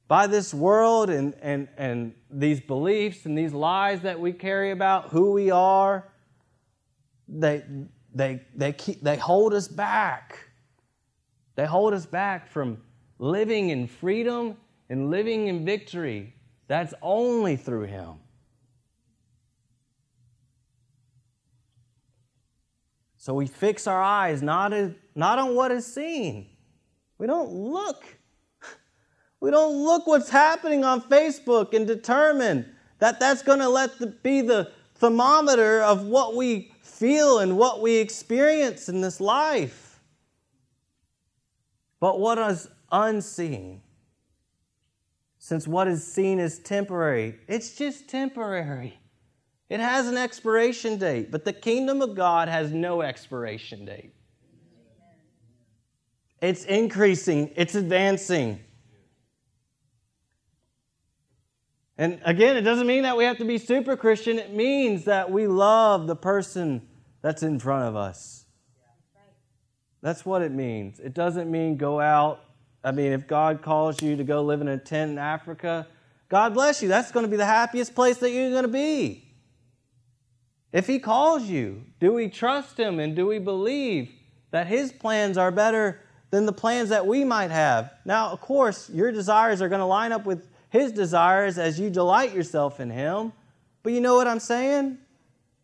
by 0.07 0.27
this 0.27 0.53
world 0.53 1.11
and, 1.11 1.35
and, 1.41 1.69
and 1.77 2.15
these 2.31 2.61
beliefs 2.61 3.25
and 3.25 3.37
these 3.37 3.53
lies 3.53 4.03
that 4.03 4.21
we 4.21 4.33
carry 4.33 4.71
about 4.71 5.09
who 5.09 5.33
we 5.33 5.51
are, 5.51 6.11
they, 7.27 7.65
they, 8.15 8.43
they, 8.55 8.73
keep, 8.73 9.03
they 9.03 9.17
hold 9.17 9.55
us 9.55 9.67
back. 9.67 10.39
They 11.57 11.67
hold 11.67 11.95
us 11.95 12.05
back 12.05 12.49
from 12.49 12.79
living 13.19 13.71
in 13.71 13.87
freedom 13.87 14.57
and 14.91 15.11
living 15.11 15.47
in 15.47 15.65
victory. 15.65 16.35
That's 16.67 16.93
only 17.01 17.57
through 17.57 17.85
Him. 17.85 18.15
So 23.17 23.33
we 23.33 23.47
fix 23.47 23.87
our 23.87 24.03
eyes 24.03 24.43
not, 24.43 24.75
as, 24.75 24.93
not 25.15 25.39
on 25.39 25.55
what 25.55 25.71
is 25.71 25.87
seen. 25.87 26.51
We 27.17 27.27
don't 27.27 27.51
look 27.51 28.05
we 29.45 29.51
don't 29.51 29.85
look 29.85 30.07
what's 30.07 30.31
happening 30.31 30.85
on 30.85 31.03
Facebook 31.03 31.75
and 31.75 31.87
determine 31.87 32.65
that 32.99 33.21
that's 33.21 33.43
going 33.43 33.59
to 33.59 33.69
let 33.69 33.99
the, 33.99 34.07
be 34.07 34.41
the 34.41 34.73
thermometer 34.95 35.83
of 35.83 36.07
what 36.07 36.35
we 36.35 36.73
feel 36.81 37.41
and 37.41 37.59
what 37.59 37.83
we 37.83 37.97
experience 37.97 38.89
in 38.89 39.03
this 39.03 39.21
life. 39.21 40.01
But 42.01 42.21
what 42.21 42.39
is 42.39 42.69
unseen? 42.91 43.83
Since 45.37 45.69
what 45.69 45.89
is 45.89 46.11
seen 46.11 46.39
is 46.39 46.59
temporary, 46.59 47.39
it's 47.47 47.77
just 47.77 48.09
temporary. 48.09 48.99
It 49.69 49.79
has 49.79 50.09
an 50.09 50.17
expiration 50.17 50.97
date, 50.97 51.31
but 51.31 51.45
the 51.45 51.53
kingdom 51.53 52.01
of 52.01 52.15
God 52.15 52.49
has 52.49 52.73
no 52.73 53.03
expiration 53.03 53.85
date. 53.85 54.15
It's 56.41 56.65
increasing, 56.65 57.51
it's 57.57 57.75
advancing. 57.75 58.61
And 61.97 62.21
again, 62.25 62.57
it 62.57 62.63
doesn't 62.63 62.87
mean 62.87 63.05
that 63.05 63.17
we 63.17 63.25
have 63.25 63.39
to 63.39 63.45
be 63.45 63.59
super 63.59 63.97
Christian. 63.97 64.39
It 64.39 64.53
means 64.53 65.05
that 65.05 65.31
we 65.31 65.47
love 65.47 66.07
the 66.07 66.17
person 66.17 66.83
that's 67.23 67.43
in 67.43 67.59
front 67.59 67.85
of 67.85 67.97
us. 67.97 68.45
That's 70.03 70.27
what 70.27 70.43
it 70.43 70.53
means. 70.53 71.01
It 71.01 71.15
doesn't 71.15 71.51
mean 71.51 71.77
go 71.77 72.01
out. 72.01 72.41
I 72.83 72.93
mean, 72.93 73.13
if 73.13 73.27
God 73.27 73.63
calls 73.63 74.03
you 74.03 74.17
to 74.17 74.25
go 74.25 74.43
live 74.43 74.61
in 74.61 74.69
a 74.69 74.77
tent 74.77 75.13
in 75.13 75.19
Africa, 75.19 75.87
God 76.29 76.53
bless 76.53 76.83
you. 76.83 76.89
That's 76.89 77.11
going 77.13 77.25
to 77.25 77.31
be 77.31 77.39
the 77.39 77.47
happiest 77.47 77.95
place 77.95 78.19
that 78.19 78.31
you're 78.31 78.51
going 78.51 78.63
to 78.65 78.69
be. 78.69 79.25
If 80.73 80.87
He 80.87 80.99
calls 80.99 81.45
you, 81.45 81.85
do 82.01 82.13
we 82.13 82.29
trust 82.29 82.77
Him 82.77 82.99
and 82.99 83.17
do 83.17 83.27
we 83.27 83.39
believe 83.39 84.11
that 84.51 84.67
His 84.67 84.93
plans 84.93 85.39
are 85.39 85.51
better 85.51 86.01
than 86.31 86.45
the 86.45 86.53
plans 86.53 86.89
that 86.91 87.07
we 87.07 87.25
might 87.25 87.51
have? 87.51 87.95
Now, 88.05 88.31
of 88.31 88.41
course, 88.41 88.91
your 88.91 89.13
desires 89.13 89.63
are 89.63 89.69
going 89.69 89.81
to 89.81 89.87
line 89.87 90.13
up 90.13 90.27
with 90.27 90.49
his 90.75 90.91
desires 90.91 91.57
as 91.57 91.79
you 91.79 91.89
delight 91.89 92.35
yourself 92.35 92.81
in 92.81 92.91
Him. 92.91 93.33
But 93.85 93.93
you 93.93 94.01
know 94.01 94.17
what 94.17 94.27
I'm 94.27 94.41
saying? 94.41 94.99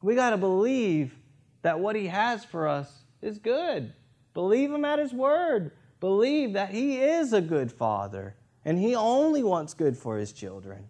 We 0.02 0.14
got 0.14 0.30
to 0.30 0.36
believe 0.36 1.16
that 1.62 1.80
what 1.80 1.96
He 1.96 2.06
has 2.06 2.44
for 2.44 2.68
us 2.68 2.88
is 3.20 3.36
good. 3.38 3.92
Believe 4.34 4.70
Him 4.70 4.84
at 4.84 5.00
His 5.00 5.12
word. 5.12 5.72
Believe 5.98 6.52
that 6.52 6.70
He 6.70 6.98
is 6.98 7.32
a 7.32 7.40
good 7.40 7.72
Father 7.72 8.36
and 8.64 8.78
He 8.78 8.94
only 8.94 9.42
wants 9.42 9.74
good 9.74 9.96
for 9.96 10.16
His 10.16 10.30
children. 10.30 10.88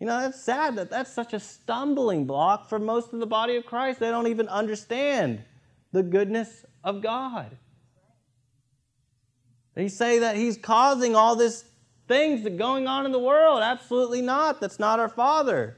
You 0.00 0.08
know, 0.08 0.20
that's 0.20 0.42
sad 0.42 0.74
that 0.74 0.90
that's 0.90 1.12
such 1.12 1.32
a 1.32 1.38
stumbling 1.38 2.24
block 2.24 2.68
for 2.68 2.80
most 2.80 3.12
of 3.12 3.20
the 3.20 3.26
body 3.26 3.54
of 3.54 3.64
Christ. 3.64 4.00
They 4.00 4.10
don't 4.10 4.26
even 4.26 4.48
understand 4.48 5.44
the 5.92 6.02
goodness 6.02 6.66
of 6.82 7.02
God. 7.02 7.56
They 9.74 9.86
say 9.86 10.18
that 10.18 10.34
He's 10.34 10.56
causing 10.56 11.14
all 11.14 11.36
this 11.36 11.64
things 12.06 12.42
that 12.42 12.56
going 12.56 12.86
on 12.86 13.06
in 13.06 13.12
the 13.12 13.18
world. 13.18 13.62
Absolutely 13.62 14.22
not. 14.22 14.60
That's 14.60 14.78
not 14.78 14.98
our 14.98 15.08
Father. 15.08 15.76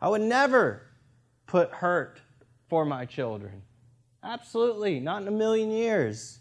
I 0.00 0.08
would 0.08 0.20
never 0.20 0.82
put 1.46 1.70
hurt 1.70 2.20
for 2.68 2.84
my 2.84 3.04
children. 3.04 3.62
Absolutely, 4.22 5.00
not 5.00 5.22
in 5.22 5.28
a 5.28 5.32
million 5.32 5.70
years. 5.70 6.40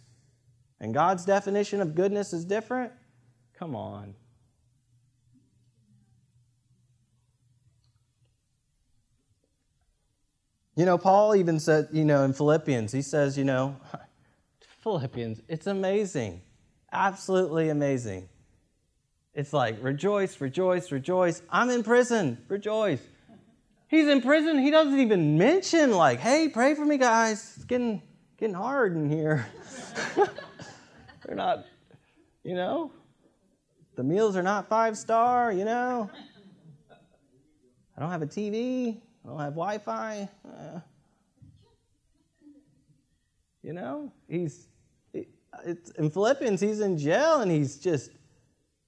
And 0.79 0.93
God's 0.93 1.23
definition 1.25 1.81
of 1.81 1.95
goodness 1.95 2.33
is 2.33 2.45
different? 2.45 2.91
Come 3.57 3.75
on. 3.75 4.15
You 10.75 10.85
know, 10.85 10.97
Paul 10.97 11.35
even 11.35 11.59
said, 11.59 11.87
you 11.93 12.03
know, 12.03 12.23
in 12.23 12.33
Philippians, 12.33 12.91
he 12.91 13.01
says, 13.01 13.37
you 13.37 13.45
know, 13.45 13.77
Philippians, 14.83 15.41
it's 15.47 15.67
amazing. 15.67 16.41
Absolutely 16.91 17.69
amazing. 17.69 18.27
It's 19.36 19.51
like, 19.51 19.83
rejoice, 19.83 20.39
rejoice, 20.39 20.93
rejoice. 20.93 21.41
I'm 21.49 21.69
in 21.69 21.83
prison, 21.83 22.38
rejoice. 22.47 23.01
He's 23.89 24.07
in 24.07 24.21
prison. 24.21 24.57
He 24.57 24.71
doesn't 24.71 24.97
even 24.97 25.38
mention, 25.38 25.91
like, 25.91 26.19
hey, 26.19 26.47
pray 26.47 26.73
for 26.73 26.86
me, 26.86 26.97
guys. 26.97 27.53
It's 27.57 27.65
getting, 27.65 28.01
getting 28.38 28.55
hard 28.55 28.95
in 28.95 29.09
here. 29.09 29.45
They're 31.25 31.36
not, 31.36 31.65
you 32.45 32.55
know, 32.55 32.91
the 33.95 34.03
meals 34.03 34.38
are 34.38 34.43
not 34.43 34.69
five 34.69 34.97
star, 34.97 35.51
you 35.51 35.65
know. 35.65 36.09
I 37.97 38.01
don't 38.01 38.11
have 38.11 38.21
a 38.21 38.27
TV. 38.27 38.97
I 39.25 39.27
don't 39.27 39.39
have 39.39 39.53
Wi 39.53 39.77
Fi. 39.79 40.29
Uh, 40.45 40.79
you 43.61 43.73
know, 43.73 44.13
he's, 44.29 44.67
in 45.97 46.09
Philippians, 46.09 46.61
he's 46.61 46.79
in 46.79 46.97
jail 46.97 47.41
and 47.41 47.51
he's 47.51 47.77
just 47.77 48.11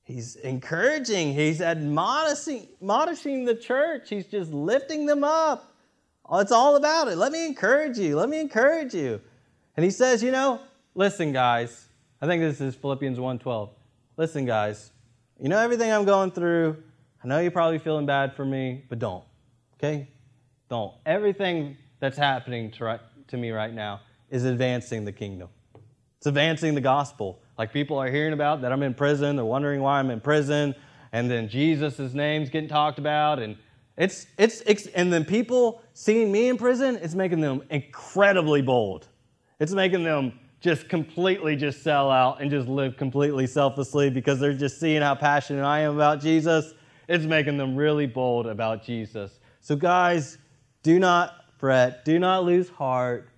He's 0.07 0.37
encouraging, 0.37 1.33
he's 1.33 1.59
admonishing, 1.59 2.69
admonishing 2.79 3.43
the 3.43 3.53
church, 3.53 4.07
he's 4.09 4.25
just 4.25 4.53
lifting 4.53 5.05
them 5.05 5.25
up. 5.25 5.75
It's 6.31 6.53
all 6.53 6.77
about 6.77 7.09
it. 7.09 7.17
Let 7.17 7.33
me 7.33 7.45
encourage 7.45 7.97
you. 7.97 8.15
Let 8.15 8.29
me 8.29 8.39
encourage 8.39 8.93
you. 8.93 9.19
And 9.75 9.83
he 9.83 9.91
says, 9.91 10.23
you 10.23 10.31
know, 10.31 10.61
listen, 10.95 11.33
guys. 11.33 11.89
I 12.21 12.25
think 12.25 12.41
this 12.41 12.61
is 12.61 12.73
Philippians 12.73 13.19
1:12. 13.19 13.69
Listen, 14.15 14.45
guys. 14.45 14.91
You 15.41 15.49
know 15.49 15.59
everything 15.59 15.91
I'm 15.91 16.05
going 16.05 16.31
through. 16.31 16.81
I 17.21 17.27
know 17.27 17.39
you're 17.39 17.51
probably 17.51 17.77
feeling 17.77 18.05
bad 18.05 18.33
for 18.33 18.45
me, 18.45 18.85
but 18.87 18.99
don't. 18.99 19.25
Okay? 19.73 20.07
Don't. 20.69 20.93
Everything 21.05 21.75
that's 21.99 22.17
happening 22.17 22.71
to, 22.71 22.85
right, 22.85 23.01
to 23.27 23.35
me 23.35 23.51
right 23.51 23.73
now 23.73 23.99
is 24.29 24.45
advancing 24.45 25.03
the 25.03 25.11
kingdom. 25.11 25.49
It's 26.17 26.27
advancing 26.27 26.75
the 26.75 26.81
gospel. 26.81 27.41
Like 27.57 27.73
people 27.73 27.97
are 27.97 28.09
hearing 28.09 28.33
about 28.33 28.61
that 28.61 28.71
I'm 28.71 28.83
in 28.83 28.93
prison, 28.93 29.35
they're 29.35 29.45
wondering 29.45 29.81
why 29.81 29.99
I'm 29.99 30.11
in 30.11 30.19
prison, 30.19 30.75
and 31.11 31.29
then 31.29 31.49
Jesus' 31.49 32.13
name's 32.13 32.49
getting 32.49 32.69
talked 32.69 32.99
about, 32.99 33.39
and 33.39 33.57
it's, 33.97 34.27
it's, 34.37 34.61
it's, 34.61 34.85
and 34.87 35.11
then 35.11 35.25
people 35.25 35.81
seeing 35.93 36.31
me 36.31 36.49
in 36.49 36.57
prison, 36.57 36.99
it's 37.01 37.15
making 37.15 37.41
them 37.41 37.63
incredibly 37.69 38.61
bold. 38.61 39.07
It's 39.59 39.71
making 39.71 40.03
them 40.03 40.39
just 40.59 40.87
completely 40.89 41.55
just 41.55 41.81
sell 41.81 42.11
out 42.11 42.41
and 42.41 42.51
just 42.51 42.67
live 42.67 42.97
completely 42.97 43.47
selflessly 43.47 44.09
because 44.09 44.39
they're 44.39 44.53
just 44.53 44.79
seeing 44.79 45.01
how 45.01 45.15
passionate 45.15 45.63
I 45.63 45.79
am 45.79 45.95
about 45.95 46.21
Jesus. 46.21 46.73
It's 47.07 47.25
making 47.25 47.57
them 47.57 47.75
really 47.75 48.05
bold 48.05 48.47
about 48.47 48.83
Jesus. 48.83 49.39
So, 49.61 49.75
guys, 49.75 50.37
do 50.83 50.99
not 50.99 51.45
fret, 51.57 52.05
do 52.05 52.19
not 52.19 52.43
lose 52.43 52.69
heart. 52.69 53.29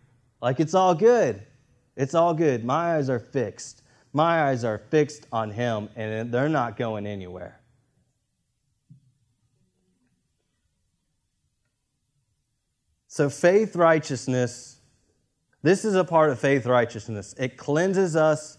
Like 0.41 0.59
it's 0.59 0.73
all 0.73 0.95
good. 0.95 1.41
It's 1.95 2.13
all 2.13 2.33
good. 2.33 2.63
My 2.63 2.95
eyes 2.95 3.09
are 3.09 3.19
fixed. 3.19 3.78
My 4.13 4.43
eyes 4.43 4.63
are 4.63 4.77
fixed 4.77 5.27
on 5.31 5.51
Him, 5.51 5.89
and 5.95 6.31
they're 6.31 6.49
not 6.49 6.77
going 6.77 7.05
anywhere. 7.05 7.59
So, 13.07 13.29
faith 13.29 13.75
righteousness, 13.75 14.79
this 15.61 15.83
is 15.83 15.95
a 15.95 16.03
part 16.03 16.29
of 16.29 16.39
faith 16.39 16.65
righteousness. 16.65 17.35
It 17.37 17.57
cleanses 17.57 18.15
us 18.15 18.57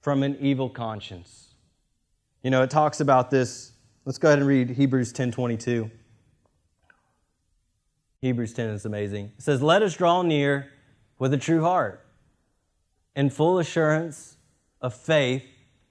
from 0.00 0.22
an 0.22 0.36
evil 0.40 0.70
conscience. 0.70 1.54
You 2.42 2.50
know, 2.50 2.62
it 2.62 2.70
talks 2.70 3.00
about 3.00 3.30
this. 3.30 3.72
Let's 4.04 4.18
go 4.18 4.28
ahead 4.28 4.38
and 4.38 4.46
read 4.46 4.70
Hebrews 4.70 5.12
10 5.12 5.32
22. 5.32 5.90
Hebrews 8.22 8.52
10 8.52 8.68
is 8.68 8.84
amazing. 8.84 9.32
It 9.36 9.42
says, 9.42 9.62
Let 9.62 9.82
us 9.82 9.96
draw 9.96 10.22
near 10.22 10.70
with 11.18 11.34
a 11.34 11.38
true 11.38 11.62
heart 11.62 12.06
in 13.16 13.30
full 13.30 13.58
assurance 13.58 14.36
of 14.80 14.94
faith, 14.94 15.44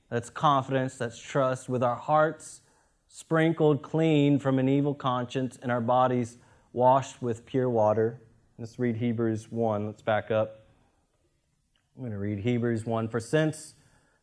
that's 0.09 0.29
confidence, 0.29 0.97
that's 0.97 1.19
trust, 1.19 1.69
with 1.69 1.83
our 1.83 1.95
hearts 1.95 2.61
sprinkled 3.07 3.81
clean 3.81 4.39
from 4.39 4.59
an 4.59 4.69
evil 4.69 4.93
conscience 4.93 5.57
and 5.61 5.71
our 5.71 5.81
bodies 5.81 6.37
washed 6.73 7.21
with 7.21 7.45
pure 7.45 7.69
water. 7.69 8.21
Let's 8.57 8.77
read 8.77 8.97
Hebrews 8.97 9.51
1. 9.51 9.85
Let's 9.87 10.01
back 10.01 10.31
up. 10.31 10.67
I'm 11.95 12.03
going 12.03 12.11
to 12.11 12.19
read 12.19 12.39
Hebrews 12.39 12.85
1. 12.85 13.09
For 13.09 13.19
since 13.19 13.73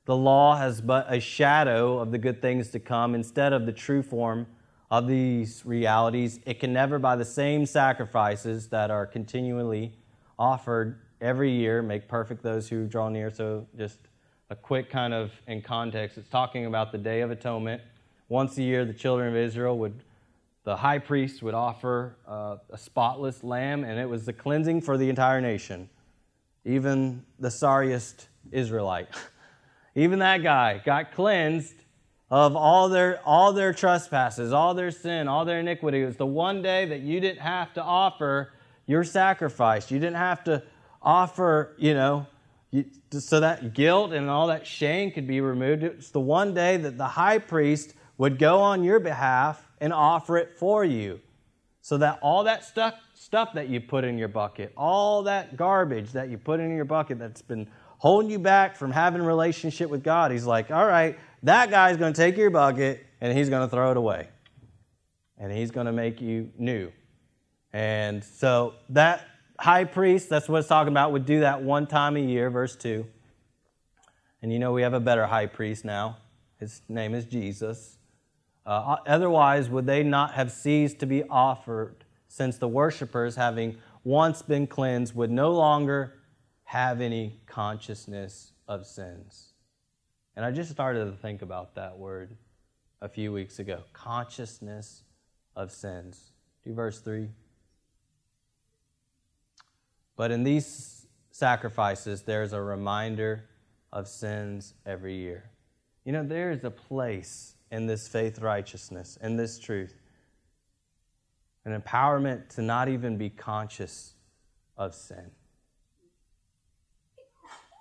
the 0.04 0.16
law 0.16 0.56
has 0.56 0.80
but 0.80 1.12
a 1.12 1.20
shadow 1.20 1.98
of 1.98 2.12
the 2.12 2.18
good 2.18 2.40
things 2.40 2.70
to 2.70 2.78
come 2.78 3.14
instead 3.14 3.52
of 3.52 3.66
the 3.66 3.72
true 3.72 4.02
form 4.02 4.46
of 4.88 5.08
these 5.08 5.66
realities, 5.66 6.38
it 6.46 6.60
can 6.60 6.72
never, 6.72 6.98
by 6.98 7.16
the 7.16 7.24
same 7.24 7.66
sacrifices 7.66 8.68
that 8.68 8.90
are 8.90 9.04
continually 9.04 9.94
offered 10.38 11.00
every 11.20 11.50
year, 11.50 11.82
make 11.82 12.08
perfect 12.08 12.42
those 12.42 12.68
who 12.68 12.86
draw 12.86 13.08
near. 13.08 13.30
So, 13.30 13.66
just 13.76 13.98
a 14.48 14.56
quick 14.56 14.90
kind 14.90 15.12
of 15.12 15.32
in 15.46 15.60
context, 15.60 16.18
it's 16.18 16.28
talking 16.28 16.66
about 16.66 16.92
the 16.92 16.98
Day 16.98 17.20
of 17.20 17.30
Atonement. 17.30 17.82
Once 18.28 18.56
a 18.58 18.62
year, 18.62 18.84
the 18.84 18.92
children 18.92 19.28
of 19.28 19.36
Israel 19.36 19.78
would, 19.78 20.04
the 20.64 20.76
high 20.76 20.98
priest 20.98 21.42
would 21.42 21.54
offer 21.54 22.16
uh, 22.28 22.56
a 22.70 22.78
spotless 22.78 23.42
lamb, 23.42 23.82
and 23.82 23.98
it 23.98 24.08
was 24.08 24.24
the 24.24 24.32
cleansing 24.32 24.80
for 24.80 24.96
the 24.96 25.08
entire 25.08 25.40
nation. 25.40 25.88
Even 26.64 27.24
the 27.38 27.50
sorriest 27.50 28.28
Israelite, 28.52 29.08
even 29.94 30.20
that 30.20 30.42
guy 30.42 30.80
got 30.84 31.12
cleansed 31.12 31.74
of 32.28 32.56
all 32.56 32.88
their 32.88 33.20
all 33.24 33.52
their 33.52 33.72
trespasses, 33.72 34.52
all 34.52 34.74
their 34.74 34.90
sin, 34.90 35.28
all 35.28 35.44
their 35.44 35.60
iniquity. 35.60 36.02
It 36.02 36.06
was 36.06 36.16
the 36.16 36.26
one 36.26 36.60
day 36.62 36.84
that 36.86 37.00
you 37.00 37.20
didn't 37.20 37.40
have 37.40 37.72
to 37.74 37.82
offer 37.82 38.52
your 38.86 39.04
sacrifice. 39.04 39.90
You 39.90 40.00
didn't 40.00 40.16
have 40.16 40.42
to 40.44 40.64
offer, 41.00 41.74
you 41.78 41.94
know, 41.94 42.26
so 43.10 43.40
that 43.40 43.74
guilt 43.74 44.12
and 44.12 44.28
all 44.28 44.48
that 44.48 44.66
shame 44.66 45.10
could 45.10 45.26
be 45.26 45.40
removed. 45.40 45.82
It's 45.82 46.10
the 46.10 46.20
one 46.20 46.54
day 46.54 46.76
that 46.76 46.98
the 46.98 47.06
high 47.06 47.38
priest 47.38 47.94
would 48.18 48.38
go 48.38 48.58
on 48.58 48.82
your 48.82 49.00
behalf 49.00 49.66
and 49.80 49.92
offer 49.92 50.36
it 50.36 50.58
for 50.58 50.84
you. 50.84 51.20
So 51.80 51.98
that 51.98 52.18
all 52.20 52.44
that 52.44 52.64
stuff, 52.64 52.94
stuff 53.14 53.52
that 53.54 53.68
you 53.68 53.80
put 53.80 54.04
in 54.04 54.18
your 54.18 54.28
bucket, 54.28 54.72
all 54.76 55.22
that 55.24 55.56
garbage 55.56 56.12
that 56.12 56.28
you 56.28 56.38
put 56.38 56.58
in 56.58 56.74
your 56.74 56.84
bucket 56.84 57.18
that's 57.18 57.42
been 57.42 57.68
holding 57.98 58.30
you 58.30 58.38
back 58.38 58.76
from 58.76 58.90
having 58.90 59.20
a 59.20 59.24
relationship 59.24 59.88
with 59.88 60.02
God, 60.02 60.32
he's 60.32 60.46
like, 60.46 60.70
all 60.70 60.86
right, 60.86 61.18
that 61.44 61.70
guy's 61.70 61.96
going 61.96 62.12
to 62.12 62.16
take 62.20 62.36
your 62.36 62.50
bucket 62.50 63.06
and 63.20 63.36
he's 63.36 63.48
going 63.48 63.66
to 63.66 63.70
throw 63.70 63.92
it 63.92 63.96
away. 63.96 64.28
And 65.38 65.52
he's 65.52 65.70
going 65.70 65.86
to 65.86 65.92
make 65.92 66.20
you 66.20 66.50
new. 66.58 66.90
And 67.72 68.24
so 68.24 68.74
that 68.88 69.26
high 69.58 69.84
priest, 69.84 70.28
that's 70.28 70.48
what 70.48 70.58
it's 70.58 70.68
talking 70.68 70.92
about, 70.92 71.12
would 71.12 71.26
do 71.26 71.40
that 71.40 71.62
one 71.62 71.86
time 71.86 72.16
a 72.16 72.20
year, 72.20 72.50
verse 72.50 72.76
2. 72.76 73.06
And 74.42 74.52
you 74.52 74.58
know, 74.58 74.72
we 74.72 74.82
have 74.82 74.94
a 74.94 75.00
better 75.00 75.26
high 75.26 75.46
priest 75.46 75.84
now. 75.84 76.18
His 76.58 76.82
name 76.88 77.14
is 77.14 77.24
Jesus. 77.24 77.98
Uh, 78.64 78.96
otherwise, 79.06 79.68
would 79.68 79.86
they 79.86 80.02
not 80.02 80.34
have 80.34 80.50
ceased 80.50 80.98
to 81.00 81.06
be 81.06 81.22
offered, 81.24 82.04
since 82.28 82.58
the 82.58 82.68
worshippers, 82.68 83.36
having 83.36 83.76
once 84.04 84.42
been 84.42 84.66
cleansed, 84.66 85.14
would 85.14 85.30
no 85.30 85.52
longer 85.52 86.14
have 86.64 87.00
any 87.00 87.40
consciousness 87.46 88.52
of 88.66 88.86
sins? 88.86 89.52
And 90.34 90.44
I 90.44 90.50
just 90.50 90.70
started 90.70 91.06
to 91.06 91.12
think 91.12 91.42
about 91.42 91.76
that 91.76 91.96
word 91.96 92.36
a 93.00 93.08
few 93.08 93.32
weeks 93.32 93.58
ago 93.58 93.82
consciousness 93.92 95.02
of 95.54 95.70
sins. 95.70 96.32
Do 96.64 96.74
verse 96.74 97.00
3. 97.00 97.28
But 100.16 100.30
in 100.30 100.42
these 100.42 101.06
sacrifices, 101.30 102.22
there's 102.22 102.52
a 102.52 102.60
reminder 102.60 103.44
of 103.92 104.08
sins 104.08 104.74
every 104.84 105.14
year. 105.14 105.50
You 106.04 106.12
know, 106.12 106.24
there 106.24 106.50
is 106.50 106.64
a 106.64 106.70
place 106.70 107.54
in 107.70 107.86
this 107.86 108.08
faith 108.08 108.38
righteousness, 108.38 109.18
in 109.22 109.36
this 109.36 109.58
truth, 109.58 109.94
an 111.64 111.78
empowerment 111.78 112.48
to 112.54 112.62
not 112.62 112.88
even 112.88 113.18
be 113.18 113.28
conscious 113.28 114.14
of 114.76 114.94
sin. 114.94 115.30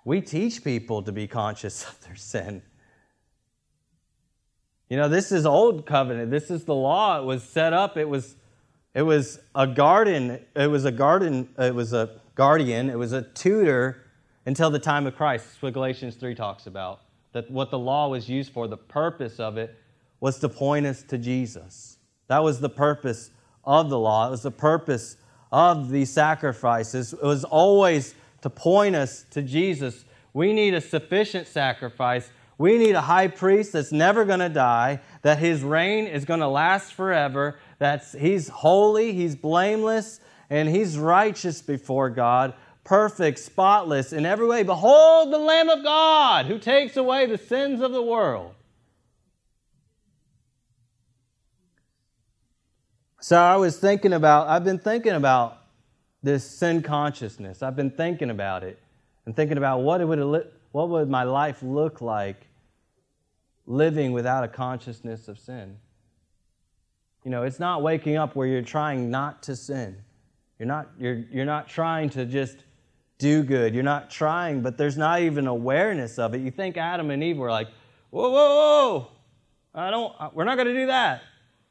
We 0.04 0.20
teach 0.20 0.62
people 0.62 1.02
to 1.02 1.12
be 1.12 1.26
conscious 1.26 1.84
of 1.88 2.00
their 2.04 2.16
sin. 2.16 2.62
You 4.88 4.96
know, 4.96 5.08
this 5.08 5.32
is 5.32 5.46
old 5.46 5.86
covenant. 5.86 6.30
This 6.30 6.50
is 6.50 6.64
the 6.64 6.74
law. 6.74 7.20
It 7.20 7.24
was 7.24 7.42
set 7.42 7.72
up. 7.72 7.96
It 7.96 8.08
was 8.08 8.36
it 8.94 9.02
was 9.02 9.38
a 9.54 9.66
garden. 9.66 10.40
It 10.54 10.70
was 10.70 10.86
a 10.86 10.90
garden. 10.90 11.50
It 11.58 11.74
was 11.74 11.92
a 11.92 12.18
guardian, 12.36 12.88
it 12.88 12.98
was 12.98 13.12
a 13.12 13.22
tutor 13.22 14.04
until 14.44 14.70
the 14.70 14.78
time 14.78 15.06
of 15.06 15.16
Christ. 15.16 15.46
That's 15.46 15.62
what 15.62 15.72
Galatians 15.72 16.14
3 16.14 16.34
talks 16.36 16.66
about. 16.68 17.00
That 17.32 17.50
what 17.50 17.70
the 17.70 17.78
law 17.78 18.08
was 18.08 18.28
used 18.28 18.52
for, 18.52 18.68
the 18.68 18.76
purpose 18.76 19.40
of 19.40 19.56
it 19.56 19.74
was 20.20 20.38
to 20.38 20.48
point 20.48 20.86
us 20.86 21.02
to 21.04 21.18
Jesus. 21.18 21.98
That 22.28 22.44
was 22.44 22.60
the 22.60 22.68
purpose 22.68 23.30
of 23.64 23.90
the 23.90 23.98
law. 23.98 24.28
It 24.28 24.30
was 24.30 24.42
the 24.42 24.50
purpose 24.50 25.16
of 25.50 25.90
these 25.90 26.10
sacrifices. 26.10 27.12
It 27.12 27.22
was 27.22 27.44
always 27.44 28.14
to 28.42 28.50
point 28.50 28.94
us 28.94 29.24
to 29.30 29.42
Jesus. 29.42 30.04
We 30.32 30.52
need 30.52 30.74
a 30.74 30.80
sufficient 30.80 31.48
sacrifice. 31.48 32.30
We 32.58 32.78
need 32.78 32.94
a 32.94 33.02
high 33.02 33.28
priest 33.28 33.72
that's 33.72 33.92
never 33.92 34.24
going 34.24 34.40
to 34.40 34.48
die, 34.48 35.00
that 35.22 35.38
his 35.38 35.62
reign 35.62 36.06
is 36.06 36.24
going 36.24 36.40
to 36.40 36.48
last 36.48 36.94
forever, 36.94 37.58
that 37.78 38.04
he's 38.18 38.48
holy, 38.48 39.12
he's 39.12 39.36
blameless, 39.36 40.20
and 40.50 40.68
he's 40.68 40.98
righteous 40.98 41.62
before 41.62 42.10
God, 42.10 42.54
perfect, 42.84 43.38
spotless 43.38 44.12
in 44.12 44.24
every 44.24 44.46
way. 44.46 44.62
Behold 44.62 45.32
the 45.32 45.38
Lamb 45.38 45.68
of 45.68 45.82
God 45.82 46.46
who 46.46 46.58
takes 46.58 46.96
away 46.96 47.26
the 47.26 47.38
sins 47.38 47.80
of 47.80 47.92
the 47.92 48.02
world. 48.02 48.52
So 53.20 53.36
I 53.36 53.56
was 53.56 53.76
thinking 53.78 54.12
about, 54.12 54.46
I've 54.46 54.64
been 54.64 54.78
thinking 54.78 55.12
about 55.12 55.58
this 56.22 56.48
sin 56.48 56.82
consciousness. 56.82 57.62
I've 57.62 57.74
been 57.74 57.90
thinking 57.90 58.30
about 58.30 58.62
it 58.62 58.80
and 59.24 59.34
thinking 59.34 59.58
about 59.58 59.80
what, 59.80 60.00
it 60.00 60.04
would, 60.04 60.48
what 60.70 60.88
would 60.90 61.10
my 61.10 61.24
life 61.24 61.62
look 61.62 62.00
like 62.00 62.46
living 63.66 64.12
without 64.12 64.44
a 64.44 64.48
consciousness 64.48 65.26
of 65.28 65.38
sin. 65.38 65.76
You 67.24 67.32
know, 67.32 67.42
it's 67.42 67.58
not 67.58 67.82
waking 67.82 68.16
up 68.16 68.36
where 68.36 68.46
you're 68.46 68.62
trying 68.62 69.10
not 69.10 69.42
to 69.44 69.56
sin. 69.56 69.96
You're 70.58 70.66
not, 70.66 70.88
you're, 70.98 71.24
you're 71.30 71.44
not 71.44 71.68
trying 71.68 72.10
to 72.10 72.24
just 72.24 72.56
do 73.18 73.42
good. 73.42 73.74
You're 73.74 73.82
not 73.82 74.10
trying, 74.10 74.62
but 74.62 74.76
there's 74.76 74.96
not 74.96 75.20
even 75.20 75.46
awareness 75.46 76.18
of 76.18 76.34
it. 76.34 76.40
You 76.40 76.50
think 76.50 76.76
Adam 76.76 77.10
and 77.10 77.22
Eve 77.22 77.38
were 77.38 77.50
like, 77.50 77.68
whoa, 78.10 78.30
whoa, 78.30 78.32
whoa, 78.32 79.08
I 79.74 79.90
don't, 79.90 80.14
we're 80.34 80.44
not 80.44 80.56
going 80.56 80.68
to 80.68 80.74
do 80.74 80.86
that. 80.86 81.22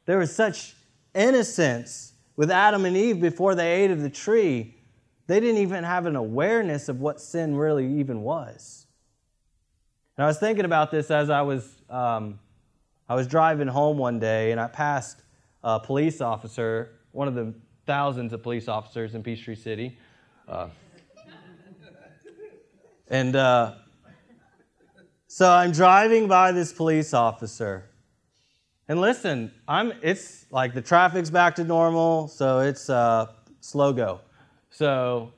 There 0.06 0.18
was 0.18 0.34
such 0.34 0.74
innocence 1.14 2.12
with 2.36 2.50
Adam 2.50 2.84
and 2.84 2.96
Eve 2.96 3.20
before 3.20 3.54
they 3.54 3.84
ate 3.84 3.90
of 3.90 4.00
the 4.00 4.10
tree. 4.10 4.76
They 5.26 5.40
didn't 5.40 5.60
even 5.60 5.82
have 5.82 6.06
an 6.06 6.14
awareness 6.14 6.88
of 6.88 7.00
what 7.00 7.20
sin 7.20 7.56
really 7.56 7.98
even 7.98 8.22
was. 8.22 8.86
And 10.16 10.24
I 10.24 10.28
was 10.28 10.38
thinking 10.38 10.64
about 10.64 10.90
this 10.90 11.10
as 11.10 11.30
I 11.30 11.42
was, 11.42 11.82
um, 11.90 12.38
I 13.08 13.14
was 13.14 13.26
driving 13.26 13.66
home 13.68 13.98
one 13.98 14.20
day 14.20 14.52
and 14.52 14.60
I 14.60 14.68
passed 14.68 15.22
a 15.64 15.80
police 15.80 16.20
officer, 16.20 16.92
one 17.10 17.26
of 17.26 17.34
the 17.34 17.52
thousands 17.86 18.32
of 18.32 18.42
police 18.42 18.68
officers 18.68 19.14
in 19.14 19.22
Peachtree 19.22 19.54
City. 19.54 19.96
Uh, 20.48 20.68
and 23.08 23.36
uh, 23.36 23.74
so 25.28 25.50
I'm 25.50 25.70
driving 25.70 26.26
by 26.26 26.52
this 26.52 26.72
police 26.72 27.14
officer. 27.14 27.84
And 28.88 29.00
listen, 29.00 29.52
I'm, 29.68 29.92
it's 30.02 30.46
like 30.50 30.74
the 30.74 30.82
traffic's 30.82 31.30
back 31.30 31.54
to 31.56 31.64
normal, 31.64 32.28
so 32.28 32.60
it's 32.60 32.90
uh, 32.90 33.26
slow 33.60 33.92
go. 33.92 34.20
So, 34.70 35.32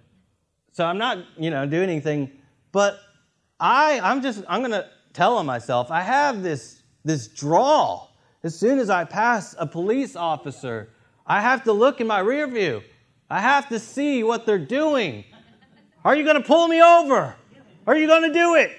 so 0.73 0.85
I'm 0.85 0.99
not, 0.99 1.19
you 1.39 1.51
know, 1.51 1.67
doing 1.67 1.89
anything, 1.91 2.31
but 2.73 2.99
I, 3.61 4.01
I'm 4.03 4.23
just, 4.23 4.43
I'm 4.49 4.61
going 4.61 4.73
to 4.73 4.89
tell 5.13 5.37
on 5.37 5.47
myself, 5.47 5.91
I 5.91 6.01
have 6.01 6.43
this, 6.43 6.83
this 7.05 7.29
draw 7.29 8.09
As 8.45 8.55
soon 8.55 8.79
as 8.79 8.89
I 8.89 9.05
pass 9.05 9.57
a 9.59 9.67
police 9.67 10.15
officer, 10.15 10.91
I 11.29 11.43
have 11.43 11.65
to 11.65 11.73
look 11.73 12.01
in 12.01 12.07
my 12.07 12.21
rear 12.21 12.47
view. 12.47 12.83
I 13.29 13.41
have 13.41 13.69
to 13.69 13.79
see 13.79 14.25
what 14.25 14.47
they're 14.47 14.59
doing. 14.59 15.25
Are 16.03 16.17
you 16.17 16.25
going 16.25 16.37
to 16.37 16.43
pull 16.43 16.67
me 16.69 16.83
over? 16.83 17.37
Are 17.87 17.97
you 17.97 18.07
going 18.07 18.23
to 18.23 18.33
do 18.33 18.55
it? 18.55 18.73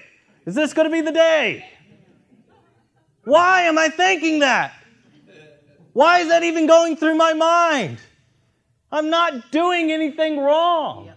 Is 0.46 0.56
this 0.56 0.72
going 0.72 0.86
to 0.86 0.92
be 0.92 1.00
the 1.00 1.12
day? 1.12 1.64
Why 3.24 3.62
am 3.62 3.78
I 3.78 3.88
thinking 3.88 4.40
that? 4.40 4.74
Why 5.92 6.20
is 6.20 6.28
that 6.28 6.42
even 6.42 6.66
going 6.66 6.96
through 6.96 7.14
my 7.14 7.32
mind? 7.32 7.98
I'm 8.90 9.10
not 9.10 9.52
doing 9.52 9.92
anything 9.92 10.38
wrong. 10.38 11.12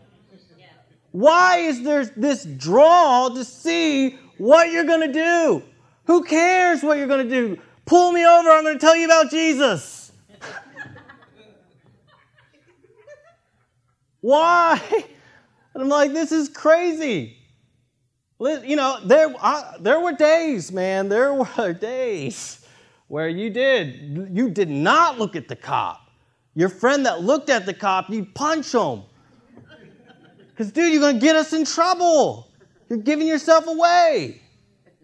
Why 1.11 1.57
is 1.57 1.83
there 1.83 2.05
this 2.05 2.43
draw 2.43 3.29
to 3.29 3.43
see 3.43 4.17
what 4.37 4.71
you're 4.71 4.83
going 4.83 5.11
to 5.11 5.13
do? 5.13 5.63
Who 6.05 6.23
cares 6.23 6.83
what 6.83 6.97
you're 6.97 7.07
going 7.07 7.27
to 7.27 7.35
do? 7.35 7.61
Pull 7.85 8.11
me 8.11 8.25
over, 8.25 8.49
I'm 8.49 8.63
going 8.63 8.77
to 8.77 8.79
tell 8.79 8.95
you 8.95 9.05
about 9.05 9.31
Jesus. 9.31 10.02
Why? 14.23 14.81
And 15.73 15.83
I'm 15.83 15.89
like, 15.89 16.13
this 16.13 16.31
is 16.31 16.47
crazy. 16.47 17.37
You 18.39 18.77
know, 18.77 18.99
there, 19.03 19.33
I, 19.41 19.75
there 19.81 19.99
were 19.99 20.13
days, 20.13 20.71
man, 20.71 21.09
there 21.09 21.33
were 21.57 21.73
days 21.73 22.65
where 23.09 23.27
you 23.27 23.49
did, 23.49 24.29
you 24.31 24.49
did 24.49 24.69
not 24.69 25.19
look 25.19 25.35
at 25.35 25.49
the 25.49 25.57
cop. 25.57 26.09
Your 26.55 26.69
friend 26.69 27.05
that 27.05 27.21
looked 27.21 27.49
at 27.49 27.65
the 27.65 27.73
cop, 27.73 28.09
you 28.09 28.23
punch 28.23 28.71
him. 28.71 29.01
Because, 30.51 30.71
dude, 30.71 30.93
you're 30.93 31.01
going 31.01 31.15
to 31.15 31.21
get 31.21 31.35
us 31.35 31.51
in 31.51 31.65
trouble. 31.65 32.49
You're 32.87 32.99
giving 32.99 33.27
yourself 33.27 33.67
away. 33.67 34.41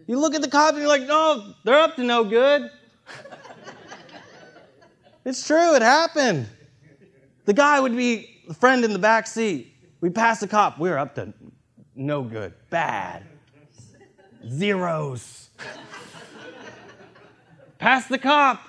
You 0.06 0.18
look 0.18 0.34
at 0.34 0.40
the 0.40 0.48
cop 0.48 0.70
and 0.70 0.78
you're 0.78 0.88
like, 0.88 1.06
no, 1.06 1.52
they're 1.64 1.78
up 1.78 1.96
to 1.96 2.04
no 2.04 2.24
good. 2.24 2.70
it's 5.26 5.46
true, 5.46 5.74
it 5.74 5.82
happened. 5.82 6.48
The 7.44 7.52
guy 7.52 7.80
would 7.80 7.94
be 7.94 8.39
the 8.50 8.54
friend 8.54 8.84
in 8.84 8.92
the 8.92 8.98
back 8.98 9.28
seat. 9.28 9.76
We 10.00 10.10
passed 10.10 10.40
the 10.40 10.48
cop. 10.48 10.76
We 10.76 10.90
are 10.90 10.98
up 10.98 11.14
to 11.14 11.32
no 11.94 12.24
good, 12.24 12.52
bad, 12.68 13.22
zeros. 14.44 15.50
Pass 17.78 18.08
the 18.08 18.18
cop. 18.18 18.60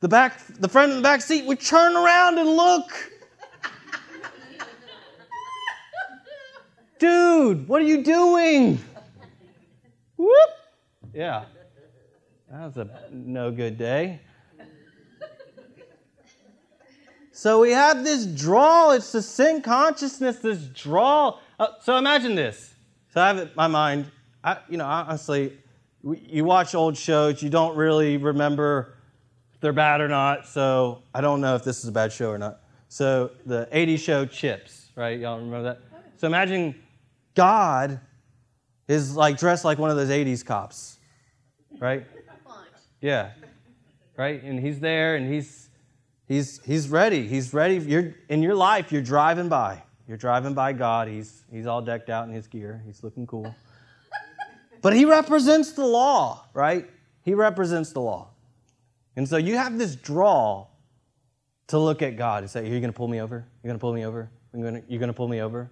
The 0.00 0.08
back, 0.08 0.40
the 0.58 0.70
friend 0.70 0.90
in 0.90 0.96
the 0.96 1.02
back 1.02 1.20
seat 1.20 1.44
would 1.44 1.60
turn 1.60 1.96
around 1.96 2.38
and 2.38 2.48
look. 2.48 2.90
Dude, 6.98 7.68
what 7.68 7.82
are 7.82 7.84
you 7.84 8.02
doing? 8.02 8.82
Whoop. 10.16 10.50
Yeah. 11.12 11.44
That 12.50 12.64
was 12.64 12.76
a 12.78 12.88
no 13.12 13.50
good 13.50 13.76
day. 13.76 14.22
So 17.40 17.58
we 17.58 17.70
have 17.70 18.04
this 18.04 18.26
draw. 18.26 18.90
It's 18.90 19.12
the 19.12 19.22
sin 19.22 19.62
consciousness, 19.62 20.40
this 20.40 20.58
draw. 20.58 21.38
Uh, 21.58 21.68
so 21.80 21.96
imagine 21.96 22.34
this. 22.34 22.74
So 23.14 23.22
I 23.22 23.28
have 23.28 23.38
it 23.38 23.42
in 23.44 23.50
my 23.56 23.66
mind. 23.66 24.10
I, 24.44 24.58
you 24.68 24.76
know, 24.76 24.84
honestly, 24.84 25.56
you 26.04 26.44
watch 26.44 26.74
old 26.74 26.98
shows, 26.98 27.42
you 27.42 27.48
don't 27.48 27.74
really 27.78 28.18
remember 28.18 28.98
if 29.54 29.60
they're 29.62 29.72
bad 29.72 30.02
or 30.02 30.08
not. 30.08 30.46
So 30.48 31.02
I 31.14 31.22
don't 31.22 31.40
know 31.40 31.54
if 31.54 31.64
this 31.64 31.78
is 31.78 31.88
a 31.88 31.92
bad 31.92 32.12
show 32.12 32.28
or 32.28 32.36
not. 32.36 32.60
So 32.88 33.30
the 33.46 33.66
80s 33.72 34.00
show 34.00 34.26
Chips, 34.26 34.90
right? 34.94 35.18
Y'all 35.18 35.38
remember 35.38 35.62
that? 35.62 35.80
So 36.18 36.26
imagine 36.26 36.74
God 37.34 38.00
is 38.86 39.16
like 39.16 39.38
dressed 39.38 39.64
like 39.64 39.78
one 39.78 39.88
of 39.88 39.96
those 39.96 40.10
80s 40.10 40.44
cops, 40.44 40.98
right? 41.78 42.06
Yeah, 43.00 43.30
right? 44.18 44.42
And 44.42 44.60
he's 44.60 44.78
there 44.78 45.16
and 45.16 45.32
he's 45.32 45.69
He's, 46.30 46.60
he's 46.64 46.88
ready. 46.88 47.26
He's 47.26 47.52
ready. 47.52 47.78
You're, 47.78 48.14
in 48.28 48.40
your 48.40 48.54
life, 48.54 48.92
you're 48.92 49.02
driving 49.02 49.48
by. 49.48 49.82
You're 50.06 50.16
driving 50.16 50.54
by 50.54 50.72
God. 50.72 51.08
He's, 51.08 51.42
he's 51.50 51.66
all 51.66 51.82
decked 51.82 52.08
out 52.08 52.28
in 52.28 52.32
his 52.32 52.46
gear. 52.46 52.80
He's 52.86 53.02
looking 53.02 53.26
cool. 53.26 53.52
but 54.80 54.94
he 54.94 55.04
represents 55.06 55.72
the 55.72 55.84
law, 55.84 56.46
right? 56.54 56.88
He 57.24 57.34
represents 57.34 57.90
the 57.90 58.00
law. 58.00 58.28
And 59.16 59.28
so 59.28 59.38
you 59.38 59.56
have 59.56 59.76
this 59.76 59.96
draw 59.96 60.68
to 61.66 61.78
look 61.80 62.00
at 62.00 62.16
God 62.16 62.44
and 62.44 62.50
say, 62.50 62.60
You're 62.62 62.78
going 62.78 62.92
to 62.92 62.96
pull 62.96 63.08
me 63.08 63.20
over? 63.20 63.44
You're 63.64 63.68
going 63.68 63.78
to 63.78 63.80
pull 63.80 63.92
me 63.92 64.06
over? 64.06 64.30
You're 64.54 64.62
going 64.62 64.82
to, 64.82 64.88
you're 64.88 65.00
going 65.00 65.08
to 65.08 65.14
pull 65.14 65.26
me 65.26 65.42
over? 65.42 65.68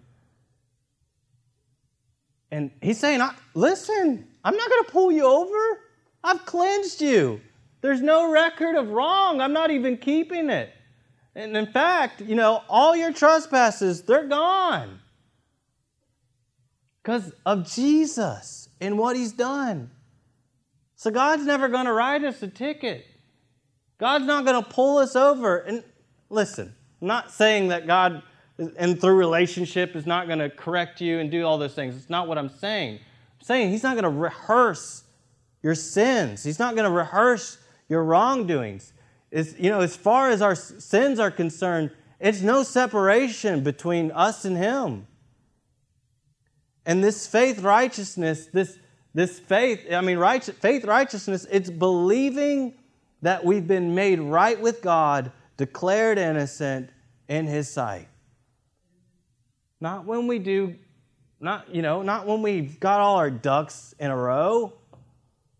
And 2.51 2.73
he's 2.83 2.99
saying, 2.99 3.21
Listen, 3.55 4.27
I'm 4.43 4.57
not 4.57 4.69
going 4.69 4.85
to 4.87 4.91
pull 4.91 5.13
you 5.13 5.25
over. 5.25 5.81
I've 6.25 6.45
cleansed 6.47 7.01
you. 7.01 7.43
There's 7.81 8.01
no 8.01 8.31
record 8.31 8.77
of 8.77 8.91
wrong. 8.91 9.41
I'm 9.41 9.53
not 9.53 9.71
even 9.71 9.97
keeping 9.97 10.51
it. 10.51 10.73
And 11.35 11.57
in 11.57 11.67
fact, 11.67 12.21
you 12.21 12.35
know, 12.35 12.63
all 12.69 12.97
your 12.97 13.13
trespasses, 13.13 14.03
they're 14.03 14.27
gone. 14.27 14.99
Because 17.03 17.33
of 17.47 17.71
Jesus 17.71 18.69
and 18.81 18.99
what 18.99 19.17
he's 19.17 19.33
done. 19.33 19.91
So 20.97 21.13
God's 21.13 21.47
never 21.47 21.69
going 21.69 21.87
to 21.87 21.93
write 21.93 22.25
us 22.25 22.43
a 22.43 22.49
ticket. 22.49 23.07
God's 23.99 24.27
not 24.27 24.45
going 24.45 24.63
to 24.63 24.69
pull 24.69 24.99
us 24.99 25.15
over. 25.15 25.59
And 25.59 25.85
listen, 26.29 26.75
I'm 27.01 27.09
not 27.09 27.31
saying 27.31 27.69
that 27.69 27.87
God, 27.87 28.23
and 28.77 29.01
through 29.01 29.15
relationship, 29.15 29.95
is 29.95 30.07
not 30.07 30.27
going 30.27 30.41
to 30.41 30.51
correct 30.51 31.01
you 31.01 31.21
and 31.21 31.31
do 31.31 31.45
all 31.45 31.57
those 31.57 31.75
things. 31.75 31.97
It's 31.97 32.11
not 32.11 32.27
what 32.27 32.37
I'm 32.37 32.49
saying. 32.49 32.97
I'm 32.97 33.45
saying 33.45 33.71
He's 33.71 33.85
not 33.85 33.95
going 33.95 34.13
to 34.13 34.19
rehearse 34.19 35.05
your 35.63 35.77
sins, 35.77 36.43
He's 36.43 36.59
not 36.59 36.75
going 36.75 36.85
to 36.85 36.97
rehearse 36.97 37.59
your 37.89 38.05
wrongdoings. 38.05 38.93
Is, 39.31 39.55
you 39.59 39.71
know, 39.71 39.81
as 39.81 39.97
far 39.97 40.31
as 40.31 40.41
our 40.41 40.55
sins 40.55 41.19
are 41.19 41.31
concerned, 41.31 41.91
it's 42.19 42.41
no 42.41 42.63
separation 42.63 43.63
between 43.63 44.11
us 44.13 44.45
and 44.45 44.57
Him. 44.57 45.07
And 46.87 47.05
this 47.05 47.27
faith 47.27 47.61
righteousness, 47.61 48.47
this, 48.47 48.79
this 49.13 49.39
faith, 49.39 49.81
I 49.93 50.01
mean, 50.01 50.17
right, 50.19 50.43
faith 50.43 50.85
righteousness, 50.85 51.47
it's 51.51 51.69
believing 51.69 52.75
that 53.21 53.45
we've 53.45 53.67
been 53.67 53.95
made 53.95 54.21
right 54.21 54.59
with 54.59 54.81
God, 54.81 55.33
declared 55.59 56.19
innocent 56.19 56.89
in 57.29 57.47
His 57.47 57.69
sight. 57.69 58.09
Not 59.81 60.07
when 60.07 60.27
we 60.27 60.39
do, 60.39 60.77
not, 61.39 61.73
you 61.73 61.83
know, 61.83 62.03
not 62.03 62.27
when 62.27 62.43
we've 62.43 62.81
got 62.81 63.01
all 63.01 63.17
our 63.17 63.31
ducks 63.31 63.95
in 63.99 64.11
a 64.11 64.17
row. 64.17 64.73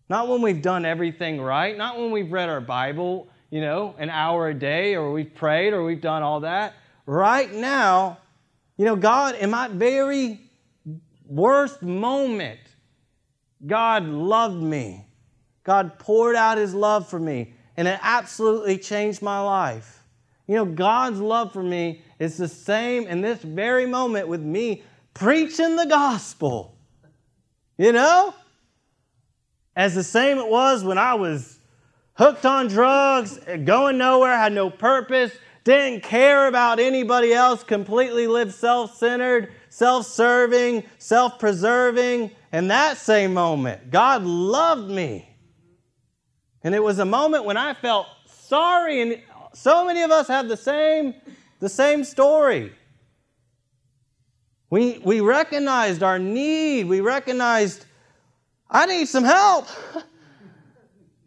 Not 0.09 0.27
when 0.27 0.41
we've 0.41 0.61
done 0.61 0.85
everything 0.85 1.39
right, 1.39 1.77
not 1.77 1.97
when 1.97 2.11
we've 2.11 2.31
read 2.31 2.49
our 2.49 2.61
Bible, 2.61 3.29
you 3.51 3.61
know, 3.61 3.93
an 3.99 4.09
hour 4.09 4.49
a 4.49 4.53
day, 4.53 4.95
or 4.95 5.11
we've 5.11 5.33
prayed, 5.33 5.71
or 5.71 5.83
we've 5.83 6.01
done 6.01 6.23
all 6.23 6.39
that. 6.41 6.73
Right 7.05 7.53
now, 7.53 8.17
you 8.77 8.85
know, 8.85 8.95
God, 8.95 9.35
in 9.35 9.51
my 9.51 9.67
very 9.67 10.39
worst 11.27 11.83
moment, 11.83 12.59
God 13.65 14.05
loved 14.05 14.61
me. 14.61 15.05
God 15.63 15.99
poured 15.99 16.35
out 16.35 16.57
His 16.57 16.73
love 16.73 17.07
for 17.07 17.19
me, 17.19 17.53
and 17.77 17.87
it 17.87 17.99
absolutely 18.01 18.79
changed 18.79 19.21
my 19.21 19.39
life. 19.39 20.03
You 20.47 20.55
know, 20.55 20.65
God's 20.65 21.19
love 21.19 21.53
for 21.53 21.61
me 21.61 22.01
is 22.17 22.37
the 22.37 22.47
same 22.47 23.05
in 23.05 23.21
this 23.21 23.39
very 23.43 23.85
moment 23.85 24.27
with 24.27 24.41
me 24.41 24.81
preaching 25.13 25.75
the 25.75 25.85
gospel. 25.85 26.75
You 27.77 27.91
know? 27.91 28.33
As 29.79 29.95
the 29.95 30.03
same 30.03 30.37
it 30.39 30.47
was 30.49 30.83
when 30.83 30.97
I 30.97 31.13
was 31.13 31.57
hooked 32.15 32.45
on 32.45 32.67
drugs, 32.67 33.39
going 33.63 33.97
nowhere, 33.97 34.35
had 34.35 34.51
no 34.51 34.69
purpose, 34.69 35.31
didn't 35.63 36.03
care 36.03 36.47
about 36.47 36.81
anybody 36.81 37.31
else, 37.31 37.63
completely 37.63 38.27
lived 38.27 38.53
self 38.53 38.97
centered, 38.97 39.53
self 39.69 40.05
serving, 40.05 40.83
self 40.97 41.39
preserving. 41.39 42.31
And 42.51 42.69
that 42.69 42.97
same 42.97 43.33
moment, 43.33 43.89
God 43.89 44.23
loved 44.23 44.91
me. 44.91 45.29
And 46.61 46.75
it 46.75 46.83
was 46.83 46.99
a 46.99 47.05
moment 47.05 47.45
when 47.45 47.55
I 47.55 47.73
felt 47.73 48.07
sorry, 48.25 48.99
and 48.99 49.21
so 49.53 49.85
many 49.85 50.01
of 50.01 50.11
us 50.11 50.27
have 50.27 50.49
the 50.49 50.57
same, 50.57 51.13
the 51.61 51.69
same 51.69 52.03
story. 52.03 52.73
We, 54.69 54.97
we 55.05 55.21
recognized 55.21 56.03
our 56.03 56.19
need. 56.19 56.87
We 56.87 56.99
recognized 56.99 57.85
I 58.69 58.85
need 58.85 59.07
some 59.07 59.23
help. 59.23 59.67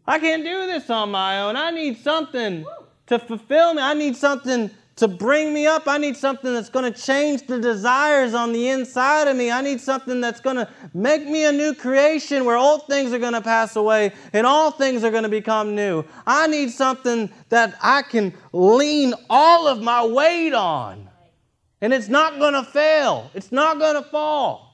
I 0.07 0.19
can't 0.19 0.43
do 0.43 0.67
this 0.67 0.89
on 0.89 1.11
my 1.11 1.41
own. 1.41 1.55
I 1.55 1.71
need 1.71 1.97
something 1.97 2.65
to 3.07 3.19
fulfill 3.19 3.73
me. 3.73 3.81
I 3.81 3.93
need 3.93 4.15
something 4.15 4.69
to 4.95 5.07
bring 5.07 5.53
me 5.53 5.65
up. 5.65 5.87
I 5.87 5.97
need 5.97 6.15
something 6.15 6.53
that's 6.53 6.69
going 6.69 6.91
to 6.91 7.01
change 7.01 7.47
the 7.47 7.59
desires 7.59 8.33
on 8.33 8.53
the 8.53 8.69
inside 8.69 9.27
of 9.27 9.35
me. 9.35 9.49
I 9.49 9.61
need 9.61 9.81
something 9.81 10.21
that's 10.21 10.39
going 10.39 10.57
to 10.57 10.69
make 10.93 11.25
me 11.25 11.45
a 11.45 11.51
new 11.51 11.73
creation 11.73 12.45
where 12.45 12.57
old 12.57 12.85
things 12.87 13.11
are 13.11 13.19
going 13.19 13.33
to 13.33 13.41
pass 13.41 13.75
away 13.75 14.13
and 14.33 14.45
all 14.45 14.71
things 14.71 15.03
are 15.03 15.11
going 15.11 15.23
to 15.23 15.29
become 15.29 15.75
new. 15.75 16.05
I 16.27 16.47
need 16.47 16.69
something 16.69 17.31
that 17.49 17.75
I 17.81 18.03
can 18.03 18.33
lean 18.51 19.13
all 19.29 19.67
of 19.67 19.81
my 19.81 20.05
weight 20.05 20.53
on. 20.53 21.09
And 21.81 21.91
it's 21.93 22.07
not 22.07 22.39
going 22.39 22.53
to 22.53 22.63
fail, 22.63 23.29
it's 23.33 23.51
not 23.51 23.79
going 23.79 24.01
to 24.01 24.09
fall. 24.09 24.72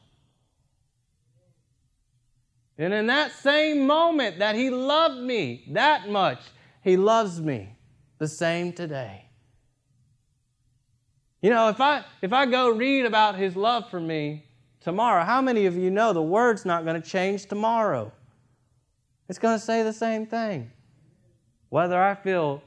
And 2.79 2.93
in 2.93 3.07
that 3.07 3.33
same 3.33 3.85
moment 3.85 4.39
that 4.39 4.55
he 4.55 4.69
loved 4.69 5.19
me 5.19 5.65
that 5.71 6.09
much 6.09 6.39
He 6.81 6.95
loves 6.95 7.41
me 7.41 7.75
the 8.19 8.27
same 8.27 8.71
today. 8.71 9.25
You 11.41 11.49
know, 11.49 11.67
if 11.67 11.81
I 11.81 12.05
if 12.21 12.31
I 12.31 12.45
go 12.45 12.69
read 12.69 13.05
about 13.05 13.35
his 13.35 13.55
love 13.55 13.89
for 13.89 13.99
me 13.99 14.45
tomorrow, 14.79 15.25
how 15.25 15.41
many 15.41 15.65
of 15.65 15.75
you 15.75 15.91
know 15.91 16.13
the 16.13 16.21
word's 16.21 16.65
not 16.65 16.85
going 16.85 17.01
to 17.01 17.07
change 17.07 17.45
tomorrow? 17.47 18.11
It's 19.27 19.39
going 19.39 19.59
to 19.59 19.63
say 19.63 19.83
the 19.83 19.93
same 19.93 20.25
thing. 20.25 20.71
Whether 21.69 22.01
I 22.01 22.15
feel 22.15 22.63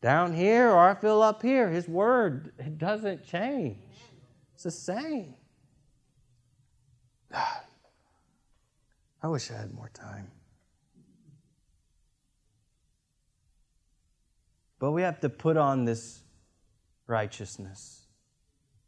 down 0.00 0.34
here 0.34 0.70
or 0.70 0.88
I 0.88 0.94
feel 0.94 1.20
up 1.20 1.42
here, 1.42 1.68
his 1.68 1.88
word 1.88 2.52
it 2.58 2.78
doesn't 2.78 3.24
change. 3.24 3.78
It's 4.54 4.64
the 4.64 4.70
same. 4.70 5.34
God, 7.32 7.65
I 9.26 9.28
wish 9.28 9.50
I 9.50 9.54
had 9.54 9.74
more 9.74 9.90
time. 9.92 10.30
But 14.78 14.92
we 14.92 15.02
have 15.02 15.18
to 15.18 15.28
put 15.28 15.56
on 15.56 15.84
this 15.84 16.20
righteousness. 17.08 18.02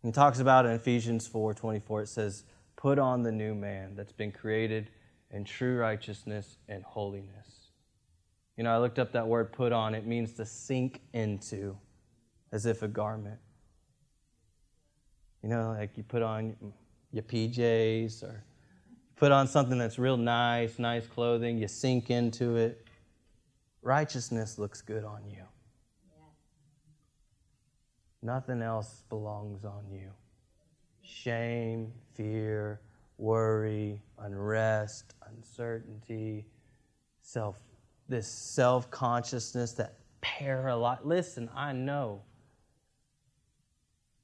He 0.01 0.12
talks 0.12 0.39
about 0.39 0.64
in 0.64 0.70
Ephesians 0.70 1.26
4 1.26 1.55
24, 1.55 2.03
it 2.03 2.07
says, 2.07 2.45
Put 2.76 3.01
on 3.01 3.24
the 3.24 3.32
new 3.32 3.53
man 3.53 3.97
that's 3.97 4.12
been 4.12 4.30
created 4.30 4.91
in 5.32 5.43
true 5.43 5.76
righteousness 5.76 6.59
and 6.68 6.84
holiness. 6.84 7.72
You 8.57 8.62
know, 8.62 8.72
I 8.72 8.78
looked 8.78 9.01
up 9.01 9.11
that 9.14 9.26
word 9.26 9.53
put 9.53 9.72
on, 9.72 9.93
it 9.93 10.07
means 10.07 10.34
to 10.34 10.47
sink 10.47 11.01
into, 11.14 11.76
as 12.53 12.64
if 12.64 12.82
a 12.82 12.89
garment. 12.89 13.41
You 15.43 15.49
know, 15.49 15.74
like 15.76 15.97
you 15.97 16.05
put 16.05 16.22
on 16.22 16.55
your 17.11 17.24
PJs 17.24 18.22
or 18.22 18.45
put 19.19 19.33
on 19.33 19.49
something 19.49 19.79
that's 19.79 19.99
real 19.99 20.16
nice, 20.16 20.79
nice 20.79 21.07
clothing, 21.07 21.59
you 21.59 21.69
sink 21.69 22.11
into 22.11 22.57
it. 22.57 22.87
Righteousness 23.83 24.59
looks 24.59 24.81
good 24.81 25.05
on 25.05 25.23
you. 25.29 25.43
Nothing 28.23 28.62
else 28.62 29.03
belongs 29.09 29.64
on 29.64 29.85
you. 29.91 30.11
Shame, 31.03 31.93
fear, 32.14 32.81
worry, 33.16 34.03
unrest, 34.19 35.14
uncertainty, 35.29 36.45
self 37.23 37.61
this 38.09 38.27
self-consciousness 38.27 39.73
that 39.73 39.99
paralyze. 40.23 40.99
Listen, 41.05 41.51
I 41.55 41.73
know. 41.73 42.23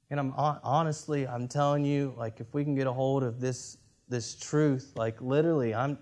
And 0.09 0.19
I'm 0.19 0.33
honestly, 0.35 1.27
I'm 1.27 1.47
telling 1.47 1.85
you, 1.85 2.13
like 2.17 2.39
if 2.39 2.53
we 2.53 2.63
can 2.63 2.73
get 2.73 2.87
a 2.87 2.93
hold 2.93 3.23
of 3.23 3.39
this 3.39 3.77
this 4.07 4.35
truth, 4.35 4.93
like 4.95 5.21
literally, 5.21 5.73
I'm 5.73 5.97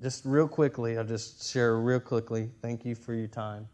just 0.00 0.24
real 0.24 0.48
quickly, 0.48 0.98
I'll 0.98 1.04
just 1.04 1.50
share 1.50 1.78
real 1.78 2.00
quickly. 2.00 2.50
Thank 2.62 2.84
you 2.84 2.94
for 2.94 3.14
your 3.14 3.28
time. 3.28 3.68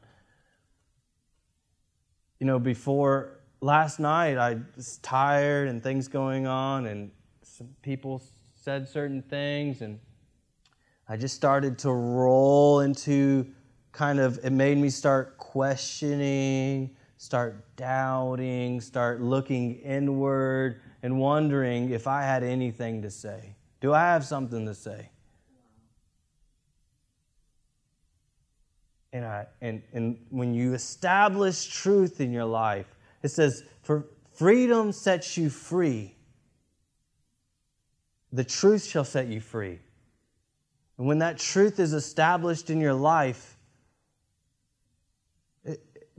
You 2.41 2.47
know, 2.47 2.59
before 2.59 3.41
last 3.61 4.01
night 4.01 4.37
I 4.39 4.59
was 4.77 4.99
tired 4.99 5.69
and 5.69 5.83
things 5.83 6.09
going 6.09 6.47
on, 6.47 6.87
and 6.87 7.11
some 7.43 7.69
people 7.83 8.23
said 8.55 8.89
certain 8.89 9.23
things, 9.23 9.83
and 9.83 9.99
I 11.09 11.17
just 11.17 11.35
started 11.35 11.79
to 11.81 11.93
roll 11.93 12.81
into 12.81 13.47
kind 13.93 14.19
of, 14.19 14.39
it 14.45 14.51
made 14.51 14.79
me 14.79 14.89
start 14.89 15.37
questioning, 15.39 16.97
start 17.17 17.77
doubting, 17.77 18.81
start 18.81 19.21
looking 19.21 19.75
inward, 19.81 20.81
and 21.03 21.19
wondering 21.19 21.91
if 21.91 22.07
I 22.07 22.23
had 22.23 22.43
anything 22.43 23.03
to 23.03 23.11
say. 23.11 23.57
Do 23.81 23.93
I 23.93 24.01
have 24.01 24.25
something 24.25 24.65
to 24.67 24.75
say? 24.75 25.11
And, 29.13 29.25
I, 29.25 29.47
and, 29.61 29.83
and 29.93 30.17
when 30.31 30.55
you 30.55 30.73
establish 30.73 31.67
truth 31.67 32.21
in 32.21 32.33
your 32.33 32.45
life, 32.45 32.87
it 33.23 33.29
says, 33.29 33.65
For 33.83 34.07
freedom 34.33 34.93
sets 34.93 35.37
you 35.37 35.51
free. 35.51 36.15
The 38.33 38.45
truth 38.45 38.85
shall 38.85 39.05
set 39.05 39.27
you 39.27 39.41
free. 39.41 39.81
And 40.97 41.07
when 41.07 41.19
that 41.19 41.39
truth 41.39 41.79
is 41.79 41.93
established 41.93 42.71
in 42.71 42.81
your 42.81 42.95
life, 42.95 43.59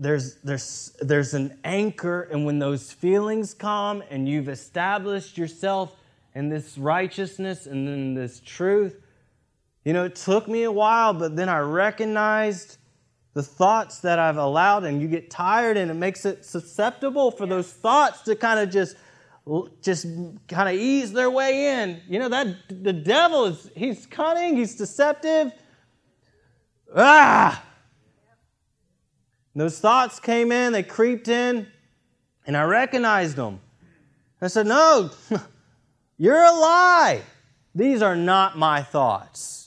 there's, 0.03 0.35
there's, 0.37 0.95
there's 1.01 1.33
an 1.33 1.57
anchor, 1.63 2.23
and 2.23 2.45
when 2.45 2.59
those 2.59 2.91
feelings 2.91 3.53
come 3.53 4.03
and 4.09 4.27
you've 4.27 4.49
established 4.49 5.37
yourself 5.37 5.95
in 6.35 6.49
this 6.49 6.77
righteousness 6.77 7.65
and 7.65 7.87
then 7.87 8.13
this 8.13 8.39
truth, 8.39 9.01
you 9.85 9.93
know, 9.93 10.05
it 10.05 10.15
took 10.15 10.47
me 10.47 10.63
a 10.63 10.71
while, 10.71 11.13
but 11.13 11.35
then 11.35 11.49
I 11.49 11.59
recognized 11.59 12.77
the 13.33 13.43
thoughts 13.43 13.99
that 13.99 14.19
I've 14.19 14.37
allowed, 14.37 14.83
and 14.83 15.01
you 15.01 15.07
get 15.07 15.29
tired, 15.29 15.77
and 15.77 15.89
it 15.89 15.95
makes 15.95 16.25
it 16.25 16.45
susceptible 16.45 17.31
for 17.31 17.45
those 17.45 17.71
thoughts 17.71 18.21
to 18.23 18.35
kind 18.35 18.59
of 18.59 18.69
just 18.69 18.95
just 19.81 20.05
kind 20.47 20.69
of 20.69 20.75
ease 20.75 21.11
their 21.11 21.29
way 21.29 21.81
in. 21.81 22.01
You 22.07 22.19
know 22.19 22.29
that 22.29 22.47
the 22.69 22.93
devil 22.93 23.45
is 23.45 23.69
he's 23.75 24.05
cunning, 24.05 24.55
he's 24.55 24.75
deceptive. 24.75 25.51
Ah! 26.95 27.61
Those 29.55 29.79
thoughts 29.79 30.19
came 30.19 30.51
in, 30.51 30.73
they 30.73 30.83
creeped 30.83 31.27
in, 31.27 31.67
and 32.47 32.57
I 32.57 32.63
recognized 32.63 33.35
them. 33.35 33.59
I 34.41 34.47
said, 34.47 34.67
"No, 34.67 35.11
you're 36.17 36.43
a 36.43 36.51
lie. 36.51 37.21
These 37.75 38.01
are 38.01 38.15
not 38.15 38.57
my 38.57 38.81
thoughts." 38.81 39.63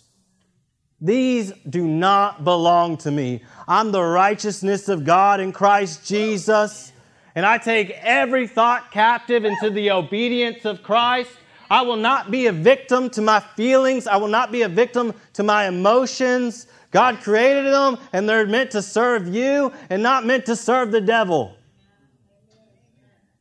These 1.00 1.52
do 1.68 1.86
not 1.86 2.42
belong 2.42 2.96
to 2.98 3.10
me. 3.10 3.42
I'm 3.68 3.92
the 3.92 4.02
righteousness 4.02 4.88
of 4.88 5.04
God 5.04 5.40
in 5.40 5.52
Christ 5.52 6.06
Jesus. 6.06 6.92
And 7.34 7.44
I 7.44 7.58
take 7.58 7.90
every 7.90 8.46
thought 8.46 8.90
captive 8.90 9.44
into 9.44 9.68
the 9.68 9.90
obedience 9.90 10.64
of 10.64 10.82
Christ. 10.82 11.30
I 11.70 11.82
will 11.82 11.96
not 11.96 12.30
be 12.30 12.46
a 12.46 12.52
victim 12.52 13.10
to 13.10 13.20
my 13.20 13.40
feelings. 13.40 14.06
I 14.06 14.16
will 14.16 14.28
not 14.28 14.50
be 14.50 14.62
a 14.62 14.68
victim 14.68 15.12
to 15.36 15.42
my 15.42 15.68
emotions. 15.68 16.66
God 16.90 17.20
created 17.20 17.66
them, 17.66 17.98
and 18.12 18.28
they're 18.28 18.46
meant 18.46 18.70
to 18.72 18.82
serve 18.82 19.34
you 19.34 19.72
and 19.90 20.02
not 20.02 20.26
meant 20.26 20.46
to 20.46 20.56
serve 20.56 20.90
the 20.90 21.00
devil. 21.00 21.56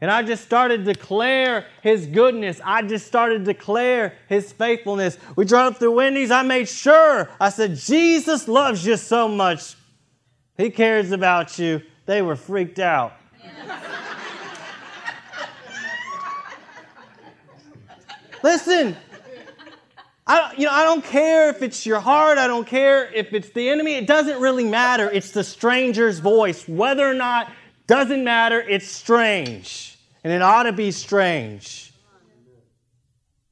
And 0.01 0.11
I 0.11 0.23
just 0.23 0.43
started 0.43 0.85
to 0.85 0.93
declare 0.93 1.65
His 1.81 2.05
goodness. 2.05 2.59
I 2.63 2.81
just 2.81 3.07
started 3.07 3.39
to 3.39 3.45
declare 3.45 4.13
His 4.27 4.51
faithfulness. 4.51 5.17
We 5.35 5.45
drove 5.45 5.77
through 5.77 5.93
Wendy's. 5.93 6.31
I 6.31 6.43
made 6.43 6.67
sure. 6.67 7.29
I 7.39 7.49
said, 7.49 7.75
Jesus 7.75 8.47
loves 8.47 8.85
you 8.85 8.97
so 8.97 9.27
much. 9.27 9.75
He 10.57 10.69
cares 10.69 11.11
about 11.11 11.57
you. 11.57 11.81
They 12.05 12.21
were 12.21 12.35
freaked 12.35 12.79
out. 12.79 13.13
Listen, 18.43 18.95
I, 20.28 20.53
you 20.57 20.65
know, 20.65 20.71
I 20.71 20.84
don't 20.84 21.03
care 21.03 21.49
if 21.49 21.61
it's 21.61 21.86
your 21.86 21.99
heart. 21.99 22.38
I 22.38 22.47
don't 22.47 22.65
care 22.65 23.11
if 23.13 23.34
it's 23.34 23.49
the 23.49 23.69
enemy. 23.69 23.93
It 23.93 24.07
doesn't 24.07 24.39
really 24.41 24.63
matter. 24.63 25.09
It's 25.09 25.32
the 25.32 25.43
stranger's 25.43 26.19
voice. 26.19 26.67
Whether 26.67 27.07
or 27.07 27.13
not 27.13 27.51
doesn't 27.86 28.23
matter, 28.23 28.59
it's 28.59 28.88
strange. 28.88 29.97
And 30.23 30.34
it 30.34 30.41
ought 30.41 30.63
to 30.63 30.71
be 30.71 30.89
strange. 30.89 31.93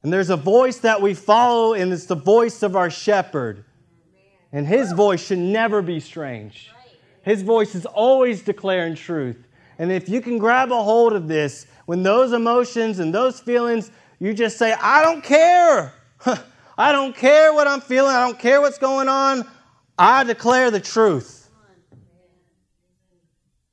And 0.02 0.12
there's 0.12 0.30
a 0.30 0.36
voice 0.36 0.78
that 0.78 1.00
we 1.00 1.14
follow, 1.14 1.74
and 1.74 1.92
it's 1.92 2.06
the 2.06 2.16
voice 2.16 2.62
of 2.62 2.74
our 2.74 2.90
shepherd. 2.90 3.64
And 4.52 4.66
his 4.66 4.92
voice 4.92 5.24
should 5.24 5.38
never 5.38 5.80
be 5.80 6.00
strange. 6.00 6.70
His 7.22 7.42
voice 7.42 7.74
is 7.74 7.86
always 7.86 8.42
declaring 8.42 8.96
truth. 8.96 9.46
And 9.78 9.90
if 9.90 10.08
you 10.08 10.20
can 10.20 10.38
grab 10.38 10.72
a 10.72 10.82
hold 10.82 11.12
of 11.12 11.28
this, 11.28 11.66
when 11.86 12.02
those 12.02 12.32
emotions 12.32 12.98
and 12.98 13.14
those 13.14 13.40
feelings, 13.40 13.90
you 14.18 14.34
just 14.34 14.58
say, 14.58 14.72
I 14.72 15.02
don't 15.02 15.22
care. 15.22 15.94
I 16.76 16.92
don't 16.92 17.16
care 17.16 17.52
what 17.52 17.66
I'm 17.66 17.80
feeling. 17.80 18.14
I 18.14 18.26
don't 18.26 18.38
care 18.38 18.60
what's 18.60 18.78
going 18.78 19.08
on. 19.08 19.48
I 19.98 20.24
declare 20.24 20.70
the 20.70 20.80
truth. 20.80 21.48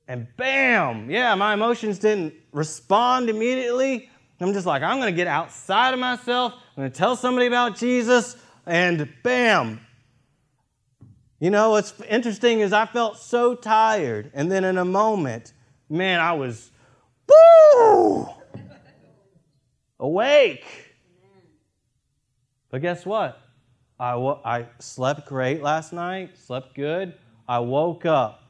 And 0.07 0.27
bam, 0.35 1.09
yeah, 1.09 1.33
my 1.35 1.53
emotions 1.53 1.97
didn't 1.97 2.33
respond 2.51 3.29
immediately. 3.29 4.09
I'm 4.41 4.53
just 4.53 4.65
like, 4.65 4.81
I'm 4.81 4.97
going 4.97 5.13
to 5.13 5.15
get 5.15 5.27
outside 5.27 5.93
of 5.93 5.99
myself. 5.99 6.53
I'm 6.53 6.81
going 6.81 6.91
to 6.91 6.97
tell 6.97 7.15
somebody 7.15 7.45
about 7.45 7.77
Jesus. 7.77 8.35
And 8.65 9.07
bam. 9.23 9.79
You 11.39 11.49
know, 11.49 11.71
what's 11.71 11.99
interesting 12.01 12.59
is 12.59 12.73
I 12.73 12.85
felt 12.85 13.17
so 13.17 13.55
tired. 13.55 14.31
And 14.33 14.51
then 14.51 14.63
in 14.63 14.77
a 14.77 14.85
moment, 14.85 15.53
man, 15.89 16.19
I 16.19 16.33
was, 16.33 16.71
woo, 17.27 18.27
awake. 19.99 20.65
But 22.71 22.81
guess 22.81 23.05
what? 23.05 23.39
I, 23.99 24.13
I 24.43 24.65
slept 24.79 25.27
great 25.27 25.61
last 25.61 25.93
night, 25.93 26.37
slept 26.37 26.73
good. 26.73 27.13
I 27.47 27.59
woke 27.59 28.05
up 28.05 28.43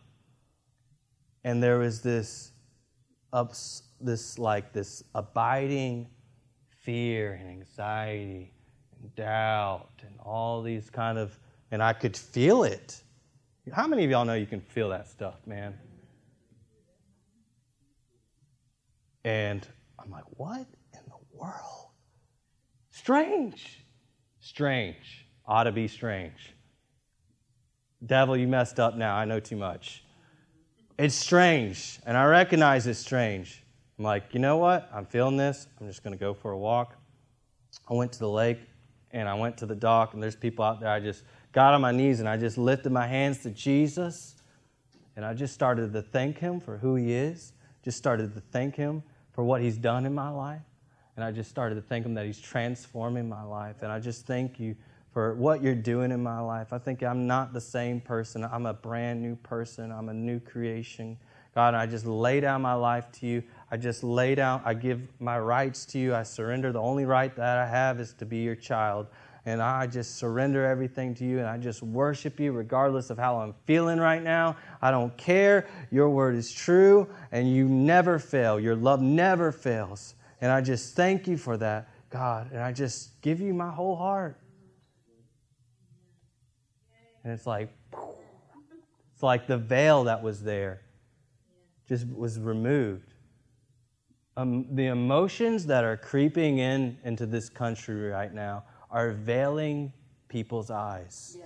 and 1.43 1.61
there 1.61 1.79
was 1.79 2.01
this 2.01 2.51
ups, 3.33 3.83
this 3.99 4.37
like 4.37 4.71
this 4.71 5.03
abiding 5.15 6.07
fear 6.69 7.33
and 7.33 7.49
anxiety 7.49 8.53
and 8.99 9.13
doubt 9.15 9.89
and 10.05 10.13
all 10.19 10.61
these 10.61 10.89
kind 10.89 11.17
of 11.17 11.37
and 11.71 11.81
I 11.81 11.93
could 11.93 12.15
feel 12.15 12.63
it. 12.63 13.01
How 13.71 13.87
many 13.87 14.03
of 14.03 14.11
y'all 14.11 14.25
know 14.25 14.33
you 14.33 14.45
can 14.45 14.61
feel 14.61 14.89
that 14.89 15.07
stuff, 15.07 15.35
man? 15.45 15.73
And 19.23 19.67
I'm 19.97 20.11
like, 20.11 20.25
what 20.31 20.67
in 20.93 20.99
the 21.07 21.37
world? 21.37 21.91
Strange. 22.89 23.85
Strange. 24.41 25.27
Ought 25.45 25.63
to 25.63 25.71
be 25.71 25.87
strange. 25.87 26.53
Devil, 28.05 28.35
you 28.35 28.47
messed 28.47 28.79
up 28.79 28.95
now. 28.95 29.15
I 29.15 29.25
know 29.25 29.39
too 29.39 29.55
much. 29.55 30.03
It's 30.97 31.15
strange, 31.15 31.99
and 32.05 32.17
I 32.17 32.25
recognize 32.25 32.85
it's 32.87 32.99
strange. 32.99 33.63
I'm 33.97 34.05
like, 34.05 34.33
you 34.33 34.39
know 34.39 34.57
what? 34.57 34.89
I'm 34.93 35.05
feeling 35.05 35.37
this. 35.37 35.67
I'm 35.79 35.87
just 35.87 36.03
going 36.03 36.13
to 36.13 36.19
go 36.19 36.33
for 36.33 36.51
a 36.51 36.57
walk. 36.57 36.95
I 37.87 37.93
went 37.93 38.11
to 38.13 38.19
the 38.19 38.29
lake 38.29 38.59
and 39.11 39.29
I 39.29 39.33
went 39.35 39.57
to 39.57 39.65
the 39.65 39.75
dock, 39.75 40.13
and 40.13 40.23
there's 40.23 40.35
people 40.35 40.65
out 40.65 40.79
there. 40.79 40.89
I 40.89 40.99
just 40.99 41.23
got 41.51 41.73
on 41.73 41.81
my 41.81 41.91
knees 41.91 42.19
and 42.19 42.29
I 42.29 42.37
just 42.37 42.57
lifted 42.57 42.91
my 42.91 43.05
hands 43.05 43.39
to 43.43 43.51
Jesus, 43.51 44.35
and 45.15 45.25
I 45.25 45.33
just 45.33 45.53
started 45.53 45.93
to 45.93 46.01
thank 46.01 46.39
Him 46.39 46.59
for 46.59 46.77
who 46.77 46.95
He 46.95 47.13
is. 47.13 47.53
Just 47.83 47.97
started 47.97 48.33
to 48.33 48.41
thank 48.51 48.75
Him 48.75 49.03
for 49.33 49.43
what 49.43 49.61
He's 49.61 49.77
done 49.77 50.05
in 50.05 50.13
my 50.15 50.29
life. 50.29 50.61
And 51.21 51.27
I 51.27 51.31
just 51.31 51.51
started 51.51 51.75
to 51.75 51.81
thank 51.81 52.03
Him 52.03 52.15
that 52.15 52.25
He's 52.25 52.39
transforming 52.39 53.29
my 53.29 53.43
life. 53.43 53.83
And 53.83 53.91
I 53.91 53.99
just 53.99 54.25
thank 54.25 54.59
you 54.59 54.75
for 55.13 55.35
what 55.35 55.61
you're 55.61 55.75
doing 55.75 56.11
in 56.11 56.23
my 56.23 56.39
life. 56.39 56.73
I 56.73 56.79
think 56.79 57.03
I'm 57.03 57.27
not 57.27 57.53
the 57.53 57.61
same 57.61 58.01
person. 58.01 58.43
I'm 58.43 58.65
a 58.65 58.73
brand 58.73 59.21
new 59.21 59.35
person. 59.35 59.91
I'm 59.91 60.09
a 60.09 60.15
new 60.15 60.39
creation. 60.39 61.19
God, 61.53 61.75
I 61.75 61.85
just 61.85 62.07
lay 62.07 62.39
down 62.39 62.63
my 62.63 62.73
life 62.73 63.11
to 63.19 63.27
you. 63.27 63.43
I 63.69 63.77
just 63.77 64.03
lay 64.03 64.33
down, 64.33 64.63
I 64.65 64.73
give 64.73 64.99
my 65.19 65.37
rights 65.37 65.85
to 65.87 65.99
you. 65.99 66.15
I 66.15 66.23
surrender. 66.23 66.71
The 66.71 66.81
only 66.81 67.05
right 67.05 67.35
that 67.35 67.59
I 67.59 67.67
have 67.67 67.99
is 67.99 68.13
to 68.13 68.25
be 68.25 68.37
your 68.37 68.55
child. 68.55 69.05
And 69.45 69.61
I 69.61 69.85
just 69.85 70.15
surrender 70.15 70.65
everything 70.65 71.13
to 71.15 71.23
you 71.23 71.37
and 71.37 71.47
I 71.47 71.59
just 71.59 71.83
worship 71.83 72.39
you 72.39 72.51
regardless 72.51 73.11
of 73.11 73.19
how 73.19 73.41
I'm 73.41 73.53
feeling 73.65 73.99
right 73.99 74.23
now. 74.23 74.55
I 74.81 74.89
don't 74.89 75.15
care. 75.17 75.67
Your 75.91 76.09
word 76.09 76.33
is 76.33 76.51
true 76.51 77.07
and 77.31 77.53
you 77.53 77.67
never 77.67 78.17
fail. 78.17 78.59
Your 78.59 78.75
love 78.75 79.01
never 79.03 79.51
fails. 79.51 80.15
And 80.41 80.51
I 80.51 80.61
just 80.61 80.95
thank 80.95 81.27
you 81.27 81.37
for 81.37 81.55
that, 81.57 81.89
God. 82.09 82.51
And 82.51 82.61
I 82.61 82.71
just 82.71 83.21
give 83.21 83.39
you 83.39 83.53
my 83.53 83.69
whole 83.69 83.95
heart. 83.95 84.37
And 87.23 87.31
it's 87.31 87.45
like, 87.45 87.71
it's 89.13 89.21
like 89.23 89.45
the 89.45 89.57
veil 89.57 90.03
that 90.05 90.21
was 90.23 90.41
there 90.41 90.81
just 91.87 92.07
was 92.07 92.39
removed. 92.39 93.13
Um, 94.37 94.65
the 94.75 94.87
emotions 94.87 95.65
that 95.67 95.83
are 95.83 95.97
creeping 95.97 96.59
in 96.59 96.97
into 97.03 97.25
this 97.25 97.49
country 97.49 98.09
right 98.09 98.33
now 98.33 98.63
are 98.89 99.11
veiling 99.11 99.93
people's 100.29 100.71
eyes. 100.71 101.37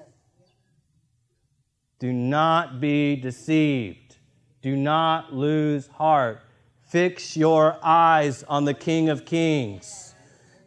Do 1.97 2.13
not 2.13 2.79
be 2.79 3.15
deceived. 3.15 4.17
Do 4.61 4.75
not 4.75 5.33
lose 5.33 5.87
heart. 5.87 6.41
Fix 6.85 7.35
your 7.35 7.77
eyes 7.83 8.43
on 8.43 8.65
the 8.65 8.73
King 8.73 9.09
of 9.09 9.25
Kings. 9.25 10.13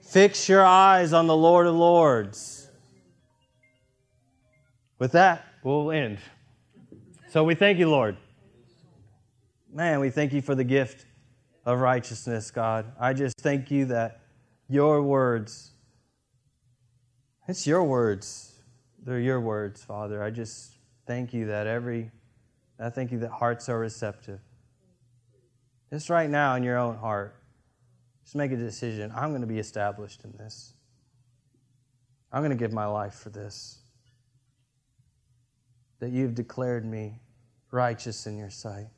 Fix 0.01 0.49
your 0.49 0.65
eyes 0.65 1.13
on 1.13 1.27
the 1.27 1.37
Lord 1.37 1.67
of 1.67 1.75
Lords. 1.75 2.71
With 4.99 5.13
that, 5.13 5.45
we'll 5.63 5.93
end. 5.93 6.19
So 7.31 7.45
we 7.45 7.55
thank 7.55 7.79
you, 7.79 7.89
Lord. 7.89 8.17
Man, 9.73 10.01
we 10.01 10.11
thank 10.11 10.33
you 10.33 10.43
for 10.43 10.55
the 10.55 10.65
gift 10.65 11.07
of 11.65 11.79
righteousness, 11.79 12.51
God. 12.51 12.91
I 12.99 13.13
just 13.13 13.39
thank 13.41 13.71
you 13.71 13.85
that 13.87 14.23
your 14.69 15.03
words, 15.03 15.71
it's 17.47 17.67
your 17.67 17.85
words. 17.85 18.55
They're 19.05 19.21
your 19.21 19.41
words, 19.41 19.85
Father. 19.85 20.23
I 20.23 20.31
just 20.31 20.73
thank 21.07 21.33
you 21.33 21.47
that 21.47 21.67
every, 21.67 22.11
I 22.81 22.91
thank 22.91 23.13
you 23.13 23.19
that 23.21 23.31
hearts 23.31 23.69
are 23.69 23.79
receptive. 23.79 24.41
Just 25.91 26.11
right 26.11 26.29
now 26.29 26.55
in 26.55 26.63
your 26.63 26.79
own 26.79 26.97
heart, 26.97 27.35
just 28.23 28.37
make 28.37 28.53
a 28.53 28.57
decision. 28.57 29.13
I'm 29.15 29.31
going 29.31 29.41
to 29.41 29.47
be 29.47 29.59
established 29.59 30.23
in 30.25 30.33
this. 30.37 30.75
I'm 32.31 32.43
going 32.43 32.51
to 32.51 32.57
give 32.57 32.73
my 32.73 32.87
life 32.87 33.15
for 33.15 33.31
this 33.31 33.79
that 36.01 36.11
you've 36.11 36.35
declared 36.35 36.85
me 36.85 37.21
righteous 37.71 38.27
in 38.27 38.39
your 38.39 38.51
sight. 38.51 38.89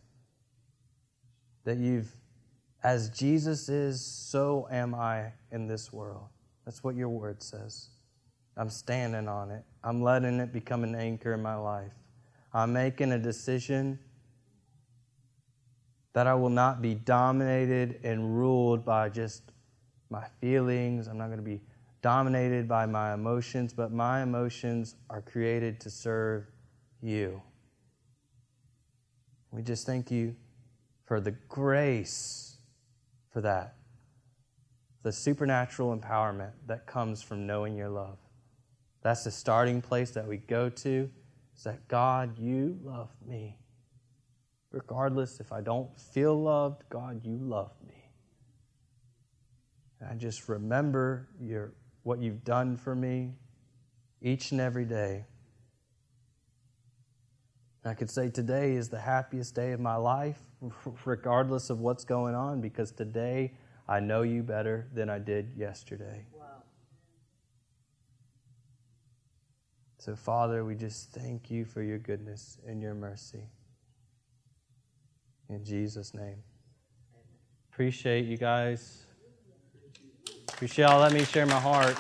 That 1.65 1.79
you've, 1.79 2.11
as 2.83 3.11
Jesus 3.11 3.69
is, 3.69 4.05
so 4.05 4.69
am 4.71 4.95
I 4.95 5.33
in 5.51 5.67
this 5.67 5.93
world. 5.93 6.27
That's 6.65 6.85
what 6.85 6.95
your 6.95 7.09
word 7.09 7.43
says. 7.43 7.89
I'm 8.57 8.71
standing 8.71 9.29
on 9.29 9.51
it. 9.51 9.65
I'm 9.83 10.03
letting 10.03 10.41
it 10.41 10.53
become 10.53 10.85
an 10.85 10.95
anchor 10.95 11.33
in 11.33 11.43
my 11.43 11.57
life. 11.57 11.93
I'm 12.53 12.73
making 12.73 13.13
a 13.13 13.19
decision 13.19 13.99
that 16.13 16.27
I 16.27 16.35
will 16.35 16.51
not 16.51 16.83
be 16.83 16.95
dominated 16.95 18.01
and 18.03 18.37
ruled 18.37 18.85
by 18.85 19.09
just 19.09 19.43
my 20.11 20.25
feelings. 20.41 21.07
I'm 21.07 21.19
not 21.19 21.27
going 21.27 21.39
to 21.39 21.45
be 21.45 21.61
dominated 22.03 22.67
by 22.67 22.87
my 22.87 23.15
emotions, 23.15 23.73
but 23.73 23.93
my 23.93 24.23
emotions 24.23 24.97
are 25.09 25.21
created 25.21 25.81
to 25.81 25.91
serve 25.91 26.47
you. 27.01 27.41
We 29.53 29.63
just 29.63 29.87
thank 29.87 30.11
you 30.11 30.35
for 31.07 31.21
the 31.21 31.33
grace 31.33 32.57
for 33.33 33.41
that, 33.41 33.75
the 35.03 35.13
supernatural 35.13 35.97
empowerment 35.97 36.53
that 36.67 36.87
comes 36.87 37.23
from 37.23 37.47
knowing 37.47 37.77
your 37.77 37.89
love. 37.89 38.19
That's 39.03 39.25
the 39.25 39.31
starting 39.31 39.81
place 39.81 40.11
that 40.13 40.27
we 40.27 40.37
go 40.39 40.69
to. 40.69 41.11
Is 41.57 41.65
that 41.65 41.89
God, 41.89 42.39
you 42.39 42.79
love 42.83 43.11
me. 43.27 43.60
Regardless 44.73 45.41
if 45.41 45.53
I 45.53 45.61
don't 45.61 45.99
feel 45.99 46.41
loved, 46.41 46.85
God, 46.91 47.25
you 47.25 47.37
love 47.37 47.73
me. 47.87 48.11
And 50.01 50.09
I 50.09 50.15
just 50.15 50.49
remember 50.49 51.29
your, 51.41 51.73
what 52.05 52.21
you've 52.21 52.45
done 52.45 52.77
for 52.77 52.95
me 52.95 53.35
each 54.23 54.53
and 54.53 54.61
every 54.61 54.85
day. 54.85 55.27
I 57.85 57.95
could 57.95 58.11
say 58.11 58.29
today 58.29 58.75
is 58.75 58.91
the 58.91 59.01
happiest 59.01 59.55
day 59.55 59.73
of 59.73 59.81
my 59.81 59.97
life, 59.97 60.39
regardless 61.05 61.71
of 61.71 61.81
what's 61.81 62.05
going 62.05 62.35
on, 62.35 62.61
because 62.61 62.93
today 62.93 63.55
I 63.89 64.01
know 64.01 64.23
you 64.23 64.43
better 64.43 64.89
than 64.95 65.09
I 65.09 65.19
did 65.19 65.53
yesterday. 65.57 66.27
Wow. 66.39 66.63
So, 69.99 70.15
Father, 70.15 70.65
we 70.65 70.75
just 70.75 71.11
thank 71.11 71.51
you 71.51 71.65
for 71.65 71.83
your 71.83 71.99
goodness 71.99 72.59
and 72.67 72.83
your 72.83 72.95
mercy. 72.95 73.49
In 75.51 75.65
Jesus' 75.65 76.15
name. 76.15 76.43
Appreciate 77.73 78.25
you 78.25 78.37
guys. 78.37 79.07
Appreciate 80.49 80.87
y'all 80.87 81.01
let 81.01 81.13
me 81.13 81.25
share 81.25 81.47
my 81.47 81.59
heart. 81.59 81.97